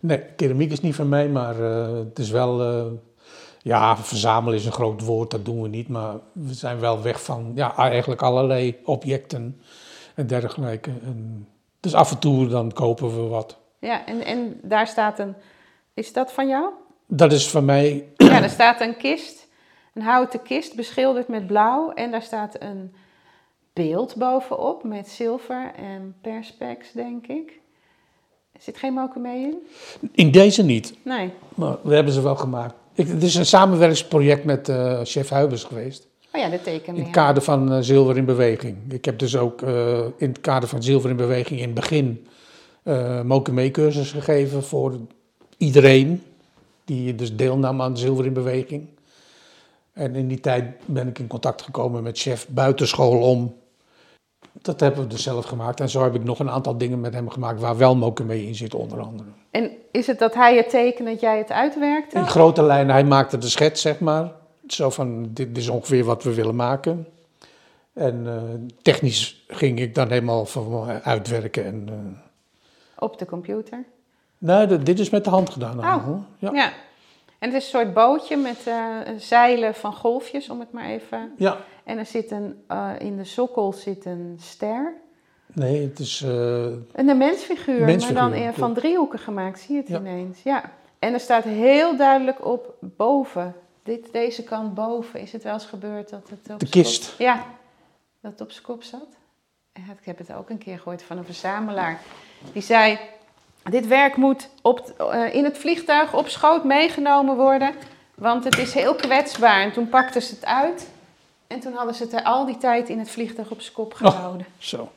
Nee, 0.00 0.22
keramiek 0.36 0.72
is 0.72 0.80
niet 0.80 0.94
van 0.94 1.08
mij, 1.08 1.28
maar 1.28 1.60
eh, 1.60 1.94
het 1.94 2.18
is 2.18 2.30
wel... 2.30 2.60
eh, 2.60 2.86
ja, 3.62 3.96
verzamelen 3.96 4.58
is 4.58 4.66
een 4.66 4.72
groot 4.72 5.04
woord, 5.04 5.30
dat 5.30 5.44
doen 5.44 5.62
we 5.62 5.68
niet. 5.68 5.88
Maar 5.88 6.14
we 6.32 6.54
zijn 6.54 6.80
wel 6.80 7.02
weg 7.02 7.22
van 7.22 7.52
ja, 7.54 7.76
eigenlijk 7.76 8.22
allerlei 8.22 8.78
objecten 8.84 9.60
en 10.14 10.26
dergelijke. 10.26 10.90
En 11.04 11.48
dus 11.80 11.94
af 11.94 12.10
en 12.10 12.18
toe 12.18 12.46
dan 12.46 12.72
kopen 12.72 13.22
we 13.22 13.28
wat. 13.28 13.58
Ja, 13.78 14.06
en, 14.06 14.24
en 14.24 14.60
daar 14.62 14.86
staat 14.86 15.18
een... 15.18 15.34
Is 15.94 16.12
dat 16.12 16.32
van 16.32 16.48
jou? 16.48 16.70
Dat 17.06 17.32
is 17.32 17.50
van 17.50 17.64
mij 17.64 18.08
Ja, 18.16 18.42
er 18.42 18.50
staat 18.50 18.80
een 18.80 18.96
kist, 18.96 19.48
een 19.94 20.02
houten 20.02 20.42
kist 20.42 20.76
beschilderd 20.76 21.28
met 21.28 21.46
blauw. 21.46 21.92
En 21.92 22.10
daar 22.10 22.22
staat 22.22 22.56
een 22.58 22.94
beeld 23.72 24.16
bovenop 24.16 24.84
met 24.84 25.08
zilver 25.08 25.72
en 25.76 26.14
perspex, 26.20 26.92
denk 26.92 27.26
ik. 27.26 27.60
Zit 28.62 28.76
geen 28.76 28.92
mokumee 28.92 29.42
in? 29.42 29.58
in 30.12 30.30
deze 30.30 30.62
niet. 30.62 30.94
Nee. 31.04 31.30
Maar 31.54 31.76
we 31.82 31.94
hebben 31.94 32.12
ze 32.12 32.22
wel 32.22 32.36
gemaakt. 32.36 32.74
Ik, 32.94 33.08
het 33.08 33.22
is 33.22 33.34
een 33.34 33.46
samenwerkingsproject 33.46 34.44
met 34.44 34.68
eh, 34.68 35.00
chef 35.02 35.28
Huibers 35.28 35.64
geweest. 35.64 36.06
Oh 36.32 36.40
ja, 36.40 36.48
de 36.48 36.56
In 36.56 36.62
tekening. 36.62 37.04
het 37.04 37.12
kader 37.12 37.42
van 37.42 37.72
eh, 37.72 37.78
Zilver 37.80 38.16
in 38.16 38.24
Beweging. 38.24 38.76
Ik 38.88 39.04
heb 39.04 39.18
dus 39.18 39.36
ook 39.36 39.62
eh, 39.62 39.98
in 40.16 40.28
het 40.28 40.40
kader 40.40 40.68
van 40.68 40.82
Zilver 40.82 41.10
in 41.10 41.16
Beweging 41.16 41.60
in 41.60 41.66
het 41.66 41.74
begin 41.74 42.26
uh, 42.84 43.70
cursus 43.70 44.12
gegeven 44.12 44.62
voor 44.62 44.98
iedereen. 45.56 46.22
die 46.84 47.14
dus 47.14 47.36
deelnam 47.36 47.82
aan 47.82 47.96
Zilver 47.96 48.26
in 48.26 48.32
Beweging. 48.32 48.86
En 49.92 50.14
in 50.14 50.28
die 50.28 50.40
tijd 50.40 50.64
ben 50.86 51.08
ik 51.08 51.18
in 51.18 51.26
contact 51.26 51.62
gekomen 51.62 52.02
met 52.02 52.18
chef 52.18 52.46
buitenschool 52.48 53.18
om. 53.18 53.54
Dat 54.52 54.80
hebben 54.80 55.00
we 55.02 55.06
dus 55.06 55.22
zelf 55.22 55.44
gemaakt. 55.44 55.80
En 55.80 55.88
zo 55.88 56.02
heb 56.02 56.14
ik 56.14 56.24
nog 56.24 56.38
een 56.38 56.50
aantal 56.50 56.78
dingen 56.78 57.00
met 57.00 57.14
hem 57.14 57.30
gemaakt 57.30 57.60
waar 57.60 57.76
wel 57.76 57.96
moken 57.96 58.26
mee 58.26 58.46
in 58.46 58.54
zit, 58.54 58.74
onder 58.74 59.00
andere. 59.00 59.28
En 59.50 59.70
is 59.90 60.06
het 60.06 60.18
dat 60.18 60.34
hij 60.34 60.56
het 60.56 60.70
tekent 60.70 61.08
dat 61.08 61.20
jij 61.20 61.38
het 61.38 61.50
uitwerkte? 61.50 62.18
In 62.18 62.26
grote 62.26 62.62
lijnen, 62.62 62.94
hij 62.94 63.04
maakte 63.04 63.38
de 63.38 63.48
schets, 63.48 63.80
zeg 63.80 64.00
maar. 64.00 64.32
Zo 64.66 64.90
van, 64.90 65.28
dit 65.30 65.56
is 65.58 65.68
ongeveer 65.68 66.04
wat 66.04 66.22
we 66.22 66.34
willen 66.34 66.56
maken. 66.56 67.06
En 67.92 68.24
uh, 68.26 68.42
technisch 68.82 69.44
ging 69.48 69.80
ik 69.80 69.94
dan 69.94 70.08
helemaal 70.08 70.44
van 70.44 70.86
uitwerken. 71.02 71.64
En, 71.64 71.86
uh... 71.90 72.18
Op 72.98 73.18
de 73.18 73.26
computer? 73.26 73.84
Nee, 74.38 74.82
dit 74.82 74.98
is 74.98 75.10
met 75.10 75.24
de 75.24 75.30
hand 75.30 75.50
gedaan. 75.50 75.78
Oh, 75.78 76.18
ja. 76.38 76.50
ja. 76.52 76.72
En 77.38 77.48
het 77.48 77.62
is 77.62 77.64
een 77.64 77.80
soort 77.80 77.94
bootje 77.94 78.36
met 78.36 78.64
uh, 78.68 78.74
zeilen 79.18 79.74
van 79.74 79.94
golfjes, 79.94 80.48
om 80.48 80.60
het 80.60 80.72
maar 80.72 80.86
even... 80.86 81.32
Ja. 81.36 81.56
En 81.84 81.98
er 81.98 82.06
zit 82.06 82.30
een, 82.30 82.64
in 82.98 83.16
de 83.16 83.24
sokkel 83.24 83.72
zit 83.72 84.04
een 84.04 84.36
ster. 84.40 84.92
Nee, 85.46 85.82
het 85.82 85.98
is... 85.98 86.20
een 86.20 87.18
mensfiguur, 87.18 87.84
mensfiguur, 87.84 88.22
maar 88.22 88.30
dan 88.30 88.54
van 88.54 88.74
driehoeken 88.74 89.18
gemaakt, 89.18 89.60
zie 89.60 89.74
je 89.74 89.80
het 89.80 90.00
ineens. 90.00 90.42
Ja. 90.42 90.72
En 90.98 91.12
er 91.12 91.20
staat 91.20 91.44
heel 91.44 91.96
duidelijk 91.96 92.44
op 92.44 92.74
boven, 92.80 93.54
dit, 93.82 94.12
deze 94.12 94.42
kant 94.42 94.74
boven, 94.74 95.20
is 95.20 95.32
het 95.32 95.42
wel 95.42 95.52
eens 95.52 95.64
gebeurd 95.64 96.10
dat 96.10 96.28
het 96.28 96.52
op 96.52 96.60
De 96.60 96.68
kist. 96.68 97.14
Ja, 97.18 97.44
dat 98.20 98.32
het 98.32 98.40
op 98.40 98.50
zijn 98.50 98.64
kop 98.64 98.82
zat. 98.82 99.08
Ik 99.72 100.04
heb 100.04 100.18
het 100.18 100.32
ook 100.32 100.50
een 100.50 100.58
keer 100.58 100.78
gehoord 100.78 101.02
van 101.02 101.18
een 101.18 101.24
verzamelaar. 101.24 102.00
Die 102.52 102.62
zei, 102.62 102.98
dit 103.70 103.86
werk 103.86 104.16
moet 104.16 104.48
op, 104.62 104.92
uh, 105.00 105.34
in 105.34 105.44
het 105.44 105.58
vliegtuig 105.58 106.14
op 106.14 106.28
schoot 106.28 106.64
meegenomen 106.64 107.36
worden, 107.36 107.74
want 108.14 108.44
het 108.44 108.58
is 108.58 108.74
heel 108.74 108.94
kwetsbaar. 108.94 109.62
En 109.62 109.72
toen 109.72 109.88
pakten 109.88 110.22
ze 110.22 110.34
het 110.34 110.44
uit 110.44 110.90
en 111.52 111.60
toen 111.60 111.72
hadden 111.72 111.94
ze 111.94 112.02
het 112.02 112.12
er 112.12 112.22
al 112.22 112.46
die 112.46 112.58
tijd 112.58 112.88
in 112.88 112.98
het 112.98 113.10
vliegtuig 113.10 113.50
op 113.50 113.60
zijn 113.60 113.74
kop 113.74 113.94
gehouden. 113.94 114.46
Oh, 114.46 114.52
zo. 114.58 114.90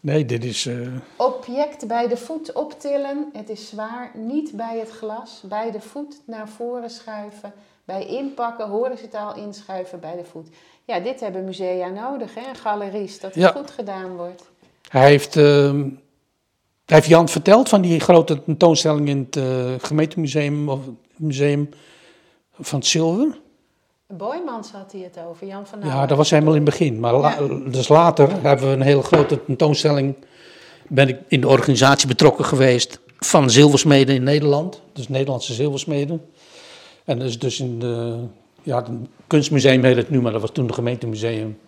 Nee, 0.00 0.24
dit 0.24 0.44
is... 0.44 0.66
Uh... 0.66 0.88
Object 1.16 1.86
bij 1.86 2.08
de 2.08 2.16
voet 2.16 2.52
optillen, 2.52 3.30
het 3.32 3.48
is 3.48 3.68
zwaar, 3.68 4.10
niet 4.14 4.52
bij 4.52 4.78
het 4.78 4.90
glas, 4.90 5.42
bij 5.44 5.70
de 5.70 5.80
voet 5.80 6.20
naar 6.24 6.48
voren 6.48 6.90
schuiven, 6.90 7.52
bij 7.84 8.06
inpakken, 8.06 8.68
horizontaal 8.68 9.36
inschuiven 9.36 10.00
bij 10.00 10.16
de 10.16 10.24
voet. 10.24 10.48
Ja, 10.84 11.00
dit 11.00 11.20
hebben 11.20 11.44
musea 11.44 11.88
nodig, 11.88 12.34
hè? 12.34 12.54
galeries, 12.54 13.20
dat 13.20 13.34
het 13.34 13.50
goed 13.50 13.70
gedaan 13.70 14.16
wordt. 14.16 14.50
Hij 14.88 15.08
heeft, 15.08 15.36
uh, 15.36 15.82
heeft 16.84 17.06
Jan 17.06 17.28
verteld 17.28 17.68
van 17.68 17.80
die 17.80 18.00
grote 18.00 18.44
tentoonstelling 18.44 19.08
in 19.08 19.18
het 19.18 19.36
uh, 19.36 19.74
gemeentemuseum 19.78 20.68
of 20.68 20.80
museum 21.16 21.68
van 22.52 22.78
het 22.78 22.88
Zilver. 22.88 23.38
Boymans 24.10 24.70
had 24.70 24.92
hij 24.92 25.00
het 25.00 25.18
over, 25.28 25.46
Jan 25.46 25.66
van 25.66 25.78
Ja, 25.84 26.06
dat 26.06 26.16
was 26.16 26.30
helemaal 26.30 26.54
in 26.54 26.60
het 26.60 26.70
begin. 26.70 27.00
Maar 27.00 27.38
dus 27.70 27.88
later 27.88 28.42
hebben 28.42 28.66
we 28.66 28.72
een 28.72 28.80
hele 28.80 29.02
grote 29.02 29.44
tentoonstelling. 29.44 30.14
Ben 30.88 31.08
ik 31.08 31.18
in 31.28 31.40
de 31.40 31.48
organisatie 31.48 32.08
betrokken 32.08 32.44
geweest 32.44 33.00
van 33.18 33.50
zilversmeden 33.50 34.14
in 34.14 34.22
Nederland. 34.22 34.82
Dus 34.92 35.08
Nederlandse 35.08 35.54
zilversmeden. 35.54 36.26
En 37.04 37.18
dat 37.18 37.28
is 37.28 37.38
dus 37.38 37.60
in 37.60 37.78
de 37.78 38.18
ja, 38.62 38.76
het 38.76 38.88
kunstmuseum 39.26 39.84
heet 39.84 39.96
het 39.96 40.10
nu, 40.10 40.20
maar 40.20 40.32
dat 40.32 40.40
was 40.40 40.50
toen 40.50 40.66
het 40.66 40.74
gemeentemuseum. 40.74 41.58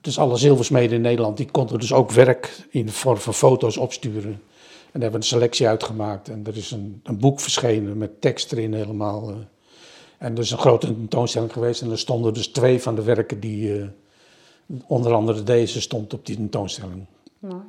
Dus 0.00 0.18
alle 0.18 0.36
zilversmeden 0.36 0.96
in 0.96 1.02
Nederland, 1.02 1.36
die 1.36 1.50
konden 1.50 1.78
dus 1.78 1.92
ook 1.92 2.10
werk 2.10 2.66
in 2.70 2.86
de 2.86 2.92
vorm 2.92 3.16
van 3.16 3.34
foto's 3.34 3.76
opsturen. 3.76 4.32
En 4.32 5.00
daar 5.00 5.02
hebben 5.02 5.10
we 5.10 5.16
een 5.16 5.22
selectie 5.22 5.68
uitgemaakt. 5.68 6.28
En 6.28 6.42
er 6.46 6.56
is 6.56 6.70
een, 6.70 7.00
een 7.02 7.18
boek 7.18 7.40
verschenen 7.40 7.98
met 7.98 8.20
tekst 8.20 8.52
erin 8.52 8.74
helemaal. 8.74 9.34
En 10.18 10.32
er 10.32 10.42
is 10.42 10.50
een 10.50 10.58
grote 10.58 10.86
tentoonstelling 10.86 11.52
geweest. 11.52 11.82
En 11.82 11.90
er 11.90 11.98
stonden 11.98 12.34
dus 12.34 12.46
twee 12.48 12.82
van 12.82 12.94
de 12.94 13.02
werken 13.02 13.40
die, 13.40 13.78
uh, 13.78 13.86
onder 14.86 15.12
andere 15.12 15.42
deze, 15.42 15.80
stond 15.80 16.12
op 16.14 16.26
die 16.26 16.36
tentoonstelling. 16.36 17.04
Mooi. 17.38 17.62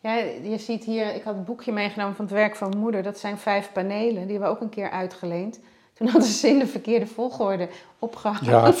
Ja, 0.00 0.14
je 0.42 0.58
ziet 0.58 0.84
hier, 0.84 1.14
ik 1.14 1.22
had 1.22 1.34
een 1.34 1.44
boekje 1.44 1.72
meegenomen 1.72 2.16
van 2.16 2.24
het 2.24 2.34
werk 2.34 2.56
van 2.56 2.68
mijn 2.68 2.80
moeder. 2.80 3.02
Dat 3.02 3.18
zijn 3.18 3.38
vijf 3.38 3.72
panelen, 3.72 4.22
die 4.22 4.30
hebben 4.30 4.40
we 4.40 4.54
ook 4.54 4.60
een 4.60 4.68
keer 4.68 4.90
uitgeleend. 4.90 5.60
Toen 5.94 6.08
hadden 6.08 6.28
ze 6.28 6.48
in 6.48 6.58
de 6.58 6.66
verkeerde 6.66 7.06
volgorde 7.06 7.68
opgehangen. 7.98 8.50
Ja, 8.50 8.72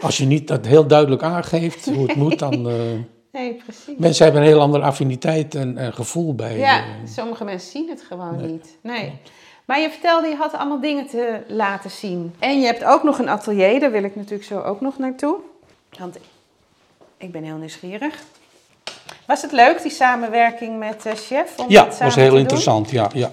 als 0.00 0.16
je 0.16 0.24
niet 0.24 0.48
dat 0.48 0.66
heel 0.66 0.86
duidelijk 0.86 1.22
aangeeft 1.22 1.86
hoe 1.94 2.06
het 2.06 2.16
moet, 2.16 2.38
dan... 2.38 2.68
Uh, 2.68 2.74
nee, 3.32 3.54
precies. 3.54 3.96
Mensen 3.98 4.24
hebben 4.24 4.42
een 4.42 4.48
heel 4.48 4.60
andere 4.60 4.84
affiniteit 4.84 5.54
en, 5.54 5.76
en 5.76 5.92
gevoel 5.92 6.34
bij... 6.34 6.58
Ja, 6.58 6.78
uh, 6.78 6.84
sommige 7.04 7.44
mensen 7.44 7.70
zien 7.70 7.88
het 7.88 8.02
gewoon 8.02 8.46
niet. 8.46 8.78
Nee. 8.82 9.12
Maar 9.68 9.80
je 9.80 9.90
vertelde, 9.90 10.28
je 10.28 10.36
had 10.36 10.52
allemaal 10.52 10.80
dingen 10.80 11.06
te 11.06 11.40
laten 11.46 11.90
zien. 11.90 12.34
En 12.38 12.60
je 12.60 12.66
hebt 12.66 12.84
ook 12.84 13.02
nog 13.02 13.18
een 13.18 13.28
atelier, 13.28 13.80
daar 13.80 13.90
wil 13.90 14.02
ik 14.02 14.16
natuurlijk 14.16 14.44
zo 14.44 14.60
ook 14.60 14.80
nog 14.80 14.98
naartoe. 14.98 15.36
Want 15.98 16.16
ik 17.16 17.32
ben 17.32 17.42
heel 17.42 17.56
nieuwsgierig. 17.56 18.14
Was 19.26 19.42
het 19.42 19.52
leuk, 19.52 19.82
die 19.82 19.90
samenwerking 19.90 20.78
met 20.78 21.06
uh, 21.06 21.12
chef? 21.12 21.58
Om 21.58 21.66
ja, 21.68 21.84
het 21.84 21.98
was 21.98 22.14
heel 22.14 22.36
interessant, 22.36 22.90
ja, 22.90 23.10
ja. 23.12 23.30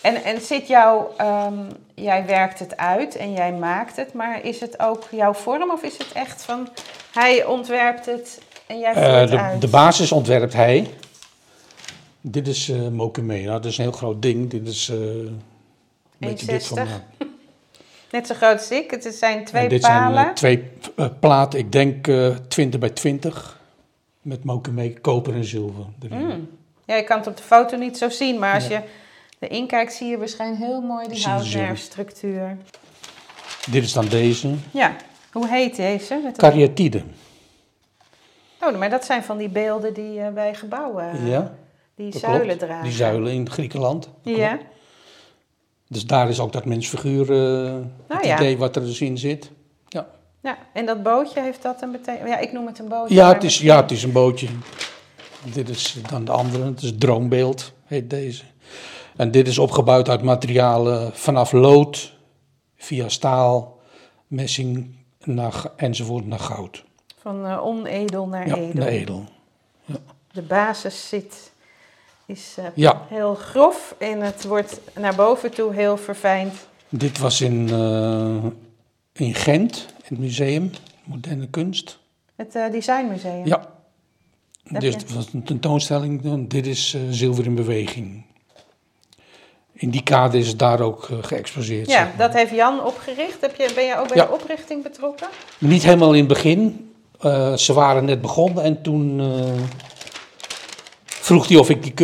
En, 0.00 0.24
en 0.24 0.40
zit 0.40 0.66
jou, 0.68 1.04
um, 1.20 1.68
jij 1.94 2.26
werkt 2.26 2.58
het 2.58 2.76
uit 2.76 3.16
en 3.16 3.32
jij 3.32 3.52
maakt 3.52 3.96
het, 3.96 4.12
maar 4.12 4.44
is 4.44 4.60
het 4.60 4.80
ook 4.80 5.02
jouw 5.10 5.34
vorm 5.34 5.70
of 5.70 5.82
is 5.82 5.98
het 5.98 6.12
echt 6.12 6.42
van 6.42 6.68
hij 7.12 7.44
ontwerpt 7.44 8.06
het 8.06 8.40
en 8.66 8.78
jij 8.78 8.92
voert 8.92 9.06
uh, 9.06 9.30
de, 9.30 9.38
uit? 9.38 9.60
De 9.60 9.68
basis 9.68 10.12
ontwerpt 10.12 10.52
hij. 10.52 10.90
Dit 12.28 12.48
is 12.48 12.68
uh, 12.68 12.88
Mokeme, 12.88 13.40
nou, 13.40 13.46
dat 13.46 13.64
is 13.64 13.78
een 13.78 13.84
heel 13.84 13.92
groot 13.92 14.22
ding. 14.22 14.50
Dit 14.50 14.68
is 14.68 14.88
uh, 14.88 14.96
een 14.96 15.40
beetje 16.18 16.46
dit 16.46 16.66
van... 16.66 16.78
Net 18.10 18.26
zo 18.26 18.34
groot 18.34 18.58
als 18.58 18.70
ik. 18.70 18.90
Het 18.90 19.14
zijn 19.14 19.44
twee 19.44 19.68
dit 19.68 19.80
palen. 19.80 20.22
Zijn, 20.22 20.34
twee 20.34 20.70
platen, 21.20 21.58
ik 21.58 21.72
denk 21.72 22.06
20 22.48 22.80
bij 22.80 22.90
20. 22.90 23.60
Met 24.22 24.44
Mokeme, 24.44 25.00
koper 25.00 25.34
en 25.34 25.44
zilver. 25.44 25.84
Mm. 26.08 26.48
Ja, 26.84 26.96
je 26.96 27.04
kan 27.04 27.18
het 27.18 27.26
op 27.26 27.36
de 27.36 27.42
foto 27.42 27.76
niet 27.76 27.98
zo 27.98 28.08
zien, 28.08 28.38
maar 28.38 28.54
als 28.54 28.66
je 28.66 28.80
de 29.38 29.48
inkijk 29.48 29.90
zie 29.90 30.08
je 30.08 30.18
waarschijnlijk 30.18 30.62
heel 30.62 30.80
mooi 30.80 31.08
die 31.08 31.24
houtnerfstructuur. 31.24 32.56
Dit 33.70 33.82
is 33.82 33.92
dan 33.92 34.08
deze. 34.08 34.54
Ja, 34.70 34.96
hoe 35.32 35.48
heet 35.48 35.76
deze? 35.76 36.32
Kariatide. 36.36 37.02
Oh, 38.60 38.78
maar 38.78 38.90
dat 38.90 39.04
zijn 39.04 39.22
van 39.22 39.36
die 39.36 39.48
beelden 39.48 39.94
die 39.94 40.18
uh, 40.18 40.28
bij 40.28 40.54
gebouwen, 40.54 41.26
ja, 41.26 41.54
die 41.96 42.18
zuilen 42.18 42.46
klopt. 42.46 42.58
dragen. 42.58 42.84
Die 42.84 42.92
zuilen 42.92 43.32
in 43.32 43.50
Griekenland. 43.50 44.08
Ja. 44.22 44.58
Dus 45.88 46.06
daar 46.06 46.28
is 46.28 46.40
ook 46.40 46.52
dat 46.52 46.64
mensfiguur, 46.64 47.30
uh, 47.30 47.36
nou, 47.72 47.84
het 48.06 48.24
ja. 48.24 48.36
idee 48.36 48.58
wat 48.58 48.76
er 48.76 48.82
dus 48.82 49.00
in 49.00 49.18
zit. 49.18 49.50
Ja. 49.88 50.06
ja, 50.42 50.58
en 50.72 50.86
dat 50.86 51.02
bootje 51.02 51.40
heeft 51.40 51.62
dat 51.62 51.82
een 51.82 51.92
betekenis? 51.92 52.30
Ja, 52.30 52.38
ik 52.38 52.52
noem 52.52 52.66
het 52.66 52.78
een 52.78 52.88
bootje. 52.88 53.14
Ja, 53.14 53.32
het 53.32 53.44
is, 53.44 53.58
ja, 53.58 53.80
het 53.80 53.90
is 53.90 54.02
een 54.02 54.12
bootje. 54.12 54.48
Dit 55.52 55.68
is 55.68 55.96
dan 56.10 56.24
de 56.24 56.32
andere, 56.32 56.64
het 56.64 56.82
is 56.82 56.92
droombeeld, 56.98 57.72
heet 57.84 58.10
deze. 58.10 58.44
En 59.16 59.30
dit 59.30 59.48
is 59.48 59.58
opgebouwd 59.58 60.08
uit 60.08 60.22
materialen 60.22 61.12
vanaf 61.14 61.52
lood, 61.52 62.14
via 62.76 63.08
staal, 63.08 63.78
messing 64.26 64.94
naar, 65.24 65.64
enzovoort 65.76 66.26
naar 66.26 66.38
goud. 66.38 66.84
Van 67.20 67.46
uh, 67.46 67.66
onedel 67.66 68.26
naar 68.26 68.46
ja, 68.46 68.54
edel. 68.54 68.74
Naar 68.74 68.88
edel. 68.88 69.24
Ja. 69.84 69.96
De 70.32 70.42
basis 70.42 71.08
zit, 71.08 71.52
is 72.26 72.56
uh, 72.58 72.64
ja. 72.74 73.02
heel 73.08 73.34
grof 73.34 73.94
en 73.98 74.20
het 74.20 74.44
wordt 74.44 74.80
naar 74.94 75.14
boven 75.14 75.50
toe 75.50 75.74
heel 75.74 75.96
verfijnd. 75.96 76.54
Dit 76.88 77.18
was 77.18 77.40
in, 77.40 77.68
uh, 77.68 78.44
in 79.12 79.34
Gent, 79.34 79.86
het 80.02 80.18
museum, 80.18 80.70
moderne 81.04 81.48
kunst. 81.48 81.98
Het 82.36 82.52
designmuseum? 82.52 83.46
Ja. 83.46 83.74
Dit 84.62 85.14
was 85.14 85.32
een 85.32 85.44
tentoonstelling, 85.44 86.48
dit 86.48 86.66
is 86.66 86.96
zilver 87.10 87.44
in 87.44 87.54
beweging 87.54 88.24
in 89.76 89.90
die 89.90 90.02
kader 90.02 90.40
is 90.40 90.48
het 90.48 90.58
daar 90.58 90.80
ook 90.80 91.08
uh, 91.08 91.18
geëxposeerd. 91.20 91.90
Ja, 91.90 92.12
dat 92.16 92.32
heeft 92.32 92.50
Jan 92.50 92.84
opgericht. 92.84 93.40
Heb 93.40 93.56
je, 93.56 93.70
ben 93.74 93.84
je 93.84 93.98
ook 93.98 94.08
bij 94.08 94.16
ja. 94.16 94.26
de 94.26 94.32
oprichting 94.32 94.82
betrokken? 94.82 95.26
Niet 95.58 95.82
helemaal 95.82 96.12
in 96.12 96.18
het 96.18 96.28
begin. 96.28 96.90
Uh, 97.22 97.54
ze 97.54 97.72
waren 97.72 98.04
net 98.04 98.20
begonnen 98.20 98.64
en 98.64 98.82
toen 98.82 99.18
uh, 99.18 99.26
vroeg 101.26 101.48
hij 101.48 101.56
of 101.56 101.70
ik 101.70 101.82
die, 101.82 101.94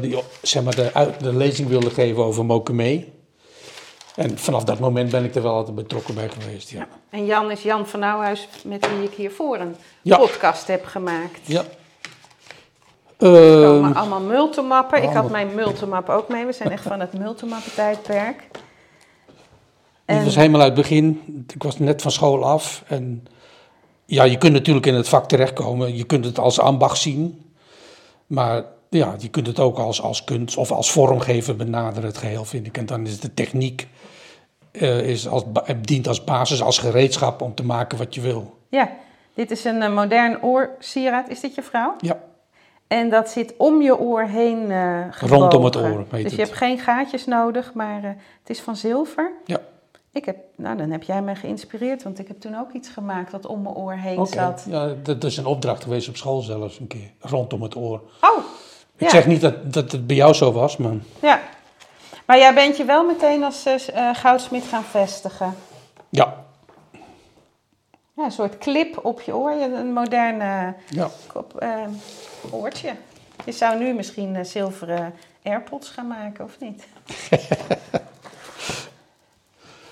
die, 0.00 0.18
zeg 0.42 0.62
maar 0.62 0.74
de, 0.74 1.10
de 1.18 1.36
lezing 1.36 1.68
wilde 1.68 1.90
geven 1.90 2.24
over 2.24 2.44
Mokeme. 2.44 3.04
En 4.14 4.38
vanaf 4.38 4.64
dat 4.64 4.78
moment 4.78 5.10
ben 5.10 5.24
ik 5.24 5.34
er 5.34 5.42
wel 5.42 5.54
altijd 5.54 5.74
betrokken 5.74 6.14
bij 6.14 6.28
geweest. 6.28 6.70
Ja. 6.70 6.78
ja. 6.78 6.88
En 7.10 7.24
Jan 7.24 7.50
is 7.50 7.62
Jan 7.62 7.86
van 7.86 8.00
Nouwhuis, 8.00 8.48
met 8.64 8.88
wie 8.88 9.08
ik 9.08 9.14
hiervoor 9.14 9.58
een 9.58 9.76
ja. 10.02 10.16
podcast 10.16 10.66
heb 10.66 10.84
gemaakt. 10.84 11.40
Ja. 11.42 11.64
Er 13.18 13.62
komen 13.64 13.90
ehm, 13.90 13.98
allemaal 13.98 14.20
multimappen. 14.20 15.02
Ik 15.02 15.10
had 15.10 15.30
mijn 15.30 15.54
multimap 15.54 16.08
ook 16.08 16.28
mee. 16.28 16.46
We 16.46 16.52
zijn 16.52 16.70
echt 16.70 16.82
van 16.82 17.00
het 17.00 17.18
multimappen-tijdperk. 17.18 18.42
Het 20.04 20.24
was 20.24 20.36
helemaal 20.36 20.60
uit 20.60 20.72
het 20.72 20.80
begin. 20.80 21.20
Ik 21.54 21.62
was 21.62 21.78
net 21.78 22.02
van 22.02 22.10
school 22.10 22.44
af. 22.44 22.82
En 22.86 23.26
ja, 24.04 24.24
je 24.24 24.38
kunt 24.38 24.52
natuurlijk 24.52 24.86
in 24.86 24.94
het 24.94 25.08
vak 25.08 25.28
terechtkomen. 25.28 25.96
Je 25.96 26.04
kunt 26.04 26.24
het 26.24 26.38
als 26.38 26.60
ambacht 26.60 26.98
zien. 26.98 27.53
Maar 28.34 28.62
ja, 28.90 29.14
je 29.18 29.28
kunt 29.28 29.46
het 29.46 29.58
ook 29.60 29.78
als, 29.78 30.02
als 30.02 30.24
kunst 30.24 30.56
of 30.56 30.70
als 30.72 30.90
vormgever 30.92 31.56
benaderen, 31.56 32.08
het 32.08 32.18
geheel, 32.18 32.44
vind 32.44 32.66
ik. 32.66 32.76
En 32.76 32.86
dan 32.86 33.06
is 33.06 33.20
de 33.20 33.34
techniek 33.34 33.88
eh, 34.72 35.08
is 35.08 35.28
als, 35.28 35.42
dient 35.80 36.08
als 36.08 36.24
basis, 36.24 36.62
als 36.62 36.78
gereedschap 36.78 37.42
om 37.42 37.54
te 37.54 37.64
maken 37.64 37.98
wat 37.98 38.14
je 38.14 38.20
wil. 38.20 38.58
Ja, 38.68 38.90
dit 39.34 39.50
is 39.50 39.64
een 39.64 39.82
eh, 39.82 39.94
modern 39.94 40.42
oorsieraad. 40.42 41.28
Is 41.28 41.40
dit 41.40 41.54
je 41.54 41.62
vrouw? 41.62 41.94
Ja, 41.98 42.18
En 42.86 43.10
dat 43.10 43.28
zit 43.30 43.54
om 43.58 43.82
je 43.82 43.98
oor 43.98 44.22
heen 44.22 44.70
eh 44.70 45.00
Rondom 45.20 45.64
het 45.64 45.76
oor, 45.76 46.04
Dus 46.10 46.20
je 46.20 46.28
het. 46.28 46.36
hebt 46.36 46.52
geen 46.52 46.78
gaatjes 46.78 47.24
nodig, 47.26 47.72
maar 47.74 48.02
het 48.02 48.50
is 48.50 48.60
van 48.60 48.76
zilver. 48.76 49.32
ja. 49.44 49.58
Ik 50.14 50.24
heb, 50.24 50.36
nou, 50.56 50.76
dan 50.76 50.90
heb 50.90 51.02
jij 51.02 51.22
me 51.22 51.34
geïnspireerd, 51.34 52.02
want 52.02 52.18
ik 52.18 52.28
heb 52.28 52.40
toen 52.40 52.58
ook 52.58 52.72
iets 52.72 52.88
gemaakt 52.88 53.30
dat 53.30 53.46
om 53.46 53.62
mijn 53.62 53.74
oor 53.74 53.92
heen 53.92 54.26
zat. 54.26 54.64
Ja, 54.68 54.94
dat 55.02 55.24
is 55.24 55.36
een 55.36 55.46
opdracht 55.46 55.82
geweest 55.82 56.08
op 56.08 56.16
school 56.16 56.40
zelfs 56.40 56.78
een 56.78 56.86
keer, 56.86 57.10
rondom 57.20 57.62
het 57.62 57.76
oor. 57.76 58.00
Oh, 58.20 58.44
Ik 58.96 59.00
Ja. 59.02 59.08
zeg 59.08 59.26
niet 59.26 59.40
dat, 59.40 59.72
dat 59.72 59.92
het 59.92 60.06
bij 60.06 60.16
jou 60.16 60.34
zo 60.34 60.52
was, 60.52 60.76
maar 60.76 60.92
ja. 61.22 61.40
Maar 62.26 62.38
jij 62.38 62.54
bent 62.54 62.76
je 62.76 62.84
wel 62.84 63.04
meteen 63.04 63.44
als 63.44 63.64
eh, 63.66 63.74
eh, 64.08 64.16
goudsmid 64.16 64.64
gaan 64.64 64.84
vestigen. 64.84 65.54
ja. 66.08 66.42
Ja, 68.16 68.24
een 68.24 68.30
soort 68.32 68.58
clip 68.58 69.04
op 69.04 69.20
je 69.20 69.36
oor, 69.36 69.50
een 69.50 69.92
moderne 69.92 70.74
ja. 70.90 71.08
kop, 71.26 71.56
eh, 71.58 71.70
oortje. 72.50 72.92
Je 73.44 73.52
zou 73.52 73.78
nu 73.78 73.92
misschien 73.94 74.36
eh, 74.36 74.44
zilveren 74.44 75.14
AirPods 75.42 75.88
gaan 75.88 76.06
maken, 76.06 76.44
of 76.44 76.56
niet? 76.60 76.84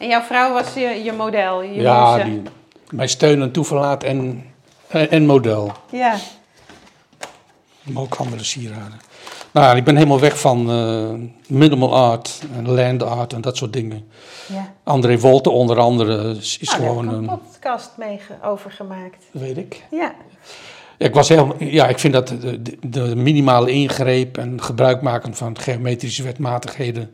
en 0.03 0.09
jouw 0.09 0.21
vrouw 0.23 0.53
was 0.53 0.75
je, 0.75 0.81
je 1.05 1.13
model, 1.13 1.63
je 1.63 1.81
Ja, 1.81 2.25
die, 2.25 2.43
mijn 2.91 3.09
steun 3.09 3.43
en 3.43 3.53
toeverlaat 3.53 4.03
en, 4.05 4.45
en, 4.89 5.11
en 5.11 5.27
model. 5.27 5.73
Ja, 5.91 6.17
Maar 7.83 8.03
ook 8.03 8.15
andere 8.15 8.45
sieraden. 8.45 9.01
Nou, 9.53 9.67
ja, 9.67 9.75
ik 9.75 9.85
ben 9.85 9.97
helemaal 9.97 10.21
weg 10.21 10.41
van 10.41 10.71
eh, 10.71 11.11
minimal 11.59 11.95
art 11.97 12.41
en 12.57 12.69
land 12.75 13.03
art 13.03 13.33
en 13.33 13.41
dat 13.41 13.57
soort 13.57 13.73
dingen. 13.73 14.09
ja. 14.47 14.73
André 14.85 15.19
Wolte 15.19 15.51
onder 15.51 15.79
andere 15.79 16.31
is, 16.39 16.59
is 16.59 16.69
Nou, 16.69 16.81
daar 16.81 16.89
gewoon 16.89 17.05
heb 17.09 17.15
ik 17.17 17.23
een... 17.23 17.29
een 17.33 17.39
podcast 17.53 17.91
mee 17.97 18.19
ge- 18.19 18.47
over 18.49 18.71
gemaakt. 18.71 19.25
Weet 19.31 19.57
ik. 19.57 19.83
Ja, 19.91 20.15
Ik 20.99 21.15
was 21.15 21.29
heel, 21.29 21.55
ja, 21.59 21.87
ik 21.89 21.99
vind 21.99 22.13
dat 22.13 22.29
de, 22.29 22.63
de, 22.63 22.77
de 22.83 23.17
minimale 23.17 23.71
ingreep 23.71 24.39
en 24.39 24.63
gebruik 24.63 25.03
maken 25.03 25.35
van 25.35 25.59
geometrische 25.59 26.23
wetmatigheden, 26.23 27.11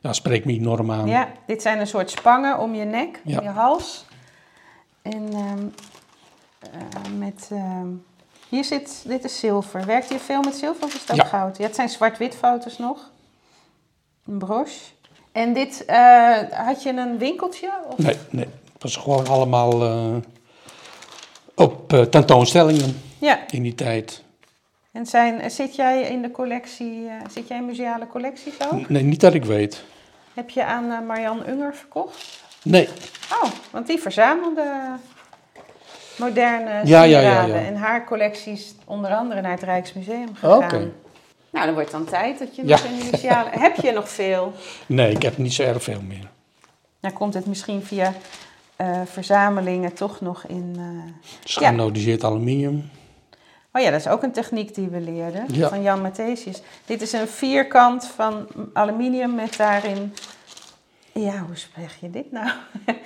ja, 0.00 0.12
spreekt 0.12 0.44
me 0.44 0.52
enorm 0.52 0.90
aan. 0.90 1.06
ja, 1.06 1.28
dit 1.46 1.62
zijn 1.62 1.80
een 1.80 1.86
soort 1.86 2.10
spangen 2.10 2.58
om 2.58 2.74
je 2.74 2.84
nek, 2.84 3.20
Ja. 3.24 3.38
om 3.38 3.44
je 3.44 3.50
hals. 3.50 4.04
En 5.02 5.28
ehm, 5.32 5.66
eh, 6.60 7.12
met... 7.18 7.48
ehm, 7.52 7.86
hier 8.48 8.64
zit, 8.64 9.02
dit 9.06 9.24
is 9.24 9.38
zilver. 9.38 9.84
Werkt 9.86 10.08
je 10.08 10.18
veel 10.18 10.42
met 10.42 10.54
zilver 10.54 10.84
of 10.84 10.94
is 10.94 11.00
het 11.00 11.10
ook 11.10 11.16
Ja. 11.16 11.24
goud? 11.24 11.56
Ja, 11.56 11.64
het 11.64 11.74
zijn 11.74 11.88
zwart-wit 11.88 12.34
foto's 12.34 12.78
nog. 12.78 13.10
Een 14.26 14.38
broche. 14.38 14.78
En 15.32 15.52
dit, 15.52 15.84
eh, 15.84 16.36
had 16.50 16.82
je 16.82 16.90
een 16.92 17.18
winkeltje? 17.18 17.70
Of? 17.88 17.98
Nee, 17.98 18.16
nee, 18.30 18.44
het 18.72 18.82
was 18.82 18.96
gewoon 18.96 19.26
allemaal 19.26 19.82
eh, 19.82 20.16
op 21.54 21.88
tentoonstellingen 22.10 23.00
Ja, 23.18 23.38
in 23.50 23.62
die 23.62 23.74
tijd. 23.74 24.22
En 24.92 25.06
zijn, 25.06 25.50
zit 25.50 25.76
jij 25.76 26.02
in 26.02 26.22
de 26.22 26.30
collectie, 26.30 27.06
eh, 27.08 27.14
zit 27.30 27.48
jij 27.48 27.56
in 27.56 27.66
museale 27.66 28.06
collecties 28.06 28.54
ook? 28.72 28.88
Nee, 28.88 29.02
niet 29.02 29.20
dat 29.20 29.34
ik 29.34 29.44
weet. 29.44 29.84
Heb 30.34 30.50
je 30.50 30.64
aan 30.64 30.90
eh, 30.90 31.00
Marianne 31.06 31.50
Unger 31.50 31.74
verkocht? 31.74 32.42
Nee, 32.62 32.88
Oh, 33.42 33.50
want 33.70 33.86
die 33.86 33.98
verzamelde 33.98 34.72
moderne 36.18 36.70
Ja, 36.70 36.80
ja, 36.84 37.02
ja, 37.02 37.20
sieraden. 37.20 37.54
ja. 37.60 37.66
En 37.66 37.76
haar 37.76 38.04
collectie 38.04 38.52
is 38.52 38.74
onder 38.84 39.10
andere 39.14 39.40
naar 39.40 39.50
het 39.50 39.62
Rijksmuseum 39.62 40.34
gegaan. 40.34 40.62
Oké. 40.64 40.90
Nou, 41.50 41.64
dan 41.66 41.74
wordt 41.74 41.90
dan 41.90 42.04
tijd 42.04 42.38
dat 42.38 42.56
je 42.56 42.62
Ja. 42.66 42.76
nog 42.76 42.84
in 42.84 42.98
de 42.98 43.08
museale... 43.10 43.48
Heb 43.50 43.76
je 43.76 43.92
nog 43.92 44.08
veel? 44.08 44.52
nee, 44.86 45.10
ik 45.12 45.22
heb 45.22 45.38
niet 45.38 45.52
zo 45.52 45.62
erg 45.62 45.82
veel 45.82 46.00
meer. 46.02 46.28
Dan 47.00 47.12
komt 47.12 47.34
het 47.34 47.46
misschien 47.46 47.82
via 47.82 48.12
eh, 48.76 49.00
verzamelingen 49.04 49.92
toch 49.94 50.20
nog 50.20 50.44
in... 50.46 50.74
eh, 50.78 51.12
geanodiseerd 51.44 52.24
aluminium. 52.24 52.90
Oh 53.72 53.82
ja, 53.82 53.90
dat 53.90 54.00
is 54.00 54.08
ook 54.08 54.22
een 54.22 54.32
techniek 54.32 54.74
die 54.74 54.88
we 54.88 55.00
leerden 55.00 55.44
Ja. 55.52 55.68
van 55.68 55.82
Jan 55.82 56.02
Matthesius. 56.02 56.62
Dit 56.84 57.02
is 57.02 57.12
een 57.12 57.28
vierkant 57.28 58.04
van 58.06 58.46
aluminium 58.72 59.34
met 59.34 59.56
daarin, 59.56 60.14
ja, 61.12 61.38
hoe 61.38 61.56
zeg 61.56 61.96
je 62.00 62.10
dit 62.10 62.32
nou? 62.32 62.50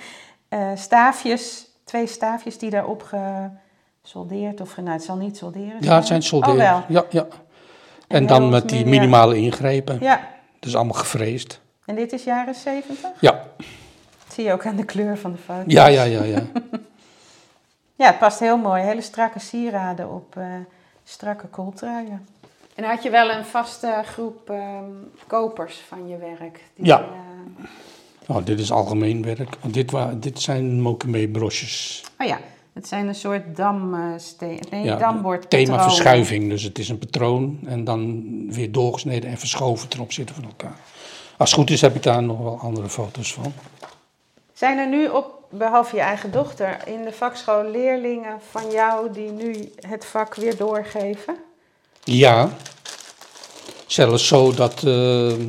Eh, 0.49 0.71
staafjes, 0.75 1.67
twee 1.83 2.07
staafjes 2.07 2.57
die 2.57 2.69
daarop 2.69 3.13
gesoldeerd 4.01 4.61
of, 4.61 4.77
nou 4.77 4.89
het 4.89 5.03
zal 5.03 5.15
niet 5.15 5.37
solderen 5.37 5.75
Ja, 5.79 5.95
het 5.95 6.07
zijn 6.07 6.21
solderen. 6.21 6.55
Oh 6.55 6.61
wel, 6.61 6.83
Ja, 6.87 7.05
ja. 7.09 7.27
En 8.07 8.25
dan 8.25 8.49
met 8.49 8.69
die 8.69 8.85
minimale 8.85 9.37
ingrepen. 9.37 9.97
ja. 10.01 10.15
Dat 10.59 10.69
is 10.69 10.75
allemaal 10.75 10.93
gevreesd. 10.99 11.59
En 11.85 11.95
dit 11.95 12.13
is 12.13 12.23
jaren 12.23 12.55
zeventig? 12.55 13.09
Ja, 13.19 13.31
Dat 14.25 14.33
zie 14.33 14.43
je 14.43 14.51
ook 14.53 14.65
aan 14.65 14.75
de 14.75 14.85
kleur 14.85 15.17
van 15.17 15.31
de 15.31 15.37
foto. 15.37 15.63
ja, 15.65 15.87
ja, 15.87 16.03
ja. 16.03 16.23
ja. 16.23 16.41
Ja, 17.95 18.05
het 18.05 18.19
past 18.19 18.39
heel 18.39 18.57
mooi. 18.57 18.81
Hele 18.83 19.01
strakke 19.01 19.39
sieraden 19.39 20.09
op 20.11 20.35
eh, 20.37 20.45
strakke 21.03 21.47
kooltruien. 21.47 22.27
En 22.75 22.83
had 22.83 23.03
je 23.03 23.09
wel 23.09 23.29
een 23.31 23.45
vaste 23.45 24.01
groep 24.05 24.49
ehm, 24.49 24.83
kopers 25.27 25.81
van 25.87 26.07
je 26.07 26.17
werk? 26.17 26.63
Die, 26.75 26.85
Ja. 26.85 26.99
eh, 27.01 27.65
Oh, 28.27 28.45
dit 28.45 28.59
is 28.59 28.71
algemeen 28.71 29.23
werk. 29.23 29.55
Want 29.61 29.73
dit, 29.73 29.91
wa- 29.91 30.13
dit 30.13 30.41
zijn 30.41 30.81
Mokeme 30.81 31.27
brosjes. 31.27 32.03
oh 32.19 32.27
ja, 32.27 32.39
het 32.73 32.87
zijn 32.87 33.07
een 33.07 33.15
soort 33.15 33.55
damsteen, 33.55 34.59
nee, 34.69 34.83
Ja, 34.83 34.95
dambord. 34.95 35.49
Thema 35.49 35.81
verschuiving. 35.83 36.49
Dus 36.49 36.63
het 36.63 36.79
is 36.79 36.89
een 36.89 36.99
patroon 36.99 37.59
en 37.65 37.83
dan 37.83 38.23
weer 38.53 38.71
doorgesneden 38.71 39.29
en 39.29 39.37
verschoven 39.37 39.89
ten 39.89 39.99
opzichte 39.99 40.33
van 40.33 40.43
elkaar. 40.43 40.77
Als 41.37 41.49
het 41.51 41.59
goed 41.59 41.69
is 41.69 41.81
heb 41.81 41.95
ik 41.95 42.03
daar 42.03 42.23
nog 42.23 42.39
wel 42.39 42.59
andere 42.59 42.89
foto's 42.89 43.33
van. 43.33 43.53
Zijn 44.53 44.77
er 44.77 44.87
nu 44.89 45.07
op, 45.07 45.44
behalve 45.57 45.95
je 45.95 46.01
eigen 46.01 46.31
dochter, 46.31 46.87
in 46.87 47.03
de 47.03 47.11
vakschool 47.11 47.69
leerlingen 47.69 48.39
van 48.49 48.71
jou 48.71 49.11
die 49.11 49.31
nu 49.31 49.71
het 49.79 50.05
vak 50.05 50.35
weer 50.35 50.57
doorgeven? 50.57 51.35
Ja, 52.03 52.49
zelfs 53.87 54.27
zo 54.27 54.53
dat 54.53 54.83
eh, 54.83 55.39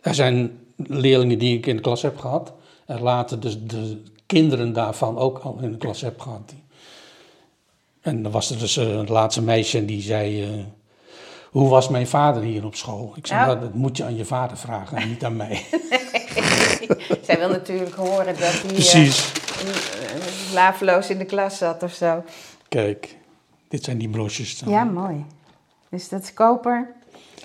er 0.00 0.14
zijn 0.14 0.58
leerlingen 0.76 1.38
die 1.38 1.56
ik 1.56 1.66
in 1.66 1.76
de 1.76 1.82
klas 1.82 2.02
heb 2.02 2.18
gehad. 2.18 2.52
En 2.86 3.00
later 3.00 3.40
dus 3.40 3.62
de 3.62 4.02
kinderen 4.26 4.72
daarvan 4.72 5.18
ook 5.18 5.38
al 5.38 5.58
in 5.62 5.72
de 5.72 5.78
klas 5.78 6.00
heb 6.00 6.20
gehad. 6.20 6.54
En 8.00 8.22
dan 8.22 8.32
was 8.32 8.50
er 8.50 8.58
dus 8.58 8.76
eh, 8.76 8.98
het 8.98 9.08
laatste 9.08 9.42
meisje 9.42 9.78
en 9.78 9.86
die 9.86 10.02
zei... 10.02 10.42
eh, 10.42 10.50
hoe 11.50 11.68
was 11.68 11.88
mijn 11.88 12.06
vader 12.06 12.42
hier 12.42 12.64
op 12.64 12.74
school? 12.74 13.12
Ik 13.16 13.26
zei, 13.26 13.40
Ja. 13.40 13.46
nou, 13.46 13.60
dat 13.60 13.74
moet 13.74 13.96
je 13.96 14.04
aan 14.04 14.16
je 14.16 14.24
vader 14.24 14.56
vragen 14.56 14.96
en 14.96 15.08
niet 15.12 15.24
aan 15.24 15.36
mij. 15.36 15.64
Zij 17.26 17.38
wil 17.38 17.48
natuurlijk 17.48 17.94
horen 17.94 18.26
dat 18.26 18.38
hij 18.38 18.62
eh, 18.62 18.68
Precies. 18.68 19.32
eh, 19.32 20.52
laveloos 20.54 21.10
in 21.10 21.18
de 21.18 21.24
klas 21.24 21.58
zat 21.58 21.82
of 21.82 21.92
zo. 21.92 22.24
Kijk, 22.68 23.16
dit 23.68 23.84
zijn 23.84 23.98
die 23.98 24.08
brosjes. 24.08 24.58
dan. 24.58 24.72
Ja, 24.72 24.84
mooi. 24.84 25.24
Dus 25.90 26.08
dat 26.08 26.22
is 26.22 26.32
koper 26.34 26.94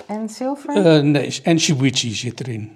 en 0.06 0.30
zilver? 0.30 0.76
Eh, 0.96 1.02
nee, 1.04 1.40
en 1.44 1.60
shibuichi 1.60 2.14
zit 2.14 2.40
erin. 2.40 2.76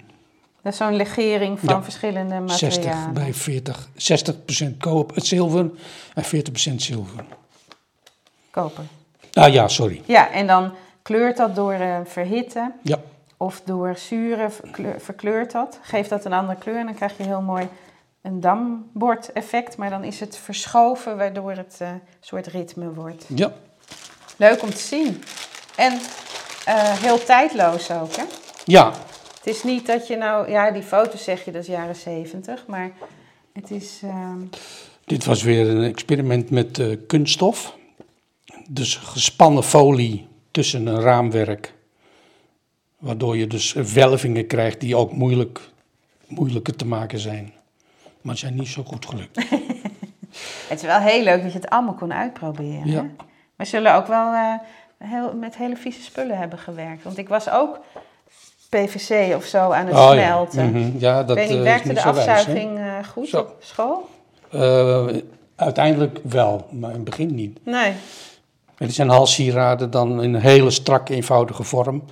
Dat 0.62 0.72
is 0.72 0.78
zo'n 0.78 0.96
legering 0.96 1.58
van 1.60 1.68
Ja. 1.74 1.82
verschillende 1.82 2.42
60 2.46 2.84
materialen. 2.84 3.14
bij 3.14 3.34
40. 3.34 3.88
60% 3.96 4.76
koop, 4.78 5.14
het 5.14 5.26
zilver 5.26 5.70
en 6.14 6.24
40% 6.24 6.82
zilver. 6.82 7.24
Koper. 8.50 8.84
Ah 9.32 9.52
ja, 9.52 9.68
sorry. 9.68 10.02
Ja, 10.06 10.30
en 10.30 10.46
dan 10.46 10.72
kleurt 11.08 11.36
dat 11.36 11.54
door 11.54 11.72
eh, 11.72 11.96
verhitten 12.04 12.72
Ja, 12.82 12.98
of 13.36 13.60
door 13.64 13.96
zuren 13.96 14.52
verkleur- 14.52 15.00
verkleurt 15.00 15.52
dat. 15.52 15.78
Geeft 15.82 16.10
dat 16.10 16.24
een 16.24 16.32
andere 16.32 16.58
kleur 16.58 16.76
en 16.78 16.84
dan 16.86 16.94
krijg 16.94 17.16
je 17.16 17.22
heel 17.22 17.40
mooi 17.40 17.68
een 18.22 18.40
dambord-effect. 18.40 19.76
Maar 19.76 19.90
dan 19.90 20.04
is 20.04 20.20
het 20.20 20.36
verschoven 20.36 21.16
waardoor 21.16 21.50
het 21.52 21.76
eh, 21.78 21.88
een 21.88 22.00
soort 22.20 22.46
ritme 22.46 22.92
wordt. 22.92 23.24
ja. 23.34 23.52
Leuk 24.36 24.62
om 24.62 24.70
te 24.70 24.76
zien. 24.78 25.22
En 25.76 25.92
eh, 26.64 26.92
heel 26.92 27.24
tijdloos 27.24 27.90
ook, 27.90 28.16
hè? 28.16 28.22
ja. 28.64 28.92
Het 29.38 29.46
is 29.56 29.62
niet 29.62 29.86
dat 29.86 30.06
je 30.06 30.16
nou... 30.16 30.50
Ja, 30.50 30.70
die 30.70 30.82
foto's 30.82 31.24
zeg 31.24 31.44
je, 31.44 31.50
dat 31.52 31.62
is 31.62 31.68
jaren 31.68 31.96
zeventig. 31.96 32.64
Maar 32.66 32.90
het 33.52 33.70
is... 33.70 34.00
ehm, 34.02 34.40
Dit 35.04 35.24
was 35.24 35.42
weer 35.42 35.68
een 35.70 35.82
experiment 35.84 36.50
met 36.50 36.82
kunststof. 37.06 37.76
Dus 38.70 38.96
gespannen 38.96 39.62
folie 39.62 40.28
tussen 40.58 40.86
een 40.86 41.00
raamwerk. 41.00 41.74
Waardoor 42.98 43.36
je 43.36 43.46
dus 43.46 43.72
welvingen 43.72 44.46
krijgt 44.46 44.80
die 44.80 44.96
ook 44.96 45.12
moeilijk, 45.12 45.60
moeilijker 46.26 46.76
te 46.76 46.86
maken 46.86 47.18
zijn. 47.18 47.52
Maar 48.20 48.32
het 48.32 48.38
zijn 48.38 48.54
niet 48.54 48.68
zo 48.68 48.82
goed 48.82 49.06
gelukt. 49.06 49.36
Het 50.68 50.78
is 50.78 50.82
wel 50.82 50.98
heel 50.98 51.22
leuk 51.22 51.42
dat 51.42 51.52
je 51.52 51.58
het 51.58 51.70
allemaal 51.70 51.94
kon 51.94 52.12
uitproberen. 52.12 52.90
Ja. 52.90 53.02
Hè? 53.02 53.08
We 53.56 53.64
zullen 53.64 53.94
ook 53.94 54.06
wel 54.06 54.32
eh, 54.32 54.54
heel, 54.98 55.34
met 55.34 55.56
hele 55.56 55.76
vieze 55.76 56.02
spullen 56.02 56.38
hebben 56.38 56.58
gewerkt. 56.58 57.02
Want 57.02 57.18
ik 57.18 57.28
was 57.28 57.50
ook 57.50 57.80
PVC 58.68 59.34
of 59.34 59.44
zo 59.44 59.70
aan 59.70 59.86
het 59.86 59.94
Oh 59.94 60.00
ja. 60.00 60.12
smelten. 60.12 60.70
Mhm. 60.70 60.98
ja, 60.98 61.22
dat 61.24 61.36
Ik 61.36 61.42
weet 61.42 61.48
niet, 61.48 61.58
eh, 61.58 61.64
werkte 61.64 61.88
de 61.88 61.94
wijs, 61.94 62.06
afzuiging 62.06 62.78
eh, 62.78 63.04
goed 63.12 63.28
Zo. 63.28 63.40
op 63.40 63.56
school? 63.60 64.08
Uiteindelijk 65.56 66.18
wel, 66.22 66.66
maar 66.70 66.90
in 66.90 66.96
het 66.96 67.04
begin 67.04 67.34
niet. 67.34 67.64
Nee. 67.64 67.92
Dit 68.78 68.94
zijn 68.94 69.08
halssieraden 69.08 69.90
dan 69.90 70.22
in 70.22 70.34
een 70.34 70.40
hele 70.40 70.70
strakke, 70.70 71.14
eenvoudige 71.14 71.62
vorm. 71.62 72.02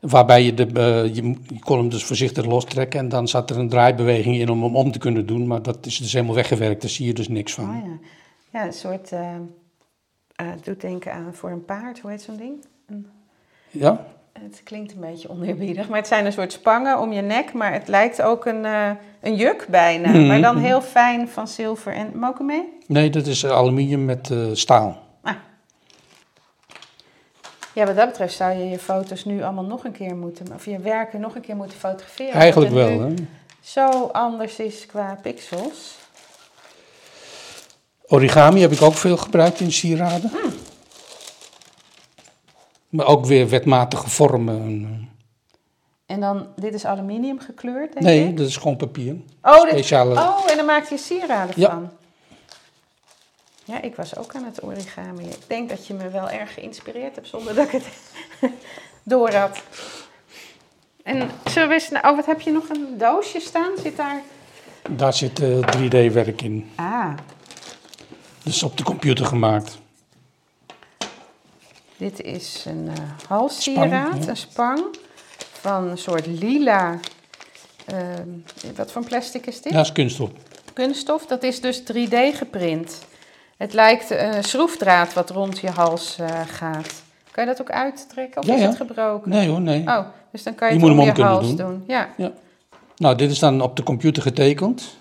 Waarbij 0.00 0.42
je, 0.42 0.54
de, 0.54 0.66
eh, 0.66 1.14
je, 1.14 1.22
je 1.46 1.58
kon 1.60 1.78
hem 1.78 1.88
dus 1.88 2.04
voorzichtig 2.04 2.44
lostrekken 2.44 3.00
en 3.00 3.08
dan 3.08 3.28
zat 3.28 3.50
er 3.50 3.58
een 3.58 3.68
draaibeweging 3.68 4.36
in 4.36 4.48
om 4.48 4.62
hem 4.62 4.76
om 4.76 4.92
te 4.92 4.98
kunnen 4.98 5.26
doen. 5.26 5.46
Maar 5.46 5.62
dat 5.62 5.86
is 5.86 5.98
dus 5.98 6.12
helemaal 6.12 6.34
weggewerkt, 6.34 6.80
daar 6.80 6.90
zie 6.90 7.06
je 7.06 7.12
dus 7.14 7.28
niks 7.28 7.54
van. 7.54 7.64
Oh 7.64 7.76
ja. 7.84 7.98
Ja, 8.52 8.66
een 8.66 8.72
soort. 8.72 9.10
het 10.36 10.64
doet 10.64 10.80
denken 10.80 11.12
aan 11.12 11.34
voor 11.34 11.50
een 11.50 11.64
paard, 11.64 12.00
hoe 12.00 12.10
heet 12.10 12.22
zo'n 12.22 12.36
ding? 12.36 12.64
Een- 12.86 13.06
Ja? 13.70 14.06
het 14.42 14.60
klinkt 14.64 14.92
een 14.92 15.00
beetje 15.00 15.30
oneerbiedig, 15.30 15.88
maar 15.88 15.98
het 15.98 16.06
zijn 16.06 16.26
een 16.26 16.32
soort 16.32 16.52
spangen 16.52 17.00
om 17.00 17.12
je 17.12 17.20
nek, 17.20 17.52
maar 17.52 17.72
het 17.72 17.88
lijkt 17.88 18.22
ook 18.22 18.44
een, 18.46 18.64
een 19.20 19.34
juk 19.36 19.66
bijna. 19.70 20.08
Mhm. 20.08 20.26
Maar 20.26 20.40
dan 20.40 20.56
heel 20.56 20.80
fijn 20.80 21.28
van 21.28 21.48
zilver 21.48 21.92
en 21.92 22.18
mogen 22.18 22.46
mee? 22.46 22.62
Nee, 22.86 23.10
dat 23.10 23.26
is 23.26 23.46
aluminium 23.46 24.04
met 24.04 24.34
staal. 24.52 25.06
Ja, 27.78 27.86
wat 27.86 27.96
dat 27.96 28.06
betreft 28.08 28.34
zou 28.34 28.58
je 28.58 28.68
je 28.68 28.78
foto's 28.78 29.24
nu 29.24 29.42
allemaal 29.42 29.64
nog 29.64 29.84
een 29.84 29.92
keer 29.92 30.16
moeten, 30.16 30.46
of 30.54 30.64
je 30.64 30.78
werken 30.78 31.20
nog 31.20 31.34
een 31.34 31.40
keer 31.40 31.56
moeten 31.56 31.78
fotograferen. 31.78 32.32
Eigenlijk 32.32 32.72
wel, 32.72 33.00
hè? 33.00 33.14
Zo 33.60 33.88
anders 34.12 34.58
is 34.58 34.86
qua 34.86 35.18
pixels. 35.22 35.96
Origami 38.06 38.60
heb 38.60 38.72
ik 38.72 38.82
ook 38.82 38.94
veel 38.94 39.16
gebruikt 39.16 39.60
in 39.60 39.72
sieraden. 39.72 40.30
Maar 42.88 43.06
ook 43.06 43.24
weer 43.26 43.48
wetmatige 43.48 44.10
vormen. 44.10 45.08
En 46.06 46.20
dan, 46.20 46.46
dit 46.56 46.74
is 46.74 46.84
aluminium 46.84 47.38
gekleurd, 47.40 47.92
denk 47.92 48.04
Nee, 48.04 48.28
ik? 48.28 48.36
dat 48.36 48.46
is 48.46 48.56
gewoon 48.56 48.76
papier. 48.76 49.16
Oh, 49.42 49.62
dit, 49.62 49.70
speciale- 49.70 50.20
oh, 50.20 50.50
en 50.50 50.56
dan 50.56 50.66
maak 50.66 50.88
je 50.88 50.96
sieraden 50.98 51.54
Ja. 51.60 51.70
van. 51.70 51.90
Ja, 53.68 53.82
ik 53.82 53.94
was 53.96 54.16
ook 54.16 54.34
aan 54.34 54.44
het 54.44 54.62
origami. 54.62 55.24
Ik 55.24 55.38
denk 55.46 55.68
dat 55.68 55.86
je 55.86 55.94
me 55.94 56.08
wel 56.10 56.30
erg 56.30 56.54
geïnspireerd 56.54 57.14
hebt 57.14 57.28
zonder 57.28 57.54
dat 57.54 57.66
ik 57.66 57.70
het 57.72 57.86
door 59.02 59.32
had. 59.34 59.62
En 61.02 61.30
zullen 61.44 61.68
we 61.68 61.74
eens... 61.74 61.90
Oh, 62.02 62.16
wat 62.16 62.26
heb 62.26 62.40
je 62.40 62.50
nog 62.50 62.68
een 62.68 62.98
doosje 62.98 63.40
staan? 63.40 63.70
Zit 63.82 63.96
daar... 63.96 64.20
Daar 64.90 65.12
zit 65.14 65.40
eh, 65.40 65.58
3D-werk 65.76 66.42
in. 66.42 66.70
Ah, 66.74 67.12
Dus 68.42 68.62
op 68.62 68.76
de 68.76 68.82
computer 68.82 69.26
gemaakt. 69.26 69.78
dit 71.96 72.20
is 72.20 72.64
een 72.66 72.88
eh 72.88 73.28
halssieraad, 73.28 74.06
Spang, 74.08 74.24
ja. 74.24 74.30
een 74.30 74.36
spang 74.36 74.96
van 75.60 75.84
een 75.88 75.98
soort 75.98 76.26
lila... 76.26 76.98
ehm, 77.86 78.28
wat 78.76 78.92
voor 78.92 79.04
plastic 79.04 79.46
is 79.46 79.54
dit? 79.62 79.72
Ja, 79.72 79.78
dat 79.78 79.86
is 79.86 79.92
kunststof. 79.92 80.30
kunststof, 80.72 81.26
dat 81.26 81.42
is 81.42 81.60
dus 81.60 81.80
3D 81.82 82.16
geprint. 82.36 82.98
Het 83.58 83.72
lijkt 83.72 84.10
een 84.10 84.44
schroefdraad 84.44 85.12
wat 85.12 85.30
rond 85.30 85.58
je 85.58 85.70
hals 85.70 86.18
eh, 86.18 86.40
gaat. 86.46 87.02
Kan 87.30 87.44
je 87.44 87.50
dat 87.50 87.60
ook 87.60 87.70
uittrekken 87.70 88.40
of 88.40 88.46
Ja, 88.46 88.54
is 88.54 88.60
ja. 88.60 88.66
het 88.66 88.76
gebroken? 88.76 89.30
Nee 89.30 89.48
hoor, 89.48 89.60
nee. 89.60 89.80
Oh, 89.86 90.06
dus 90.32 90.42
dan 90.42 90.54
kan 90.54 90.68
je, 90.68 90.74
Je 90.74 90.86
het 90.86 90.98
om 90.98 91.04
je 91.04 91.22
hals 91.22 91.56
doen. 91.56 91.84
Ja. 91.86 92.08
Nou, 92.96 93.16
dit 93.16 93.30
is 93.30 93.38
dan 93.38 93.60
op 93.60 93.76
de 93.76 93.82
computer 93.82 94.22
getekend. 94.22 94.96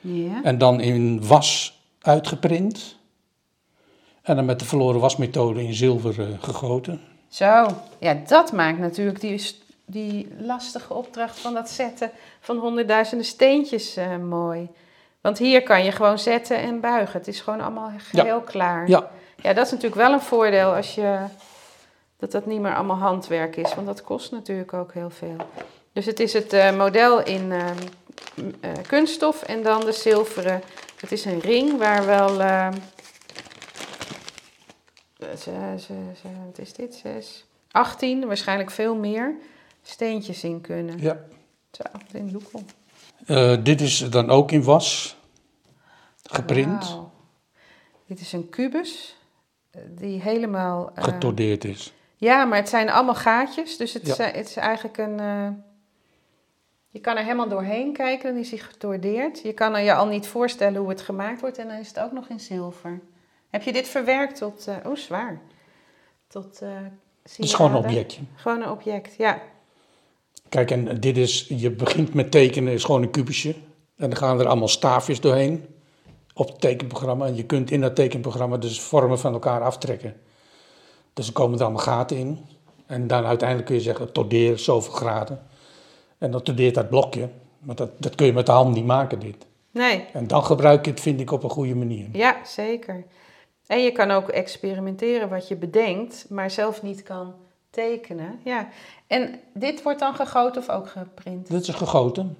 ja. 0.00 0.42
En 0.42 0.58
dan 0.58 0.80
in 0.80 1.26
was 1.26 1.78
uitgeprint. 2.00 2.96
En 4.22 4.36
dan 4.36 4.44
met 4.44 4.58
de 4.58 4.64
verloren 4.64 5.00
wasmethode 5.00 5.62
in 5.62 5.74
zilver 5.74 6.20
eh, 6.20 6.26
gegoten. 6.40 7.00
Zo, 7.28 7.66
ja, 7.98 8.16
dat 8.26 8.52
maakt 8.52 8.78
natuurlijk 8.78 9.20
die, 9.20 9.54
die 9.84 10.28
lastige 10.38 10.94
opdracht 10.94 11.38
van 11.38 11.54
dat 11.54 11.70
zetten 11.70 12.10
van 12.40 12.56
honderdduizenden 12.56 13.26
steentjes 13.26 13.96
eh, 13.96 14.16
mooi. 14.16 14.68
Want 15.20 15.38
hier 15.38 15.62
kan 15.62 15.84
je 15.84 15.92
gewoon 15.92 16.18
zetten 16.18 16.56
en 16.58 16.80
buigen. 16.80 17.18
Het 17.18 17.28
is 17.28 17.40
gewoon 17.40 17.60
allemaal 17.60 17.90
geheel 17.98 18.40
klaar. 18.40 18.88
Ja, 18.88 19.10
Ja, 19.42 19.52
dat 19.52 19.64
is 19.66 19.70
natuurlijk 19.72 20.00
wel 20.00 20.12
een 20.12 20.20
voordeel 20.20 20.74
als 20.74 20.94
je 20.94 21.18
dat 22.18 22.30
dat 22.32 22.46
niet 22.46 22.60
meer 22.60 22.74
allemaal 22.74 22.96
handwerk 22.96 23.56
is, 23.56 23.74
want 23.74 23.86
dat 23.86 24.02
kost 24.02 24.30
natuurlijk 24.32 24.72
ook 24.72 24.92
heel 24.94 25.10
veel. 25.10 25.36
Dus 25.92 26.06
het 26.06 26.20
is 26.20 26.32
het 26.32 26.52
eh, 26.52 26.76
model 26.76 27.22
in 27.24 27.52
eh, 27.52 27.64
m- 28.34 28.50
eh, 28.60 28.70
kunststof 28.86 29.42
en 29.42 29.62
dan 29.62 29.80
de 29.80 29.92
zilveren. 29.92 30.62
Het 31.00 31.12
is 31.12 31.24
een 31.24 31.38
ring 31.40 31.78
waar 31.78 32.06
wel. 32.06 32.40
eh, 32.40 32.68
ze- 35.18 35.74
ze- 35.78 36.12
ze- 36.20 36.28
wat 36.46 36.58
is 36.58 36.72
dit? 36.72 36.94
Zes, 36.94 37.44
18, 37.70 38.26
waarschijnlijk 38.26 38.70
veel 38.70 38.94
meer 38.94 39.34
steentjes 39.82 40.44
in 40.44 40.60
kunnen. 40.60 40.98
ja. 40.98 41.16
Zo, 41.70 41.82
in 42.12 42.28
joekel. 42.28 42.62
Eh, 43.26 43.56
dit 43.62 43.80
is 43.80 43.98
dan 44.10 44.30
ook 44.30 44.50
in 44.52 44.62
was 44.62 45.16
geprint. 46.22 46.98
Dit 48.06 48.20
is 48.20 48.32
een 48.32 48.48
kubus 48.48 49.16
eh, 49.70 49.80
die 49.88 50.20
helemaal. 50.20 50.90
eh, 50.94 51.04
getordeerd 51.04 51.64
is. 51.64 51.92
Ja, 52.16 52.44
maar 52.44 52.58
het 52.58 52.68
zijn 52.68 52.90
allemaal 52.90 53.14
gaatjes. 53.14 53.76
Dus 53.76 53.92
het, 53.92 54.06
Ja. 54.06 54.12
is, 54.12 54.18
het 54.34 54.48
is 54.48 54.56
eigenlijk 54.56 54.98
een. 54.98 55.16
je 56.88 57.00
kan 57.00 57.16
er 57.16 57.22
helemaal 57.22 57.48
doorheen 57.48 57.92
kijken, 57.92 58.32
dan 58.32 58.42
is 58.42 58.50
hij 58.50 58.58
getordeerd. 58.58 59.40
Je 59.42 59.52
kan 59.52 59.74
er 59.74 59.82
je 59.82 59.94
al 59.94 60.06
niet 60.06 60.26
voorstellen 60.26 60.80
hoe 60.80 60.88
het 60.88 61.00
gemaakt 61.00 61.40
wordt 61.40 61.58
en 61.58 61.68
dan 61.68 61.76
is 61.76 61.88
het 61.88 62.00
ook 62.00 62.12
nog 62.12 62.28
in 62.28 62.40
zilver. 62.40 63.00
Heb 63.50 63.62
je 63.62 63.72
dit 63.72 63.88
verwerkt 63.88 64.36
tot. 64.38 64.68
oh, 64.86 64.96
zwaar. 64.96 65.40
Tot. 66.28 66.60
Het 67.22 67.38
is 67.38 67.54
gewoon 67.54 67.70
een 67.70 67.76
objectje. 67.84 68.20
Gewoon 68.34 68.62
een 68.62 68.70
object, 68.70 69.14
ja. 69.16 69.40
Kijk, 70.50 70.70
en 70.70 71.00
dit 71.00 71.16
is, 71.16 71.46
je 71.48 71.70
begint 71.70 72.14
met 72.14 72.30
tekenen, 72.30 72.72
is 72.72 72.84
gewoon 72.84 73.02
een 73.02 73.10
kubusje. 73.10 73.54
En 73.96 74.10
dan 74.10 74.16
gaan 74.16 74.40
er 74.40 74.46
allemaal 74.46 74.68
staafjes 74.68 75.20
doorheen 75.20 75.64
op 76.34 76.48
het 76.48 76.60
tekenprogramma. 76.60 77.26
En 77.26 77.36
je 77.36 77.44
kunt 77.44 77.70
in 77.70 77.80
dat 77.80 77.94
tekenprogramma 77.94 78.56
dus 78.56 78.80
vormen 78.80 79.18
van 79.18 79.32
elkaar 79.32 79.62
aftrekken. 79.62 80.14
Dus 81.12 81.26
er 81.26 81.32
komen 81.32 81.58
er 81.58 81.64
allemaal 81.64 81.82
gaten 81.82 82.16
in. 82.16 82.38
En 82.86 83.06
dan 83.06 83.24
uiteindelijk 83.24 83.68
kun 83.68 83.76
je 83.76 83.82
zeggen, 83.82 84.12
tordeer 84.12 84.58
zoveel 84.58 84.92
graden. 84.92 85.40
En 86.18 86.30
dan 86.30 86.42
tordeert 86.42 86.74
dat 86.74 86.88
blokje. 86.88 87.28
Maar 87.58 87.74
dat, 87.74 87.90
dat 88.02 88.14
kun 88.14 88.26
je 88.26 88.32
met 88.32 88.46
de 88.46 88.52
hand 88.52 88.74
niet 88.74 88.86
maken, 88.86 89.18
dit. 89.18 89.46
Nee, 89.70 90.04
En 90.12 90.26
dan 90.26 90.44
gebruik 90.44 90.84
je 90.84 90.90
het, 90.90 91.00
vind 91.00 91.20
ik, 91.20 91.30
op 91.30 91.42
een 91.42 91.50
goede 91.50 91.74
manier. 91.74 92.06
ja, 92.12 92.36
zeker. 92.44 93.04
En 93.66 93.82
je 93.82 93.92
kan 93.92 94.10
ook 94.10 94.28
experimenteren 94.28 95.28
wat 95.28 95.48
je 95.48 95.56
bedenkt, 95.56 96.26
maar 96.28 96.50
zelf 96.50 96.82
niet 96.82 97.02
kan 97.02 97.34
tekenen. 97.70 98.40
Ja. 98.44 98.68
En 99.06 99.40
dit 99.54 99.82
wordt 99.82 99.98
dan 99.98 100.14
gegoten 100.14 100.60
of 100.62 100.68
ook 100.70 100.88
geprint? 100.88 101.48
Dit 101.50 101.62
is 101.68 101.74
gegoten. 101.74 102.36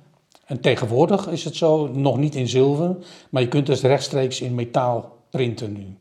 En 0.46 0.60
tegenwoordig 0.60 1.26
is 1.28 1.44
het 1.44 1.56
zo, 1.56 1.86
nog 1.86 2.16
niet 2.16 2.34
in 2.34 2.48
zilver, 2.48 2.96
maar 3.30 3.42
je 3.42 3.48
kunt 3.48 3.66
dus 3.66 3.80
rechtstreeks 3.82 4.40
in 4.40 4.54
metaal 4.54 5.16
printen 5.30 5.72
nu. 5.72 5.96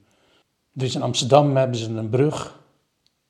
Dus 0.72 0.96
in 0.96 1.02
Amsterdam 1.02 1.56
hebben 1.56 1.78
ze 1.78 1.90
een 1.90 2.10
brug 2.10 2.60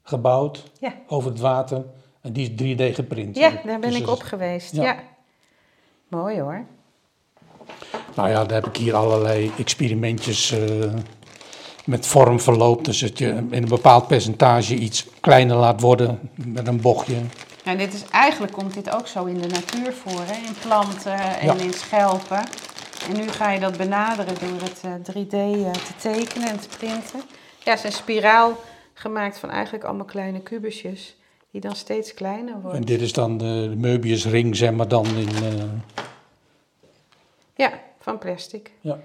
gebouwd 0.03 0.63
Ja. 0.79 0.93
over 1.07 1.29
het 1.31 1.39
water 1.39 1.85
en 2.21 2.33
die 2.33 2.43
is 2.43 2.49
3D 2.91 2.95
geprint. 2.95 3.37
Ja, 3.37 3.49
daar 3.49 3.79
ben 3.79 3.81
Dus 3.89 3.99
ik 3.99 4.07
op 4.09 4.21
geweest. 4.21 4.75
ja. 4.75 4.83
Ja. 4.83 4.99
Mooi 6.07 6.39
hoor. 6.39 6.65
Nou 8.15 8.29
ja, 8.29 8.43
daar 8.45 8.61
heb 8.61 8.67
ik 8.67 8.77
hier 8.77 8.95
allerlei 8.95 9.51
experimentjes 9.57 10.51
eh, 10.51 10.93
met 11.85 12.05
vormverloop. 12.07 12.85
Dus 12.85 12.99
dat 12.99 13.17
je 13.17 13.27
in 13.27 13.47
een 13.51 13.65
bepaald 13.67 14.07
percentage 14.07 14.75
iets 14.75 15.05
kleiner 15.19 15.55
laat 15.55 15.81
worden 15.81 16.19
met 16.35 16.67
een 16.67 16.81
bochtje. 16.81 17.15
En 17.63 17.77
dit 17.77 17.93
is, 17.93 18.03
eigenlijk 18.11 18.53
komt 18.53 18.73
dit 18.73 18.89
ook 18.95 19.07
zo 19.07 19.25
in 19.25 19.37
de 19.41 19.47
natuur 19.47 19.93
voor, 19.93 20.21
hè? 20.25 20.33
in 20.47 20.55
planten 20.61 21.19
en 21.39 21.45
Ja. 21.45 21.53
in 21.53 21.73
schelpen. 21.73 22.43
En 23.09 23.15
nu 23.15 23.27
ga 23.27 23.51
je 23.51 23.59
dat 23.59 23.77
benaderen 23.77 24.33
door 24.39 24.61
het 24.61 24.81
eh, 24.83 24.91
3D 25.15 25.29
eh, 25.33 25.71
te 25.71 25.93
tekenen 25.97 26.49
en 26.49 26.59
te 26.59 26.67
printen. 26.77 27.21
Ja, 27.63 27.71
het 27.71 27.79
is 27.79 27.83
een 27.83 27.91
spiraal 27.91 28.59
gemaakt 28.93 29.37
van 29.37 29.49
eigenlijk 29.49 29.83
allemaal 29.83 30.05
kleine 30.05 30.39
kubusjes, 30.39 31.15
die 31.51 31.61
dan 31.61 31.75
steeds 31.75 32.13
kleiner 32.13 32.53
En 32.53 32.61
worden. 32.61 32.81
dit 32.81 33.01
is 33.01 33.13
dan 33.13 33.37
de, 33.37 33.75
de 33.79 33.99
Möbius 33.99 34.29
ring, 34.29 34.55
zeg 34.55 34.71
maar 34.71 34.87
dan 34.87 35.05
in... 35.05 35.27
eh, 35.29 35.63
Ja, 37.55 37.71
van 37.99 38.17
plastic. 38.17 38.71
ja. 38.81 38.99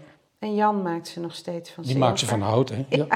En 0.44 0.54
Jan 0.54 0.82
maakt 0.82 1.08
ze 1.08 1.20
nog 1.20 1.34
steeds 1.34 1.70
van 1.70 1.84
Die 1.84 1.98
maakt 1.98 2.18
ze 2.18 2.26
van 2.26 2.40
hout, 2.40 2.68
hè? 2.68 2.84
Ja. 2.88 3.06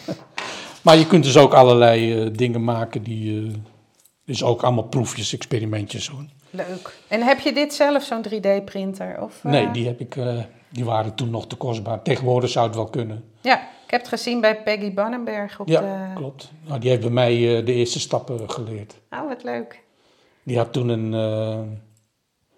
maar 0.84 0.96
je 0.96 1.06
kunt 1.06 1.24
dus 1.24 1.36
ook 1.36 1.54
allerlei 1.54 2.20
eh, 2.24 2.30
dingen 2.32 2.64
maken 2.64 3.02
die... 3.02 3.52
dus 4.24 4.42
ook 4.42 4.62
allemaal 4.62 4.84
proefjes, 4.84 5.32
experimentjes. 5.32 6.08
Hoor. 6.08 6.24
Leuk. 6.50 6.98
En 7.08 7.22
heb 7.22 7.38
je 7.38 7.52
dit 7.52 7.74
zelf, 7.74 8.02
zo'n 8.02 8.24
3D-printer? 8.28 9.22
Of, 9.22 9.44
eh, 9.44 9.50
Nee, 9.50 9.70
die, 9.70 9.86
heb 9.86 10.00
ik, 10.00 10.16
die 10.68 10.84
waren 10.84 11.14
toen 11.14 11.30
nog 11.30 11.46
te 11.46 11.56
kostbaar. 11.56 12.02
Tegenwoordig 12.02 12.50
zou 12.50 12.66
het 12.66 12.76
wel 12.76 12.88
kunnen. 12.88 13.24
Ja, 13.40 13.60
ik 13.60 13.90
heb 13.90 14.00
het 14.00 14.08
gezien 14.08 14.40
bij 14.40 14.62
Peggy 14.62 14.94
Bannenberg 14.94 15.60
op 15.60 15.68
Ja, 15.68 15.80
de... 15.80 16.14
klopt. 16.14 16.52
Nou, 16.66 16.80
die 16.80 16.90
heeft 16.90 17.02
bij 17.02 17.10
mij 17.10 17.34
de 17.64 17.72
eerste 17.72 18.00
stappen 18.00 18.50
geleerd. 18.50 18.94
Oh, 19.10 19.28
wat 19.28 19.42
leuk. 19.42 19.82
Die 20.42 20.56
had 20.56 20.72
toen 20.72 20.88
een... 20.88 21.12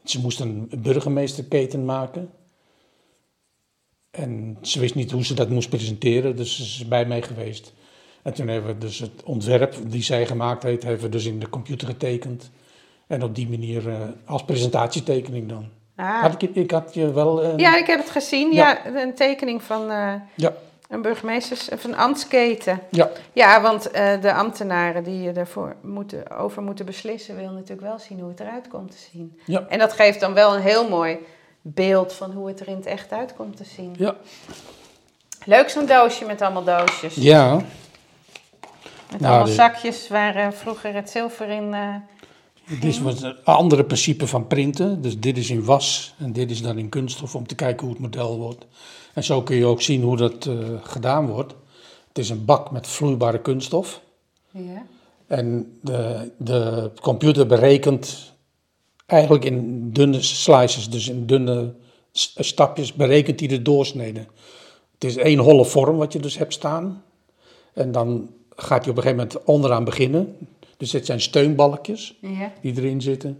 ze 0.04 0.20
moest 0.20 0.40
een 0.40 0.70
burgemeesterketen 0.78 1.84
maken. 1.84 2.30
En 4.18 4.58
ze 4.62 4.80
wist 4.80 4.94
niet 4.94 5.10
hoe 5.10 5.24
ze 5.24 5.34
dat 5.34 5.48
moest 5.48 5.68
presenteren, 5.68 6.36
dus 6.36 6.56
ze 6.56 6.62
is 6.62 6.88
bij 6.88 7.04
mij 7.06 7.22
geweest. 7.22 7.72
En 8.22 8.34
toen 8.34 8.48
hebben 8.48 8.72
we 8.74 8.78
dus 8.78 8.98
het 8.98 9.22
ontwerp 9.24 9.74
die 9.86 10.02
zij 10.02 10.26
gemaakt 10.26 10.62
heeft, 10.62 10.82
hebben 10.82 11.02
we 11.02 11.08
dus 11.08 11.24
in 11.24 11.38
de 11.40 11.48
computer 11.48 11.86
getekend. 11.88 12.50
En 13.06 13.22
op 13.22 13.34
die 13.34 13.48
manier 13.48 13.88
eh, 13.88 13.94
als 14.24 14.44
presentatietekening 14.44 15.48
dan. 15.48 15.68
Ah. 15.96 16.20
Had 16.20 16.42
ik, 16.42 16.50
ik 16.54 16.70
had 16.70 16.94
je 16.94 17.12
wel... 17.12 17.42
eh, 17.42 17.56
Ja, 17.56 17.76
ik 17.76 17.86
heb 17.86 17.98
het 17.98 18.10
gezien. 18.10 18.52
Ja, 18.52 18.80
Ja. 18.84 19.02
een 19.02 19.14
tekening 19.14 19.62
van, 19.62 19.90
eh, 19.90 20.14
ja, 20.34 20.52
Een 20.88 21.02
burgemeesters 21.02 21.68
of 21.68 21.84
een 21.84 21.96
ambtsketen. 21.96 22.80
Ja, 22.90 23.10
Ja, 23.32 23.60
want 23.62 23.82
de 24.22 24.32
ambtenaren 24.32 25.04
die 25.04 25.32
ervoor 25.32 25.76
moeten, 25.82 26.30
over 26.38 26.62
moeten 26.62 26.86
beslissen, 26.86 27.36
willen 27.36 27.54
natuurlijk 27.54 27.88
wel 27.88 27.98
zien 27.98 28.20
hoe 28.20 28.28
het 28.28 28.40
eruit 28.40 28.68
komt 28.68 28.90
te 28.90 28.96
zien. 29.12 29.38
ja, 29.44 29.66
En 29.68 29.78
dat 29.78 29.92
geeft 29.92 30.20
dan 30.20 30.34
wel 30.34 30.54
een 30.54 30.62
heel 30.62 30.88
mooi 30.88 31.18
beeld 31.74 32.12
van 32.12 32.30
hoe 32.32 32.48
het 32.48 32.60
er 32.60 32.68
in 32.68 32.76
het 32.76 32.86
echt 32.86 33.12
uit 33.12 33.34
komt 33.36 33.56
te 33.56 33.64
zien. 33.64 33.94
ja. 33.98 34.16
Leuk 35.44 35.68
zo'n 35.68 35.86
doosje 35.86 36.24
met 36.24 36.42
allemaal 36.42 36.64
doosjes. 36.64 37.14
Ja, 37.14 37.54
Met 37.54 37.64
Nou, 39.20 39.24
allemaal 39.32 39.44
de- 39.44 39.52
zakjes 39.52 40.08
waar 40.08 40.34
eh, 40.36 40.50
vroeger 40.52 40.94
het 40.94 41.10
zilver 41.10 41.48
in... 41.48 41.74
eh, 41.74 41.94
dit 42.64 42.84
is 42.84 42.98
een 42.98 43.36
andere 43.44 43.84
principe 43.84 44.26
van 44.26 44.46
printen. 44.46 45.02
Dus 45.02 45.18
dit 45.18 45.36
is 45.38 45.50
in 45.50 45.64
was 45.64 46.14
en 46.18 46.32
dit 46.32 46.50
is 46.50 46.62
dan 46.62 46.78
in 46.78 46.88
kunststof 46.88 47.34
om 47.34 47.46
te 47.46 47.54
kijken 47.54 47.80
hoe 47.86 47.94
het 47.94 48.02
model 48.04 48.38
wordt. 48.38 48.66
En 49.14 49.24
zo 49.24 49.42
kun 49.42 49.56
je 49.56 49.66
ook 49.66 49.82
zien 49.82 50.02
hoe 50.02 50.16
dat 50.16 50.46
eh, 50.46 50.54
gedaan 50.82 51.26
wordt. 51.26 51.54
Het 52.08 52.18
is 52.18 52.30
een 52.30 52.44
bak 52.44 52.70
met 52.70 52.86
vloeibare 52.86 53.40
kunststof. 53.40 54.00
ja. 54.50 54.82
En 55.26 55.78
de, 55.82 56.30
de 56.38 56.90
computer 57.00 57.46
berekent 57.46 58.32
eigenlijk 59.08 59.44
in 59.44 59.90
dunne 59.92 60.22
slices, 60.22 60.90
dus 60.90 61.08
in 61.08 61.26
dunne 61.26 61.74
stapjes, 62.12 62.92
berekent 62.92 63.40
hij 63.40 63.48
de 63.48 63.62
doorsnede. 63.62 64.26
Het 64.94 65.04
is 65.04 65.16
één 65.16 65.38
holle 65.38 65.64
vorm 65.64 65.96
wat 65.96 66.12
je 66.12 66.18
dus 66.20 66.38
hebt 66.38 66.52
staan. 66.52 67.02
En 67.72 67.92
dan 67.92 68.30
gaat 68.56 68.82
hij 68.82 68.90
op 68.90 68.96
een 68.96 69.02
gegeven 69.02 69.26
moment 69.26 69.44
onderaan 69.44 69.84
beginnen. 69.84 70.36
Dus 70.76 70.90
dit 70.90 71.06
zijn 71.06 71.20
steunbalkjes 71.20 72.18
Ja. 72.20 72.52
die 72.60 72.76
erin 72.76 73.00
zitten. 73.00 73.38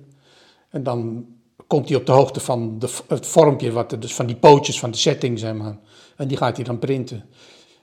En 0.71 0.83
dan 0.83 1.27
komt 1.67 1.89
hij 1.89 1.99
op 1.99 2.07
de 2.07 2.13
hoogte 2.13 2.41
van 2.41 2.79
de, 2.79 2.89
het 3.09 3.27
vormpje, 3.27 3.73
wat 3.73 3.93
er, 3.93 4.01
dus 4.01 4.15
van 4.15 4.27
die 4.27 4.37
pootjes 4.37 4.79
van 4.79 4.91
de 4.91 4.97
setting, 4.97 5.39
zeg 5.39 5.55
maar. 5.55 5.79
En 6.17 6.29
die 6.29 6.37
gaat 6.37 6.57
hij 6.57 6.65
dan 6.65 6.79
printen. 6.79 7.25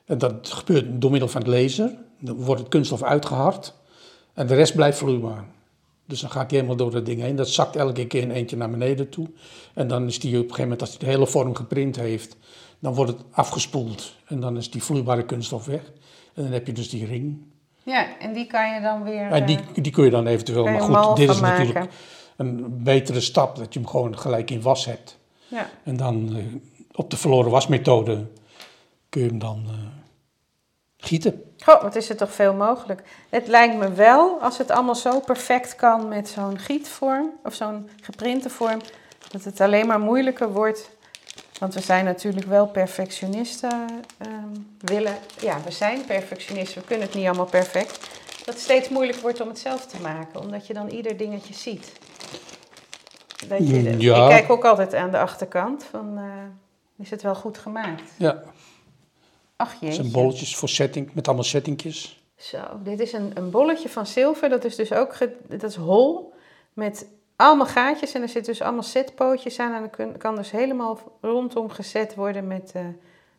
En 0.06 0.18
dat 0.18 0.50
gebeurt 0.52 1.02
door 1.02 1.12
middel 1.12 1.30
van 1.30 1.42
het 1.42 1.50
laser. 1.50 1.96
Dan 2.20 2.36
wordt 2.36 2.62
het 2.62 2.70
kunststof 2.70 3.04
uitgehard. 3.04 3.74
En 4.34 4.48
de 4.48 4.56
rest 4.56 4.76
blijft 4.76 4.98
vloeibaar. 4.98 5.46
Dus 6.06 6.20
dan 6.20 6.30
gaat 6.30 6.50
hij 6.50 6.60
helemaal 6.60 6.78
door 6.78 6.92
dat 6.92 7.06
ding 7.06 7.22
heen. 7.22 7.36
Dat 7.36 7.50
zakt 7.50 7.76
elke 7.76 8.08
keer 8.08 8.24
een 8.24 8.32
eentje 8.32 8.58
naar 8.58 8.70
beneden 8.70 9.10
toe. 9.10 9.28
En 9.74 9.88
dan 9.88 10.06
is 10.06 10.20
die 10.20 10.32
op 10.32 10.36
een 10.36 10.42
gegeven 10.42 10.64
moment, 10.64 10.82
als 10.82 10.90
hij 10.90 11.00
de 11.00 11.06
hele 11.06 11.28
vorm 11.28 11.56
geprint 11.56 11.96
heeft, 11.96 12.38
dan 12.80 12.94
wordt 12.94 13.12
het 13.12 13.22
afgespoeld. 13.32 14.16
En 14.26 14.40
dan 14.40 14.58
is 14.58 14.72
die 14.72 14.84
vloeibare 14.84 15.26
kunststof 15.26 15.66
weg. 15.66 15.82
En 16.34 16.44
dan 16.44 16.52
heb 16.52 16.68
je 16.68 16.74
dus 16.74 16.90
die 16.90 17.06
ring. 17.06 17.38
ja, 17.84 18.20
en 18.20 18.34
die 18.34 18.48
kan 18.48 18.74
je 18.74 18.82
dan 18.82 19.04
weer... 19.04 19.32
En 19.32 19.46
die, 19.46 19.58
eh, 19.58 19.84
die 19.84 19.92
kun 19.92 20.04
je 20.04 20.10
dan 20.10 20.28
eventueel, 20.28 20.66
je 20.66 20.72
maar 20.72 21.04
goed, 21.04 21.18
dit 21.18 21.30
is 21.30 21.40
maken. 21.40 21.66
natuurlijk 21.66 21.94
een 22.36 22.84
betere 22.84 23.22
stap, 23.22 23.56
dat 23.56 23.74
je 23.74 23.80
hem 23.80 23.88
gewoon 23.88 24.18
gelijk 24.18 24.52
in 24.52 24.62
was 24.62 24.86
hebt. 24.86 25.18
Ja. 25.48 25.70
En 25.84 25.98
dan 25.98 26.36
eh, 26.36 26.44
op 26.92 27.10
de 27.10 27.18
verloren 27.18 27.52
wasmethode 27.52 28.26
kun 29.10 29.22
je 29.22 29.28
hem 29.28 29.40
dan 29.40 29.66
eh, 29.68 29.74
gieten. 31.08 31.44
Goh, 31.64 31.82
wat 31.82 31.96
is 31.96 32.10
er 32.10 32.18
toch 32.18 32.32
veel 32.34 32.54
mogelijk. 32.54 33.02
Het 33.30 33.48
lijkt 33.48 33.76
me 33.76 33.92
wel, 33.94 34.38
als 34.42 34.58
het 34.58 34.72
allemaal 34.72 34.96
zo 34.96 35.20
perfect 35.20 35.76
kan 35.76 36.08
met 36.08 36.28
zo'n 36.30 36.60
gietvorm 36.60 37.32
of 37.44 37.54
zo'n 37.54 37.90
geprinte 38.02 38.50
vorm, 38.50 38.82
dat 39.32 39.44
het 39.44 39.62
alleen 39.62 39.88
maar 39.88 40.00
moeilijker 40.00 40.52
wordt. 40.52 40.90
Want 41.60 41.74
we 41.74 41.80
zijn 41.82 42.06
natuurlijk 42.06 42.46
wel 42.48 42.68
perfectionisten. 42.68 43.88
ehm, 44.18 44.32
willen, 44.80 45.16
ja, 45.40 45.58
we 45.66 45.72
zijn 45.72 46.06
perfectionisten, 46.06 46.82
we 46.82 46.88
kunnen 46.88 47.06
het 47.06 47.16
niet 47.16 47.26
allemaal 47.26 47.46
perfect. 47.46 48.00
Dat 48.46 48.54
het 48.56 48.64
steeds 48.64 48.90
moeilijker 48.90 49.22
wordt 49.24 49.42
om 49.42 49.48
het 49.48 49.60
zelf 49.60 49.86
te 49.86 50.02
maken, 50.02 50.40
omdat 50.40 50.68
je 50.68 50.74
dan 50.74 50.90
ieder 50.90 51.18
dingetje 51.18 51.54
ziet. 51.54 51.92
Dat 53.48 53.68
je, 53.68 53.74
Mm, 53.76 54.00
ja. 54.00 54.24
Ik 54.24 54.30
kijk 54.30 54.50
ook 54.50 54.66
altijd 54.66 54.94
aan 54.94 55.12
de 55.12 55.18
achterkant 55.20 55.84
van, 55.90 56.18
eh, 56.18 57.04
is 57.04 57.10
het 57.10 57.22
wel 57.22 57.36
goed 57.36 57.58
gemaakt? 57.58 58.12
Ja, 58.18 58.44
Ach 59.56 59.74
jeetje. 59.80 59.96
zijn 59.96 60.12
bolletjes 60.12 60.56
voor 60.56 60.70
setting, 60.70 61.14
met 61.14 61.26
allemaal 61.28 61.46
settingjes. 61.46 62.24
Zo, 62.38 62.58
dit 62.84 63.00
is 63.00 63.14
een, 63.14 63.32
een 63.34 63.50
bolletje 63.50 63.90
van 63.90 64.06
zilver. 64.06 64.50
Dat 64.50 64.64
is 64.64 64.76
dus 64.76 64.94
ook 64.94 65.16
ge- 65.16 65.36
dat 65.48 65.64
is 65.64 65.76
hol 65.76 66.34
met 66.74 67.08
allemaal 67.36 67.66
gaatjes. 67.66 68.14
En 68.14 68.22
er 68.22 68.30
zitten 68.30 68.54
dus 68.54 68.62
allemaal 68.62 68.84
setpootjes 68.84 69.60
aan. 69.60 69.74
En 69.74 69.80
dan 69.80 69.90
kun- 69.90 70.18
kan 70.18 70.36
dus 70.36 70.52
helemaal 70.52 71.00
rondom 71.22 71.70
gezet 71.70 72.16
worden 72.16 72.48
met 72.48 72.72
eh, 72.74 72.82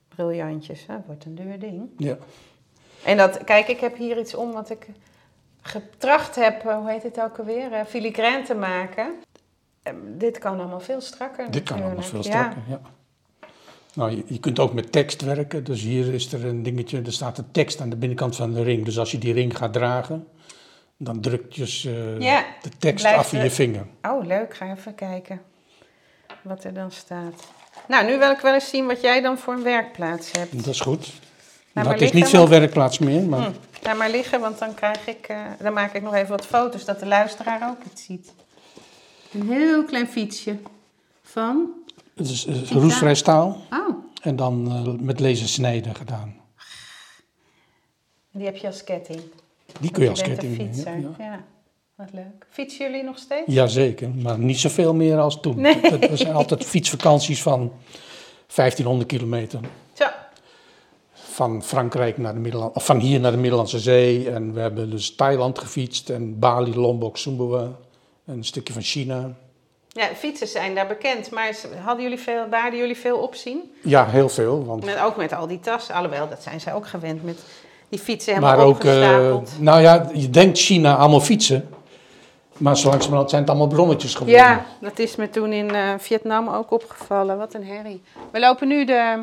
briljantjes. 0.09 0.87
Dat 0.87 1.01
wordt 1.07 1.25
een 1.25 1.35
duur 1.35 1.59
ding. 1.59 1.89
Ja. 1.97 2.17
En 3.05 3.17
dat, 3.17 3.45
kijk, 3.45 3.69
ik 3.69 3.81
heb 3.81 3.97
hier 3.97 4.19
iets 4.19 4.35
om 4.35 4.53
wat 4.53 4.71
ik 4.71 4.87
getracht 5.63 6.35
heb, 6.35 6.65
eh, 6.67 6.77
hoe 6.79 6.91
heet 6.91 7.03
het 7.03 7.21
ook 7.21 7.39
alweer, 7.39 7.73
eh 7.73 7.85
filigraan 7.85 8.45
te 8.45 8.55
maken. 8.55 9.15
Eh, 9.83 9.93
dit 10.17 10.39
kan 10.39 10.59
allemaal 10.59 10.81
veel 10.81 11.01
strakker 11.01 11.51
Dit 11.51 11.63
kan 11.63 11.83
allemaal 11.83 12.03
veel 12.03 12.23
strakker, 12.23 12.63
ja. 12.69 12.81
Nou, 13.97 14.11
je, 14.11 14.23
je 14.27 14.39
kunt 14.41 14.59
ook 14.59 14.73
met 14.73 14.93
tekst 14.93 15.23
werken. 15.23 15.65
Dus 15.65 15.83
hier 15.83 16.15
is 16.15 16.33
er 16.33 16.45
een 16.45 16.63
dingetje, 16.63 17.03
er 17.03 17.13
staat 17.13 17.39
een 17.39 17.51
tekst 17.53 17.81
aan 17.81 17.91
de 17.91 17.97
binnenkant 17.97 18.37
van 18.37 18.53
de 18.53 18.63
ring. 18.63 18.85
Dus 18.85 18.99
als 18.99 19.11
je 19.11 19.19
die 19.19 19.33
ring 19.33 19.57
gaat 19.57 19.73
dragen, 19.73 20.27
dan 20.97 21.21
drukt 21.21 21.55
je 21.57 21.65
eh, 21.65 22.21
Ja, 22.21 22.45
de 22.63 22.71
tekst 22.79 23.05
af 23.05 23.33
in 23.33 23.43
je 23.43 23.51
vinger. 23.51 23.87
Oh, 24.03 24.27
leuk. 24.27 24.55
Ga 24.57 24.73
even 24.77 24.95
kijken 24.95 25.41
wat 26.43 26.65
er 26.65 26.75
dan 26.75 26.91
staat. 26.91 27.47
Nou, 27.89 28.07
nu 28.07 28.19
wil 28.19 28.31
ik 28.31 28.39
wel 28.41 28.55
eens 28.55 28.69
zien 28.69 28.87
wat 28.87 29.01
jij 29.01 29.21
dan 29.21 29.39
voor 29.39 29.55
een 29.55 29.63
werkplaats 29.63 30.31
hebt. 30.33 30.57
Dat 30.57 30.67
is 30.67 30.81
goed. 30.81 31.13
maar 31.73 31.85
Nou, 31.85 31.97
het 31.97 32.05
is 32.05 32.13
niet 32.13 32.29
veel 32.29 32.39
want- 32.39 32.51
werkplaats 32.51 32.99
meer, 32.99 33.23
maar 33.23 33.41
Hm, 33.45 33.51
laat 33.83 33.97
maar 33.97 34.11
liggen, 34.11 34.41
want 34.41 34.59
dan, 34.59 34.75
krijg 34.75 35.07
ik, 35.07 35.27
eh, 35.29 35.39
dan 35.61 35.73
maak 35.73 35.95
ik 35.95 36.03
nog 36.03 36.15
even 36.15 36.29
wat 36.31 36.47
foto's, 36.47 36.85
dat 36.85 37.01
de 37.01 37.07
luisteraar 37.07 37.69
ook 37.71 37.85
het 37.91 37.99
ziet. 38.01 38.33
Een 39.33 39.49
heel 39.51 39.85
klein 39.85 40.09
fietsje 40.09 40.57
van... 41.23 41.67
het 42.17 42.29
is 42.29 42.47
roestvrij 42.71 43.15
staal 43.15 43.61
Oh, 43.73 43.97
en 44.23 44.37
dan 44.37 44.67
eh, 44.71 45.05
met 45.05 45.21
lasersnijden 45.21 45.95
gedaan. 45.95 46.35
die 48.33 48.45
heb 48.45 48.57
je 48.57 48.67
als 48.67 48.85
ketting. 48.85 49.21
Die 49.81 49.91
kun 49.91 50.03
je 50.03 50.11
als 50.11 50.23
ketting 50.23 50.55
fietser. 50.57 51.01
ja, 51.01 51.09
Ja, 51.19 51.45
wat 51.95 52.13
leuk. 52.13 52.47
Fietsen 52.51 52.87
jullie 52.87 53.03
nog 53.05 53.19
steeds? 53.19 53.53
Jazeker, 53.53 54.09
maar 54.11 54.39
niet 54.39 54.59
zoveel 54.59 54.95
meer 54.95 55.19
als 55.19 55.41
toen. 55.41 55.61
Nee. 55.61 55.81
Dat 55.99 56.19
zijn 56.19 56.35
altijd 56.35 56.65
fietsvakanties 56.65 57.43
van 57.43 57.73
1500 58.55 59.09
kilometer. 59.09 59.61
Zo, 59.93 60.07
Van 61.13 61.63
Frankrijk 61.63 62.19
naar 62.19 62.35
de 62.35 62.41
Middelland, 62.41 62.75
of 62.77 62.85
van 62.85 62.99
hier 62.99 63.21
naar 63.21 63.31
de 63.33 63.37
Middellandse 63.39 63.79
Zee. 63.79 64.31
En 64.31 64.53
we 64.55 64.61
hebben 64.61 64.91
dus 64.91 65.15
Thailand 65.15 65.59
gefietst 65.59 66.11
en 66.11 66.39
Bali, 66.39 66.75
Lombok, 66.77 67.17
Sumbawa. 67.17 67.63
En 68.25 68.37
een 68.37 68.45
stukje 68.45 68.73
van 68.73 68.83
China. 68.83 69.37
Ja, 69.97 70.07
fietsers 70.15 70.53
zijn 70.53 70.75
daar 70.75 70.87
bekend, 70.87 71.31
maar 71.31 71.57
hadden 71.85 72.03
jullie 72.03 72.19
veel, 72.19 72.49
baarden 72.49 72.79
jullie 72.79 72.97
veel 72.97 73.19
opzien? 73.19 73.73
Ja, 73.81 74.07
heel 74.07 74.29
veel. 74.29 74.65
Want, 74.65 74.85
Met, 74.85 74.99
ook 75.01 75.17
met 75.17 75.33
al 75.33 75.47
die 75.47 75.61
tassen, 75.61 75.95
alhoewel, 75.95 76.29
dat 76.29 76.43
zijn 76.43 76.61
zij 76.61 76.75
ook 76.75 76.87
gewend 76.87 77.25
met 77.25 77.43
die 77.89 77.99
fietsen 77.99 78.35
helemaal 78.35 78.57
maar 78.57 78.67
ook, 78.67 78.85
eh, 78.85 79.37
nou 79.59 79.81
ja, 79.81 80.09
je 80.15 80.31
denkt 80.31 80.59
China 80.59 80.97
allemaal 80.97 81.21
fietsen. 81.21 81.69
Maar 82.57 82.77
zo 82.77 82.89
langzamerhand 82.89 83.31
zijn 83.31 83.43
het 83.43 83.51
allemaal 83.51 83.69
brommetjes 83.69 84.15
geworden. 84.15 84.43
Ja, 84.43 84.65
dat 84.81 84.99
is 84.99 85.17
me 85.17 85.31
toen 85.31 85.53
in 85.53 85.71
eh, 85.75 85.95
Vietnam 85.99 86.49
ook 86.49 86.71
opgevallen. 86.71 87.39
Wat 87.39 87.55
een 87.55 87.65
herrie. 87.65 88.03
We 88.31 88.39
lopen 88.39 88.69
nu 88.69 88.85
de 88.85 89.23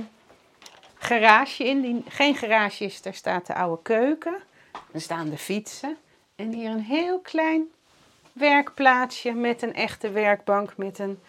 garage 0.97 1.63
in. 1.63 1.81
Die 1.81 2.03
geen 2.07 2.35
garage 2.35 2.83
is, 2.83 3.01
daar 3.01 3.13
staat 3.13 3.47
de 3.47 3.55
oude 3.55 3.81
keuken. 3.81 4.35
Er 4.91 5.01
staan 5.01 5.29
de 5.29 5.37
fietsen. 5.37 5.97
En 6.35 6.53
hier 6.53 6.69
een 6.69 6.83
heel 6.83 7.19
klein 7.19 7.63
werkplaatsje 8.33 9.31
met 9.31 9.61
een 9.61 9.73
echte 9.73 10.11
werkbank. 10.11 10.77
Met 10.77 10.99
een 10.99 11.19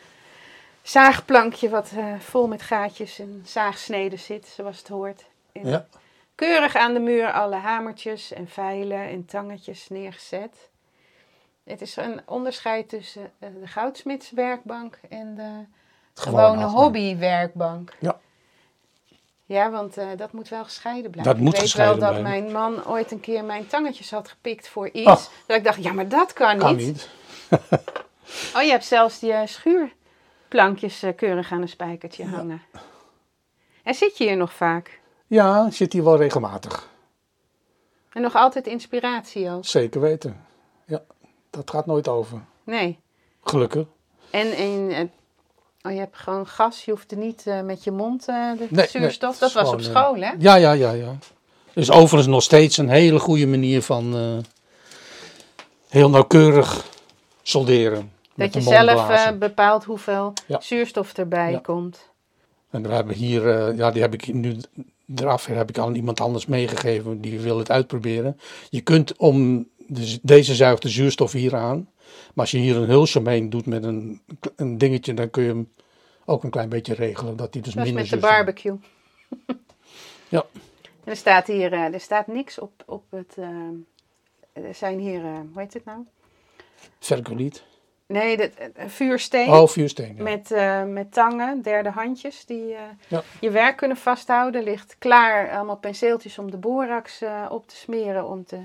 zaagplankje 0.82 1.68
wat 1.68 1.90
eh, 1.96 2.18
vol 2.18 2.46
met 2.46 2.62
gaatjes 2.62 3.18
en 3.18 3.42
zaagsneden 3.44 4.18
zit, 4.18 4.46
zoals 4.46 4.78
het 4.78 4.88
hoort. 4.88 5.24
En 5.52 5.68
Ja. 5.68 5.86
Keurig 6.34 6.76
aan 6.76 6.94
de 6.94 7.00
muur 7.00 7.32
alle 7.32 7.56
hamertjes 7.56 8.32
en 8.32 8.48
vijlen 8.48 9.08
en 9.08 9.24
tangetjes 9.24 9.88
neergezet. 9.88 10.68
Het 11.64 11.80
is 11.80 11.96
een 11.96 12.20
onderscheid 12.24 12.88
tussen 12.88 13.32
eh, 13.38 13.48
de 13.60 13.66
goudsmitswerkbank 13.66 14.98
en 15.08 15.34
de 15.34 15.64
gewone 16.14 16.64
hobbywerkbank. 16.64 17.96
Ja. 18.00 18.18
Ja, 19.46 19.70
want 19.70 19.96
eh, 19.96 20.06
dat 20.16 20.32
moet 20.32 20.48
wel 20.48 20.64
gescheiden 20.64 21.10
blijven. 21.10 21.32
Dat 21.32 21.42
moet 21.42 21.52
ik 21.52 21.60
weet 21.60 21.70
gescheiden 21.70 22.00
wel 22.00 22.12
dat 22.12 22.20
blijven. 22.20 22.42
mijn 22.42 22.52
man 22.52 22.86
ooit 22.86 23.10
een 23.10 23.20
keer 23.20 23.44
mijn 23.44 23.66
tangetjes 23.66 24.10
had 24.10 24.28
gepikt 24.28 24.68
voor 24.68 24.88
iets. 24.88 25.08
Oh. 25.08 25.22
Dat 25.46 25.56
ik 25.56 25.64
dacht, 25.64 25.82
ja, 25.82 25.92
maar 25.92 26.08
dat 26.08 26.32
kan, 26.32 26.58
Kan 26.58 26.76
niet. 26.76 26.86
niet. 26.86 27.08
Oh, 28.56 28.62
je 28.62 28.70
hebt 28.70 28.84
zelfs 28.84 29.18
die 29.18 29.34
schuurplankjes 29.46 31.02
eh, 31.02 31.16
keurig 31.16 31.52
aan 31.52 31.62
een 31.62 31.68
spijkertje 31.68 32.24
hangen. 32.24 32.62
En 33.82 33.94
zit 33.94 34.18
je 34.18 34.24
hier 34.24 34.36
nog 34.36 34.52
vaak? 34.52 35.00
Ja, 35.26 35.70
zit 35.70 35.92
hier 35.92 36.04
wel 36.04 36.16
regelmatig. 36.16 36.88
En 38.12 38.22
nog 38.22 38.34
altijd 38.34 38.66
inspiratie 38.66 39.50
ook? 39.50 39.64
Zeker 39.64 40.00
weten. 40.00 40.46
Ja, 40.86 41.02
dat 41.50 41.70
gaat 41.70 41.86
nooit 41.86 42.08
over. 42.08 42.44
Nee. 42.64 42.98
Gelukkig. 43.42 43.86
En, 44.30 44.52
en 44.52 45.12
oh, 45.84 45.92
je 45.92 45.98
hebt 45.98 46.16
gewoon 46.18 46.46
gas, 46.46 46.84
je 46.84 46.90
hoeft 46.90 47.10
er 47.10 47.16
niet 47.16 47.46
eh, 47.46 47.60
met 47.60 47.84
je 47.84 47.90
mond 47.90 48.28
eh, 48.28 48.50
de 48.58 48.66
Nee, 48.70 48.86
zuurstof. 48.88 49.30
nee, 49.30 49.38
dat 49.40 49.52
was 49.52 49.62
gewoon, 49.62 49.74
op 49.74 49.80
eh, 49.80 49.86
school, 49.86 50.14
hè? 50.16 50.32
Ja, 50.38 50.54
ja, 50.54 50.72
ja, 50.72 50.90
ja. 50.90 51.16
Dus 51.72 51.90
overigens 51.90 52.26
nog 52.26 52.42
steeds 52.42 52.76
een 52.76 52.88
hele 52.88 53.18
goede 53.18 53.46
manier 53.46 53.82
van 53.82 54.14
heel 55.88 56.10
nauwkeurig 56.10 56.86
solderen. 57.42 58.12
Dat 58.34 58.54
je 58.54 58.60
zelf 58.60 59.32
bepaalt 59.38 59.84
hoeveel 59.84 60.32
Ja. 60.46 60.60
zuurstof 60.60 61.12
erbij 61.12 61.50
Ja. 61.50 61.58
komt. 61.58 62.08
En 62.70 62.82
we 62.82 62.88
hebben 62.94 63.14
hier, 63.14 63.74
ja, 63.74 63.90
die 63.90 64.02
heb 64.02 64.14
ik 64.14 64.32
nu 64.32 64.56
eraf 65.14 65.46
heb 65.46 65.68
ik 65.68 65.78
aan 65.78 65.94
iemand 65.94 66.20
anders 66.20 66.46
meegegeven, 66.46 67.20
die 67.20 67.40
wil 67.40 67.58
het 67.58 67.70
uitproberen. 67.70 68.40
Je 68.70 68.80
kunt 68.80 69.16
om, 69.16 69.68
dus 69.86 70.18
deze 70.22 70.54
zuigt 70.54 70.82
de 70.82 70.88
zuurstof 70.88 71.32
hier 71.32 71.56
aan. 71.56 71.88
Maar 72.26 72.44
als 72.44 72.50
je 72.50 72.58
hier 72.58 72.76
een 72.76 72.88
hulsje 72.88 73.18
omheen 73.18 73.50
doet 73.50 73.66
met 73.66 73.84
een, 73.84 74.20
een 74.56 74.78
dingetje, 74.78 75.14
dan 75.14 75.30
kun 75.30 75.42
je 75.42 75.48
hem 75.48 75.70
ook 76.24 76.44
een 76.44 76.50
klein 76.50 76.68
beetje 76.68 76.94
regelen. 76.94 77.36
Dat 77.36 77.54
hij 77.54 77.62
dus 77.62 77.74
minder 77.74 77.94
met 77.94 78.08
de 78.08 78.16
barbecue. 78.16 78.78
Ja. 80.28 80.44
En 81.04 81.10
er 81.10 81.16
staat 81.16 81.46
hier, 81.46 81.72
eh, 81.72 81.94
er 81.94 82.00
staat 82.00 82.26
niks 82.26 82.58
op, 82.58 82.82
op 82.86 83.04
het, 83.10 83.34
eh, 83.38 84.64
er 84.64 84.74
zijn 84.74 84.98
hier, 84.98 85.24
eh, 85.24 85.38
hoe 85.52 85.60
heet 85.60 85.74
het 85.74 85.84
nou? 85.84 85.98
Vercoliet. 86.98 87.64
Nee, 88.06 88.36
de, 88.36 88.50
vuursteen. 88.86 89.48
Oh, 89.48 89.68
vuursteen. 89.68 90.16
ja. 90.16 90.22
Met, 90.22 90.50
met 90.92 91.12
tangen, 91.12 91.62
derde 91.62 91.90
handjes, 91.90 92.44
die 92.46 92.76
Ja. 93.08 93.22
je 93.40 93.50
werk 93.50 93.76
kunnen 93.76 93.96
vasthouden. 93.96 94.62
Ligt 94.62 94.96
klaar, 94.98 95.50
allemaal 95.50 95.76
penseeltjes 95.76 96.38
om 96.38 96.50
de 96.50 96.56
borax 96.56 97.22
op 97.48 97.68
te 97.68 97.76
smeren, 97.76 98.28
om 98.28 98.44
te 98.44 98.58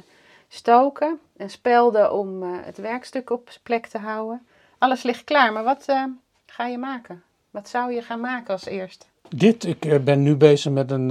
stoken. 0.49 1.19
En 1.37 1.49
spelden 1.49 2.13
om 2.13 2.43
eh, 2.43 2.49
het 2.61 2.77
werkstuk 2.77 3.29
op 3.29 3.49
plek 3.63 3.87
te 3.87 3.97
houden. 3.97 4.45
Alles 4.77 5.03
ligt 5.03 5.23
klaar, 5.23 5.53
maar 5.53 5.63
wat 5.63 5.83
eh, 5.85 6.03
ga 6.45 6.67
je 6.67 6.77
maken? 6.77 7.23
Wat 7.49 7.69
zou 7.69 7.93
je 7.93 8.01
gaan 8.01 8.19
maken 8.19 8.53
als 8.53 8.65
eerste? 8.65 9.05
Dit, 9.29 9.63
ik 9.63 9.85
eh, 9.85 9.99
ben 9.99 10.23
nu 10.23 10.35
bezig 10.35 10.71
met 10.71 10.91
een, 10.91 11.05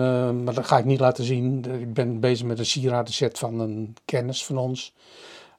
maar 0.44 0.54
dat 0.54 0.66
ga 0.66 0.78
ik 0.78 0.84
niet 0.84 1.00
laten 1.00 1.24
zien. 1.24 1.64
Ik 1.80 1.94
ben 1.94 2.20
bezig 2.20 2.46
met 2.46 2.58
een 2.58 2.66
sieradenset 2.66 3.38
van 3.38 3.60
een 3.60 3.96
kennis 4.04 4.44
van 4.44 4.58
ons. 4.58 4.94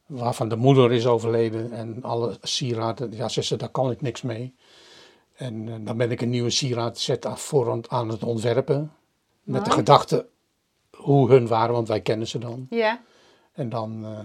Waarvan 0.06 0.50
de 0.50 0.56
moeder 0.56 0.92
is 0.92 1.06
overleden 1.06 1.72
en 1.72 2.04
alle 2.04 2.38
sieraden, 2.42 3.12
ja, 3.12 3.28
ze 3.28 3.56
daar 3.56 3.70
kan 3.70 3.92
ik 3.92 4.02
niks 4.02 4.22
mee. 4.22 4.56
En 5.36 5.84
dan 5.86 5.98
ben 5.98 6.12
ik 6.12 6.22
een 6.22 6.30
nieuwe 6.30 6.50
sieradenset 6.50 7.28
voor 7.30 7.82
aan 7.88 8.10
het 8.10 8.24
ontwerpen. 8.24 8.92
Met 9.44 9.66
de 9.66 9.72
gedachte 9.72 10.28
hoe 10.96 11.30
hun 11.30 11.48
waren, 11.48 11.74
want 11.74 11.88
wij 11.88 12.02
kennen 12.02 12.28
ze 12.28 12.38
dan. 12.38 12.68
Ja, 12.70 13.02
En 13.60 13.70
dan 13.70 14.06
eh, 14.06 14.20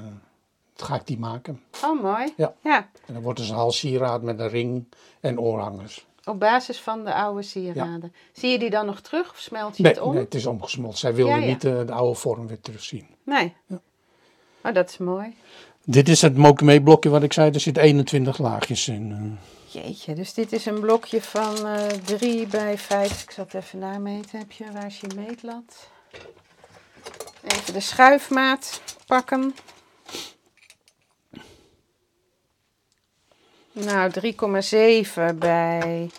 ga 0.87 0.95
ik 0.95 1.07
die 1.07 1.19
maken. 1.19 1.63
oh 1.85 2.03
mooi. 2.03 2.33
Ja. 2.37 2.55
ja. 2.61 2.89
En 3.07 3.15
dan 3.15 3.23
wordt 3.23 3.39
het 3.39 3.49
een 3.49 3.55
hals 3.55 3.79
sieraad 3.79 4.23
met 4.23 4.39
een 4.41 4.49
ring 4.49 4.85
en 5.21 5.41
oorhangers. 5.41 6.07
Op 6.25 6.41
basis 6.41 6.81
van 6.81 7.05
de 7.05 7.15
oude 7.15 7.43
sieraden. 7.43 8.13
Zie 8.33 8.51
je 8.51 8.59
die 8.59 8.71
dan 8.71 8.87
nog 8.87 9.01
terug 9.01 9.31
of 9.31 9.39
smelt 9.39 9.77
je 9.77 9.83
Nee, 9.83 9.93
het 9.93 10.01
om? 10.01 10.13
nee, 10.15 10.23
het 10.25 10.35
is 10.35 10.47
omgesmolten. 10.47 10.99
Zij 10.99 11.15
wilde 11.15 11.33
Ja, 11.33 11.39
ja. 11.39 11.47
niet 11.47 11.65
eh, 11.65 11.87
de 11.87 11.93
oude 11.93 12.15
vorm 12.19 12.47
weer 12.47 12.61
terugzien. 12.61 13.07
Nee. 13.23 13.55
Oh, 14.65 14.75
dat 14.75 14.89
is 14.89 14.99
mooi. 14.99 15.35
Dit 15.85 16.09
is 16.09 16.23
het 16.23 16.37
Mokeme 16.37 16.83
blokje 16.83 17.09
wat 17.11 17.23
ik 17.23 17.33
zei, 17.33 17.51
er 17.51 17.61
zit 17.61 17.77
21 17.77 18.39
laagjes 18.39 18.89
in. 18.89 19.13
eh. 19.73 19.83
Jeetje, 19.83 20.15
dus 20.15 20.35
dit 20.35 20.53
is 20.53 20.67
een 20.67 20.81
blokje 20.81 21.23
van 21.23 21.55
3 22.05 22.47
bij 22.47 22.79
5. 22.79 23.23
Ik 23.23 23.31
zal 23.31 23.45
het 23.45 23.55
even 23.55 23.79
nameten. 23.79 24.39
Heb 24.39 24.53
je, 24.53 24.65
waar 24.73 24.87
is 24.87 25.01
je 25.01 25.07
meetlat? 25.17 25.89
Even 27.45 27.73
de 27.73 27.81
schuifmaat 27.81 28.81
pakken. 29.07 29.55
Nou, 33.73 34.11
3,7 35.33 35.39
bij 35.39 36.11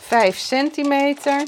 5 0.00 0.38
centimeter. 0.38 1.42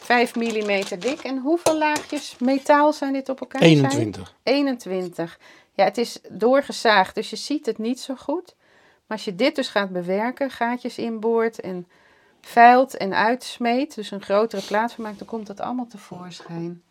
5 0.00 0.34
millimeter 0.34 0.98
dik. 0.98 1.20
En 1.20 1.38
hoeveel 1.38 1.78
laagjes 1.78 2.36
metaal 2.38 2.92
zijn 2.92 3.12
dit 3.12 3.28
op 3.28 3.40
elkaar? 3.40 3.60
Zijn? 3.62 3.72
21. 3.72 4.34
21. 4.42 5.38
Ja, 5.74 5.84
het 5.84 5.98
is 5.98 6.20
doorgezaagd, 6.28 7.14
dus 7.14 7.30
je 7.30 7.36
ziet 7.36 7.66
het 7.66 7.78
niet 7.78 8.00
zo 8.00 8.14
goed. 8.14 8.54
Maar 9.06 9.16
als 9.16 9.24
je 9.24 9.34
dit 9.34 9.56
dus 9.56 9.68
gaat 9.68 9.90
bewerken, 9.90 10.50
gaatjes 10.50 10.98
inboort 10.98 11.60
en 11.60 11.88
veilt 12.40 12.96
en 12.96 13.14
uitsmeet, 13.14 13.94
dus 13.94 14.10
een 14.10 14.22
grotere 14.22 14.62
plaat 14.62 14.92
van 14.92 15.04
maakt, 15.04 15.18
dan 15.18 15.26
komt 15.26 15.46
dat 15.46 15.60
allemaal 15.60 15.86
tevoorschijn. 15.86 16.82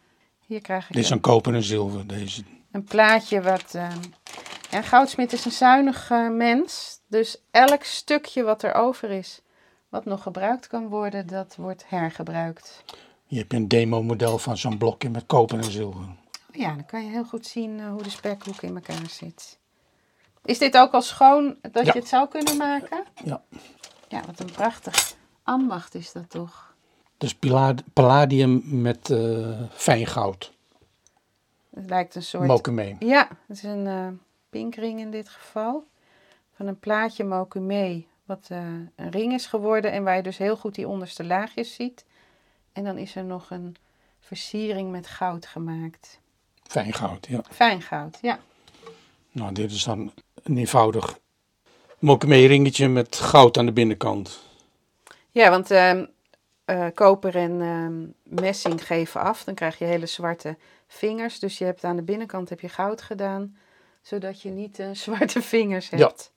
Hier 0.45 0.61
krijg 0.61 0.87
ik 0.89 0.95
Dit 0.95 1.03
is 1.03 1.09
een, 1.09 1.19
koper 1.19 1.53
en 1.53 1.63
zilver, 1.63 2.07
deze. 2.07 2.43
een 2.71 2.83
plaatje 2.83 3.41
wat... 3.41 3.73
eh, 3.75 3.89
ja, 4.71 4.81
Goudsmit 4.81 5.33
is 5.33 5.45
een 5.45 5.51
zuinig 5.51 6.11
eh, 6.11 6.29
mens, 6.29 6.99
dus 7.07 7.41
elk 7.51 7.83
stukje 7.83 8.43
wat 8.43 8.63
er 8.63 8.73
over 8.73 9.09
is, 9.09 9.41
wat 9.89 10.05
nog 10.05 10.21
gebruikt 10.23 10.67
kan 10.67 10.87
worden, 10.87 11.27
dat 11.27 11.55
wordt 11.55 11.83
hergebruikt. 11.87 12.83
Hier 13.25 13.39
heb 13.39 13.51
je 13.51 13.57
een 13.57 13.67
demo 13.67 14.03
model 14.03 14.37
van 14.37 14.57
zo'n 14.57 14.77
blokje 14.77 15.09
met 15.09 15.23
koper 15.25 15.57
en 15.57 15.71
zilver. 15.71 16.05
Ja, 16.51 16.73
dan 16.73 16.85
kan 16.85 17.03
je 17.03 17.09
heel 17.09 17.23
goed 17.25 17.45
zien 17.47 17.79
eh, 17.79 17.89
hoe 17.89 18.03
de 18.03 18.09
spekhoek 18.09 18.61
in 18.61 18.75
elkaar 18.75 19.09
zit. 19.09 19.57
Is 20.45 20.57
dit 20.57 20.77
ook 20.77 20.91
al 20.91 21.01
schoon 21.01 21.57
dat 21.61 21.85
Ja. 21.85 21.93
je 21.93 21.99
het 21.99 22.07
zou 22.07 22.27
kunnen 22.27 22.57
maken? 22.57 23.03
Ja. 23.23 23.41
Ja, 24.07 24.21
wat 24.25 24.39
een 24.39 24.51
prachtig 24.51 25.13
ambacht 25.43 25.95
is 25.95 26.11
dat 26.11 26.29
toch? 26.29 26.73
Dus 27.17 27.37
palladium 27.93 28.61
met 28.81 29.09
eh 29.09 29.61
fijn 29.71 30.05
goud. 30.05 30.51
Het 31.69 31.89
lijkt 31.89 32.15
een 32.15 32.23
soort... 32.23 32.47
Mokeme. 32.47 32.95
Ja, 32.99 33.27
het 33.47 33.57
is 33.57 33.63
een 33.63 33.87
eh, 33.87 34.07
pinkring 34.49 34.99
in 34.99 35.11
dit 35.11 35.29
geval. 35.29 35.87
Van 36.55 36.67
een 36.67 36.79
plaatje 36.79 37.23
mokume, 37.23 38.03
wat 38.25 38.47
eh, 38.49 38.57
een 38.95 39.09
ring 39.09 39.33
is 39.33 39.45
geworden 39.45 39.91
en 39.91 40.03
waar 40.03 40.15
je 40.15 40.23
dus 40.23 40.37
heel 40.37 40.57
goed 40.57 40.75
die 40.75 40.87
onderste 40.87 41.25
laagjes 41.25 41.73
ziet. 41.73 42.05
En 42.73 42.83
dan 42.83 42.97
is 42.97 43.15
er 43.15 43.23
nog 43.23 43.49
een 43.49 43.75
versiering 44.19 44.91
met 44.91 45.07
goud 45.07 45.45
gemaakt. 45.45 46.19
Fijn 46.63 46.93
goud, 46.93 47.27
ja. 47.27 47.41
Fijn 47.49 47.81
goud, 47.81 48.17
ja. 48.21 48.39
Nou, 49.31 49.53
dit 49.53 49.71
is 49.71 49.83
dan 49.83 50.11
een 50.43 50.57
eenvoudig 50.57 51.19
Mokeme 51.99 52.45
ringetje 52.45 52.87
met 52.87 53.15
goud 53.15 53.57
aan 53.57 53.65
de 53.65 53.71
binnenkant. 53.71 54.39
Ja, 55.31 55.49
want 55.49 55.71
ehm, 55.71 56.05
eh, 56.65 56.85
koper 56.93 57.35
en 57.35 57.61
ehm, 57.61 58.07
messing 58.41 58.85
geven 58.85 59.21
af. 59.21 59.43
Dan 59.43 59.53
krijg 59.55 59.77
je 59.79 59.85
hele 59.85 60.05
zwarte 60.05 60.57
vingers. 60.87 61.39
Dus 61.39 61.57
je 61.57 61.65
hebt 61.65 61.83
aan 61.83 61.95
de 61.95 62.01
binnenkant 62.03 62.49
heb 62.49 62.59
je 62.59 62.69
goud 62.69 63.01
gedaan, 63.01 63.57
zodat 64.01 64.41
je 64.41 64.49
niet 64.49 64.79
eh, 64.79 64.89
zwarte 65.03 65.41
vingers 65.41 65.89
hebt. 65.89 66.31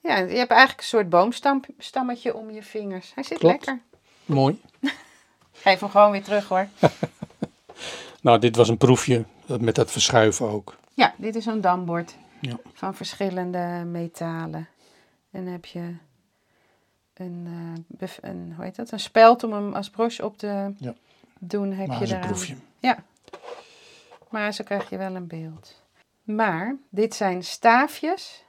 Ja. 0.00 0.16
je 0.18 0.36
hebt 0.36 0.50
eigenlijk 0.50 0.78
een 0.80 0.86
soort 0.86 1.08
boomstammetje 1.08 2.34
om 2.34 2.50
je 2.50 2.62
vingers. 2.62 3.12
Hij 3.14 3.24
zit 3.24 3.38
Klopt. 3.38 3.66
lekker. 3.66 3.82
Mooi. 4.24 4.60
Geef 5.52 5.80
hem 5.80 5.88
gewoon 5.88 6.10
weer 6.10 6.22
terug 6.22 6.48
hoor. 6.48 6.66
Nou, 8.22 8.38
dit 8.38 8.56
was 8.56 8.68
een 8.68 8.76
proefje 8.76 9.24
dat- 9.46 9.60
met 9.60 9.74
dat 9.74 9.90
verschuiven 9.90 10.48
ook. 10.48 10.76
Ja, 10.94 11.14
dit 11.16 11.34
is 11.34 11.46
een 11.46 11.60
dambord 11.60 12.14
Ja. 12.40 12.56
van 12.72 12.94
verschillende 12.94 13.82
metalen. 13.86 14.68
En 15.30 15.44
dan 15.44 15.52
heb 15.52 15.64
je 15.64 15.94
een, 17.24 17.48
een, 18.20 18.52
hoe 18.56 18.64
heet 18.64 18.76
dat? 18.76 18.90
een 18.90 19.00
speld 19.00 19.44
om 19.44 19.52
hem 19.52 19.72
als 19.74 19.90
broche 19.90 20.24
op 20.24 20.38
te 20.38 20.72
Ja. 20.76 20.94
doen. 21.38 21.72
Heb 21.72 21.86
Maar 21.86 22.06
je 22.06 22.18
proefje. 22.18 22.54
Ja, 22.78 23.04
maar 24.30 24.52
zo 24.52 24.64
krijg 24.64 24.90
je 24.90 24.96
wel 24.96 25.14
een 25.14 25.26
beeld. 25.26 25.82
Maar 26.22 26.76
dit 26.90 27.14
zijn 27.14 27.44
staafjes 27.44 28.44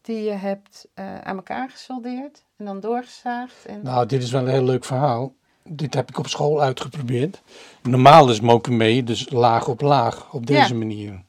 die 0.00 0.22
je 0.22 0.30
hebt 0.30 0.86
eh, 0.94 1.18
aan 1.20 1.36
elkaar 1.36 1.70
gesoldeerd 1.70 2.44
en 2.56 2.64
dan 2.64 2.80
doorgezaagd. 2.80 3.66
En... 3.66 3.80
Nou, 3.82 4.06
dit 4.06 4.22
is 4.22 4.30
wel 4.30 4.42
een 4.42 4.48
heel 4.48 4.64
leuk 4.64 4.84
verhaal. 4.84 5.34
Dit 5.64 5.94
heb 5.94 6.08
ik 6.08 6.18
op 6.18 6.28
school 6.28 6.60
uitgeprobeerd. 6.62 7.42
Normaal 7.82 8.30
is 8.30 8.40
mokeme 8.40 9.04
dus 9.04 9.30
laag 9.30 9.68
op 9.68 9.80
laag, 9.80 10.32
op 10.32 10.46
deze 10.46 10.72
Ja. 10.72 10.78
manier. 10.78 11.22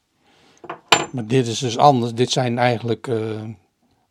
Maar 1.12 1.26
dit 1.26 1.48
is 1.48 1.60
dus 1.60 1.78
anders. 1.78 2.14
Dit 2.14 2.32
zijn 2.32 2.58
eigenlijk 2.58 3.08
eh, 3.08 3.42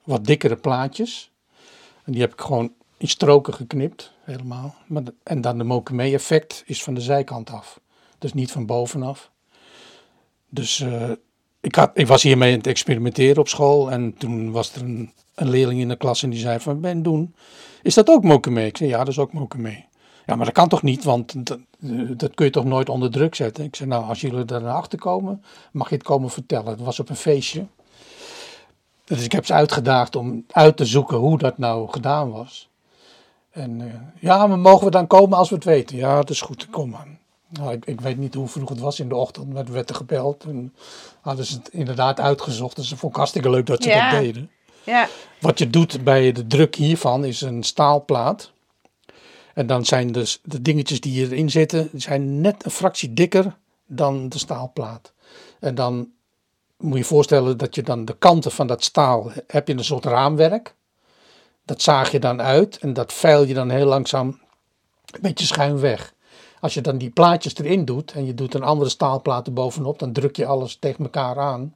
wat 0.04 0.24
dikkere 0.24 0.56
plaatjes. 0.56 1.31
En 2.04 2.12
die 2.12 2.20
heb 2.20 2.32
ik 2.32 2.40
gewoon 2.40 2.72
in 2.96 3.08
stroken 3.08 3.54
geknipt, 3.54 4.12
helemaal. 4.20 4.74
Maar 4.86 5.02
en 5.22 5.40
dan 5.40 5.58
de 5.58 5.64
mokeme 5.64 6.12
effect 6.12 6.62
is 6.66 6.82
van 6.82 6.94
de 6.94 7.00
zijkant 7.00 7.50
af. 7.50 7.80
Dus 8.18 8.32
niet 8.32 8.52
van 8.52 8.66
bovenaf. 8.66 9.30
Dus 10.48 10.80
eh, 10.80 11.10
ik, 11.60 11.74
had, 11.74 11.90
ik 11.94 12.06
was 12.06 12.22
hiermee 12.22 12.52
aan 12.52 12.58
het 12.58 12.66
experimenteren 12.66 13.38
op 13.38 13.48
school. 13.48 13.90
En 13.90 14.14
toen 14.18 14.50
was 14.50 14.74
er 14.74 14.82
een, 14.82 15.12
een 15.34 15.48
leerling 15.48 15.80
in 15.80 15.88
de 15.88 15.96
klas 15.96 16.22
en 16.22 16.30
die 16.30 16.40
zei 16.40 16.60
van, 16.60 16.80
Ben 16.80 17.02
doen, 17.02 17.34
is 17.82 17.94
dat 17.94 18.08
ook 18.08 18.22
mokeme? 18.22 18.66
Ik 18.66 18.76
zei, 18.76 18.90
ja, 18.90 18.98
dat 18.98 19.08
is 19.08 19.18
ook 19.18 19.32
mokeme. 19.32 19.84
Ja, 20.26 20.36
maar 20.36 20.44
dat 20.44 20.54
kan 20.54 20.68
toch 20.68 20.82
niet, 20.82 21.04
want 21.04 21.46
dat, 21.46 21.58
dat 22.16 22.34
kun 22.34 22.44
je 22.46 22.52
toch 22.52 22.64
nooit 22.64 22.88
onder 22.88 23.10
druk 23.10 23.34
zetten? 23.34 23.64
Ik 23.64 23.76
zei, 23.76 23.88
nou, 23.88 24.04
als 24.04 24.20
jullie 24.20 24.44
er 24.44 24.62
naar 24.62 24.74
achter 24.74 24.98
komen, 24.98 25.42
mag 25.72 25.88
je 25.88 25.94
het 25.94 26.04
komen 26.04 26.30
vertellen. 26.30 26.70
Het 26.70 26.80
was 26.80 27.00
op 27.00 27.08
een 27.08 27.16
feestje. 27.16 27.66
Dus 29.04 29.24
ik 29.24 29.32
heb 29.32 29.46
ze 29.46 29.52
uitgedaagd 29.52 30.16
om 30.16 30.44
uit 30.50 30.76
te 30.76 30.84
zoeken 30.84 31.16
hoe 31.16 31.38
dat 31.38 31.58
nou 31.58 31.90
gedaan 31.90 32.30
was. 32.30 32.70
En 33.50 33.80
eh, 33.80 33.94
ja, 34.20 34.46
maar 34.46 34.58
mogen 34.58 34.84
we 34.84 34.90
dan 34.90 35.06
komen 35.06 35.38
als 35.38 35.48
we 35.48 35.54
het 35.54 35.64
weten? 35.64 35.96
Ja, 35.96 36.14
dat 36.14 36.30
is 36.30 36.40
goed, 36.40 36.70
kom 36.70 36.90
maar. 36.90 37.06
Nou, 37.48 37.72
ik, 37.72 37.84
ik 37.84 38.00
weet 38.00 38.18
niet 38.18 38.34
hoe 38.34 38.48
vroeg 38.48 38.68
het 38.68 38.80
was 38.80 39.00
in 39.00 39.08
de 39.08 39.14
ochtend, 39.16 39.52
maar 39.52 39.64
er 39.66 39.72
werd 39.72 39.88
er 39.88 39.94
gebeld. 39.94 40.44
En 40.44 40.74
hadden 41.20 41.44
ze 41.44 41.56
het 41.56 41.68
inderdaad 41.68 42.20
uitgezocht. 42.20 42.76
Dus 42.76 42.84
ik 42.92 42.98
vond 42.98 43.12
het 43.12 43.16
hartstikke 43.16 43.50
leuk 43.50 43.66
dat 43.66 43.82
ze 43.82 43.88
Ja. 43.88 44.10
dat 44.10 44.20
deden. 44.20 44.50
Ja, 44.84 45.08
Wat 45.40 45.58
je 45.58 45.70
doet 45.70 46.04
bij 46.04 46.32
de 46.32 46.46
druk 46.46 46.74
hiervan 46.74 47.24
is 47.24 47.40
een 47.40 47.62
staalplaat. 47.62 48.52
En 49.54 49.66
dan 49.66 49.84
zijn 49.84 50.12
dus 50.12 50.40
de 50.44 50.62
dingetjes 50.62 51.00
die 51.00 51.24
erin 51.24 51.50
zitten, 51.50 51.88
die 51.92 52.00
zijn 52.00 52.40
net 52.40 52.64
een 52.64 52.70
fractie 52.70 53.12
dikker 53.12 53.56
dan 53.86 54.28
de 54.28 54.38
staalplaat. 54.38 55.12
En 55.60 55.74
dan 55.74 56.08
moet 56.82 56.98
je 56.98 57.04
voorstellen 57.04 57.58
dat 57.58 57.74
je 57.74 57.82
dan 57.82 58.04
de 58.04 58.16
kanten 58.18 58.50
van 58.50 58.66
dat 58.66 58.84
staal, 58.84 59.30
heb 59.46 59.68
je 59.68 59.74
een 59.74 59.84
soort 59.84 60.04
raamwerk. 60.04 60.74
Dat 61.64 61.82
zaag 61.82 62.10
je 62.10 62.18
dan 62.18 62.42
uit 62.42 62.78
en 62.78 62.92
dat 62.92 63.12
veil 63.12 63.44
je 63.44 63.54
dan 63.54 63.70
heel 63.70 63.86
langzaam 63.86 64.40
een 65.06 65.20
beetje 65.20 65.46
schuin 65.46 65.80
weg. 65.80 66.14
Als 66.60 66.74
je 66.74 66.80
dan 66.80 66.98
die 66.98 67.10
plaatjes 67.10 67.56
erin 67.56 67.84
doet 67.84 68.12
en 68.12 68.26
je 68.26 68.34
doet 68.34 68.54
een 68.54 68.62
andere 68.62 68.90
staalplaat 68.90 69.46
er 69.46 69.52
bovenop, 69.52 69.98
dan 69.98 70.12
druk 70.12 70.36
je 70.36 70.46
alles 70.46 70.76
tegen 70.76 71.04
elkaar 71.04 71.38
aan. 71.38 71.74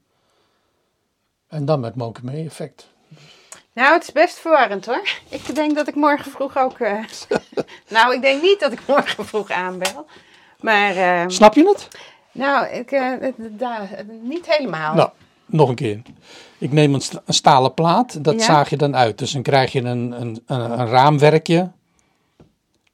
En 1.49 1.65
dan 1.65 1.81
met 1.81 1.95
Monkey 1.95 2.45
effect. 2.45 2.87
Nou, 3.73 3.93
het 3.93 4.03
is 4.03 4.13
best 4.13 4.39
verwarrend 4.39 4.87
hoor. 4.87 5.09
Ik 5.29 5.55
denk 5.55 5.75
dat 5.75 5.89
ik 5.89 5.95
morgen 5.95 6.31
vroeg 6.31 6.57
ook. 6.59 6.79
eh, 6.79 7.05
nou, 7.89 8.15
ik 8.15 8.21
denk 8.23 8.43
niet 8.43 8.61
dat 8.61 8.73
ik 8.73 8.81
morgen 8.87 9.27
vroeg 9.27 9.51
aanbel. 9.51 10.07
Maar. 10.61 10.97
eh, 10.97 11.25
Snap 11.27 11.55
je 11.55 11.69
het? 11.69 11.89
Nou, 12.37 12.67
ik, 12.67 12.91
eh, 12.91 13.13
daar- 13.51 14.05
niet 14.23 14.47
helemaal. 14.57 14.95
Nou, 14.95 15.11
nog 15.47 15.69
een 15.69 15.75
keer. 15.75 16.03
Ik 16.59 16.73
neem 16.73 16.95
een, 16.95 17.01
sta- 17.01 17.23
een 17.25 17.35
stalen 17.35 17.75
plaat, 17.75 18.25
dat 18.25 18.35
Ja. 18.35 18.41
zaag 18.45 18.71
je 18.71 18.77
dan 18.77 18.97
uit. 18.97 19.19
Dus 19.19 19.31
dan 19.33 19.43
krijg 19.43 19.73
je 19.73 19.83
een, 19.83 20.21
een, 20.21 20.43
een, 20.47 20.87
raamwerkje 20.87 21.71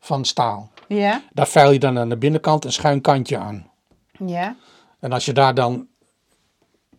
van 0.01 0.25
staal. 0.25 0.71
Ja, 0.89 1.23
Daar 1.33 1.49
veil 1.49 1.71
je 1.71 1.79
dan 1.79 1.99
aan 1.99 2.09
de 2.09 2.17
binnenkant 2.17 2.65
een 2.65 2.73
schuin 2.73 3.01
kantje 3.01 3.39
aan. 3.39 3.71
ja. 4.27 4.57
En 5.01 5.13
als 5.13 5.25
je 5.25 5.33
daar 5.33 5.55
dan... 5.55 5.73
Al 5.73 5.87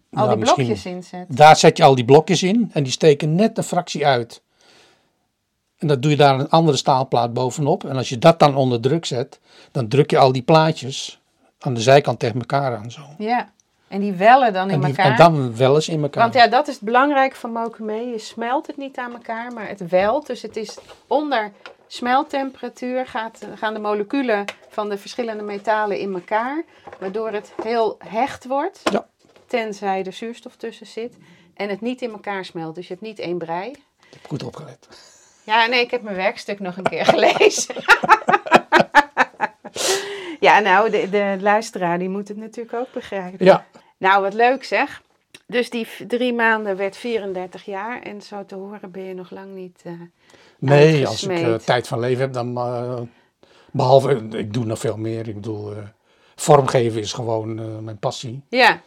nou, 0.09 0.29
die 0.29 0.37
misschien- 0.37 0.65
blokjes 0.65 0.85
inzet. 0.85 1.25
Daar 1.37 1.55
zet 1.55 1.77
je 1.77 1.83
al 1.83 1.95
die 1.95 2.05
blokjes 2.05 2.43
in 2.43 2.69
en 2.73 2.83
die 2.83 2.91
steken 2.91 3.35
net 3.35 3.57
een 3.57 3.63
fractie 3.63 4.05
uit. 4.05 4.41
En 5.77 5.87
dan 5.87 5.99
doe 5.99 6.11
je 6.11 6.17
daar 6.17 6.39
een 6.39 6.49
andere 6.49 6.77
staalplaat 6.77 7.33
bovenop. 7.33 7.83
En 7.83 7.95
als 7.95 8.09
je 8.09 8.17
dat 8.19 8.39
dan 8.39 8.55
onder 8.55 8.79
druk 8.81 9.05
zet, 9.05 9.39
dan 9.71 9.87
druk 9.87 10.09
je 10.09 10.17
al 10.17 10.31
die 10.31 10.41
plaatjes 10.41 11.21
aan 11.65 11.73
de 11.73 11.81
zijkant 11.81 12.19
tegen 12.19 12.39
elkaar 12.39 12.75
aan. 12.77 12.91
Zo. 12.91 13.01
Ja. 13.17 13.51
En 13.87 13.99
die 13.99 14.13
wellen 14.13 14.53
dan 14.53 14.69
in 14.69 14.79
die- 14.79 14.89
elkaar. 14.89 15.05
en 15.11 15.15
dan 15.17 15.55
wel 15.57 15.75
eens 15.75 15.87
in 15.89 16.01
elkaar. 16.03 16.23
Want 16.23 16.33
ja, 16.35 16.47
dat 16.47 16.67
is 16.67 16.73
het 16.73 16.83
belangrijke 16.83 17.35
van 17.35 17.51
mokumee. 17.51 18.07
Je 18.07 18.17
smelt 18.19 18.67
het 18.67 18.77
niet 18.77 18.97
aan 18.97 19.13
elkaar, 19.13 19.53
maar 19.53 19.67
het 19.67 19.87
welt. 19.89 20.27
Dus 20.27 20.41
het 20.41 20.57
is 20.57 20.77
onder 21.07 21.51
smelttemperatuur 21.87 23.07
gaat, 23.07 23.39
gaan 23.55 23.73
de 23.73 23.79
moleculen 23.79 24.45
van 24.69 24.89
de 24.89 24.97
verschillende 24.97 25.43
metalen 25.43 25.99
in 25.99 26.13
elkaar. 26.13 26.63
Waardoor 26.99 27.31
het 27.31 27.53
heel 27.63 27.97
hecht 28.07 28.45
wordt, 28.47 28.81
Ja. 28.91 29.05
tenzij 29.47 30.03
er 30.03 30.13
zuurstof 30.13 30.55
tussen 30.55 30.87
zit. 30.87 31.17
En 31.55 31.69
het 31.69 31.81
niet 31.81 32.01
in 32.01 32.11
elkaar 32.11 32.45
smelt. 32.45 32.75
Dus 32.75 32.87
je 32.87 32.93
hebt 32.93 33.05
niet 33.05 33.19
één 33.19 33.37
brei. 33.37 33.69
Ik 33.69 33.77
heb 34.11 34.25
goed 34.27 34.43
opgelet. 34.43 34.87
Ja, 35.43 35.65
nee, 35.65 35.81
ik 35.81 35.91
heb 35.91 36.01
mijn 36.01 36.15
werkstuk 36.15 36.59
nog 36.59 36.77
een 36.77 36.83
keer 36.83 37.05
gelezen. 37.05 37.75
ja, 40.43 40.59
nou, 40.59 40.89
de, 40.89 41.09
de 41.09 41.37
luisteraar 41.39 41.99
die 41.99 42.09
moet 42.09 42.27
het 42.27 42.37
natuurlijk 42.37 42.75
ook 42.75 42.91
begrijpen. 42.93 43.45
Ja, 43.45 43.65
Nou, 43.97 44.21
wat 44.21 44.33
leuk 44.33 44.63
zeg. 44.63 45.01
Dus 45.47 45.69
die 45.69 45.87
drie 46.07 46.33
maanden 46.33 46.77
werd 46.77 46.97
34 46.97 47.65
jaar. 47.65 48.01
En 48.01 48.21
zo 48.21 48.45
te 48.45 48.55
horen 48.55 48.91
ben 48.91 49.03
je 49.03 49.13
nog 49.13 49.31
lang 49.31 49.53
niet... 49.55 49.81
eh, 49.83 49.93
nee, 50.59 51.07
als 51.07 51.23
ik 51.23 51.39
eh, 51.39 51.53
tijd 51.53 51.87
van 51.87 51.99
leven 51.99 52.21
heb, 52.21 52.33
dan... 52.33 52.57
eh, 52.57 53.01
behalve, 53.71 54.27
ik 54.29 54.53
doe 54.53 54.65
nog 54.65 54.79
veel 54.79 54.97
meer. 54.97 55.27
Ik 55.27 55.33
bedoel, 55.33 55.73
vormgeven 56.35 57.01
is 57.01 57.13
gewoon 57.13 57.83
mijn 57.83 57.99
passie. 57.99 58.41
Ja, 58.49 58.81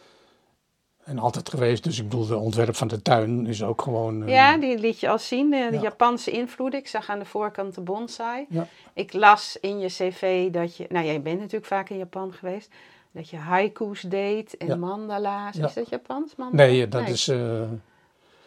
En 1.07 1.19
altijd 1.19 1.49
geweest. 1.49 1.83
Dus 1.83 1.97
ik 1.99 2.09
bedoel, 2.09 2.25
de 2.27 2.37
ontwerp 2.37 2.75
van 2.75 2.87
de 2.87 3.01
tuin 3.01 3.45
is 3.45 3.63
ook 3.63 3.81
gewoon... 3.81 4.23
eh, 4.23 4.29
ja, 4.33 4.57
die 4.57 4.77
liet 4.79 4.99
je 4.99 5.09
al 5.09 5.19
zien. 5.19 5.49
De, 5.49 5.67
de 5.69 5.75
Ja. 5.75 5.81
Japanse 5.81 6.31
invloeden. 6.31 6.79
Ik 6.79 6.87
zag 6.87 7.09
aan 7.09 7.19
de 7.19 7.25
voorkant 7.25 7.75
de 7.75 7.81
bonsai. 7.81 8.45
Ja. 8.49 8.67
Ik 8.93 9.13
las 9.13 9.57
in 9.61 9.79
je 9.79 9.87
cv 9.87 10.49
dat 10.51 10.77
je... 10.77 10.85
Nou, 10.89 11.05
jij 11.05 11.21
bent 11.21 11.37
natuurlijk 11.39 11.65
vaak 11.65 11.89
in 11.89 11.97
Japan 11.97 12.33
geweest. 12.33 12.69
Dat 13.11 13.29
je 13.29 13.37
haiku's 13.37 14.01
deed 14.01 14.57
en 14.57 14.67
Ja. 14.67 14.75
mandala's. 14.75 15.55
Is 15.55 15.73
dat 15.73 15.89
Japans? 15.89 16.35
Mandala? 16.35 16.63
Nee, 16.63 16.83
eh, 16.85 16.91
dat 16.91 17.07
is 17.07 17.27
eh 17.27 17.61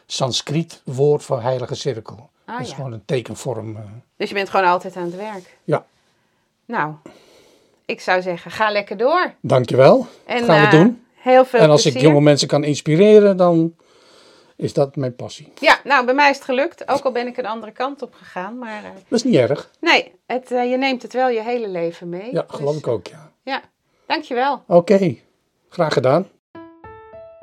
Sanskriet 0.06 0.82
woord 0.84 1.22
voor 1.22 1.42
heilige 1.42 1.74
cirkel. 1.74 2.30
Ah, 2.44 2.58
dat 2.58 2.66
is 2.66 2.72
gewoon 2.72 2.92
een 2.92 3.04
tekenvorm. 3.04 3.76
Dus 4.16 4.28
je 4.28 4.34
bent 4.34 4.48
gewoon 4.50 4.66
altijd 4.66 4.96
aan 4.96 5.02
het 5.04 5.16
werk. 5.16 5.56
Ja. 5.64 5.84
Nou, 6.64 6.94
ik 7.84 8.00
zou 8.00 8.22
zeggen, 8.22 8.50
ga 8.50 8.70
lekker 8.70 8.96
door. 8.96 9.34
Dankjewel. 9.40 10.06
En, 10.26 10.44
Gaan 10.44 10.64
we 10.70 10.76
doen. 10.76 11.04
Heel 11.20 11.44
veel 11.44 11.60
En 11.60 11.70
als 11.70 11.82
plezier. 11.82 12.00
ik 12.00 12.06
jonge 12.06 12.20
mensen 12.20 12.48
kan 12.48 12.64
inspireren, 12.64 13.36
dan 13.36 13.74
is 14.56 14.72
dat 14.72 14.96
mijn 14.96 15.16
passie. 15.16 15.52
Ja, 15.58 15.78
nou, 15.84 16.04
bij 16.04 16.14
mij 16.14 16.30
is 16.30 16.36
het 16.36 16.44
gelukt. 16.44 16.88
Ook 16.88 17.04
al 17.04 17.12
ben 17.12 17.26
ik 17.26 17.36
een 17.36 17.46
andere 17.46 17.72
kant 17.72 18.02
op 18.02 18.14
gegaan. 18.14 18.58
Maar 18.58 18.84
eh, 18.84 18.90
Dat 19.08 19.18
is 19.18 19.22
niet 19.24 19.34
erg. 19.34 19.70
nee, 19.80 20.12
het, 20.26 20.50
eh, 20.52 20.70
je 20.70 20.76
neemt 20.76 21.02
het 21.02 21.12
wel 21.12 21.28
je 21.28 21.42
hele 21.42 21.68
leven 21.68 22.08
mee. 22.08 22.32
Ja, 22.32 22.42
Dus, 22.48 22.56
geloof 22.56 22.76
ik 22.76 22.86
ook, 22.86 23.06
ja. 23.06 23.32
Ja, 23.42 23.60
dankjewel. 24.06 24.62
Oké, 24.66 25.16
graag 25.68 25.92
gedaan. 25.92 26.28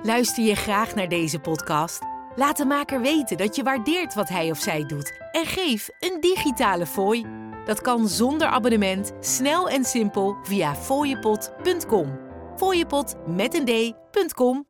Luister 0.03 0.43
je 0.43 0.55
graag 0.55 0.95
naar 0.95 1.09
deze 1.09 1.39
podcast? 1.39 1.99
Laat 2.35 2.57
de 2.57 2.65
maker 2.65 3.01
weten 3.01 3.37
dat 3.37 3.55
je 3.55 3.63
waardeert 3.63 4.13
wat 4.13 4.29
hij 4.29 4.49
of 4.51 4.57
zij 4.59 4.83
doet 4.85 5.13
en 5.31 5.45
geef 5.45 5.89
een 5.99 6.17
digitale 6.21 6.85
fooi. 6.85 7.25
Dat 7.65 7.81
kan 7.81 8.07
zonder 8.07 8.47
abonnement, 8.47 9.11
snel 9.19 9.69
en 9.69 9.83
simpel 9.83 10.35
via 10.43 10.75
fooiepot.com. 10.75 12.26
Fooiepot 12.57 13.15
met 13.25 13.53
een 13.53 13.65
d.com. 13.65 14.67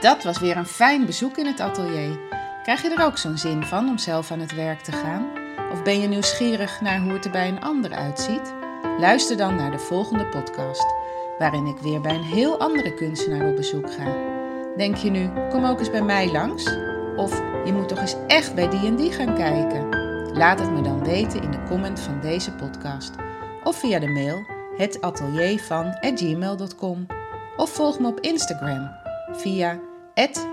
Dat 0.00 0.22
was 0.22 0.38
weer 0.38 0.56
een 0.56 0.66
fijn 0.66 1.06
bezoek 1.06 1.36
in 1.36 1.46
het 1.46 1.60
atelier. 1.60 2.18
Krijg 2.62 2.82
je 2.82 2.90
er 2.90 3.04
ook 3.04 3.18
zo'n 3.18 3.38
zin 3.38 3.62
van 3.62 3.88
om 3.88 3.98
zelf 3.98 4.30
aan 4.30 4.40
het 4.40 4.54
werk 4.54 4.80
te 4.80 4.92
gaan? 4.92 5.26
Of 5.72 5.82
ben 5.82 6.00
je 6.00 6.08
nieuwsgierig 6.08 6.80
naar 6.80 7.00
hoe 7.00 7.12
het 7.12 7.24
er 7.24 7.30
bij 7.30 7.48
een 7.48 7.60
ander 7.60 7.92
uitziet? 7.92 8.54
Luister 8.98 9.36
dan 9.36 9.54
naar 9.54 9.70
de 9.70 9.78
volgende 9.78 10.26
podcast, 10.26 10.94
waarin 11.38 11.66
ik 11.66 11.78
weer 11.78 12.00
bij 12.00 12.14
een 12.14 12.22
heel 12.22 12.58
andere 12.58 12.94
kunstenaar 12.94 13.50
op 13.50 13.56
bezoek 13.56 13.92
ga. 13.92 14.16
Denk 14.76 14.96
je 14.96 15.10
nu, 15.10 15.30
kom 15.50 15.64
ook 15.64 15.78
eens 15.78 15.90
bij 15.90 16.02
mij 16.02 16.30
langs? 16.30 16.76
Of 17.16 17.42
je 17.64 17.72
moet 17.72 17.88
toch 17.88 17.98
eens 17.98 18.16
echt 18.26 18.54
bij 18.54 18.68
die 18.68 18.86
en 18.86 18.96
die 18.96 19.12
gaan 19.12 19.34
kijken? 19.34 19.99
Laat 20.34 20.60
het 20.60 20.70
me 20.70 20.80
dan 20.80 21.04
weten 21.04 21.42
in 21.42 21.50
de 21.50 21.62
comment 21.68 22.00
van 22.00 22.20
deze 22.20 22.52
podcast. 22.52 23.14
Of 23.64 23.78
via 23.78 23.98
de 23.98 24.08
mail 24.08 24.46
hetateliervan@gmail.com. 24.76 27.06
Of 27.56 27.70
volg 27.70 27.98
me 27.98 28.08
op 28.08 28.20
Instagram 28.20 28.90
via 29.32 29.78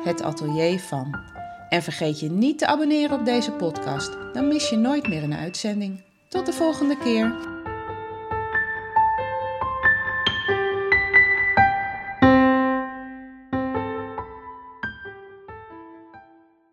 @hetateliervan. 0.04 1.20
En 1.70 1.84
vergeet 1.84 2.20
je 2.20 2.30
niet 2.30 2.58
te 2.58 2.68
abonneren 2.68 3.20
op 3.20 3.26
deze 3.26 3.52
podcast, 3.52 4.18
dan 4.34 4.48
mis 4.48 4.70
je 4.70 4.78
nooit 4.78 5.08
meer 5.08 5.24
een 5.24 5.36
uitzending. 5.36 6.02
Tot 6.28 6.46
de 6.46 6.54
volgende 6.54 6.98
keer. 6.98 7.57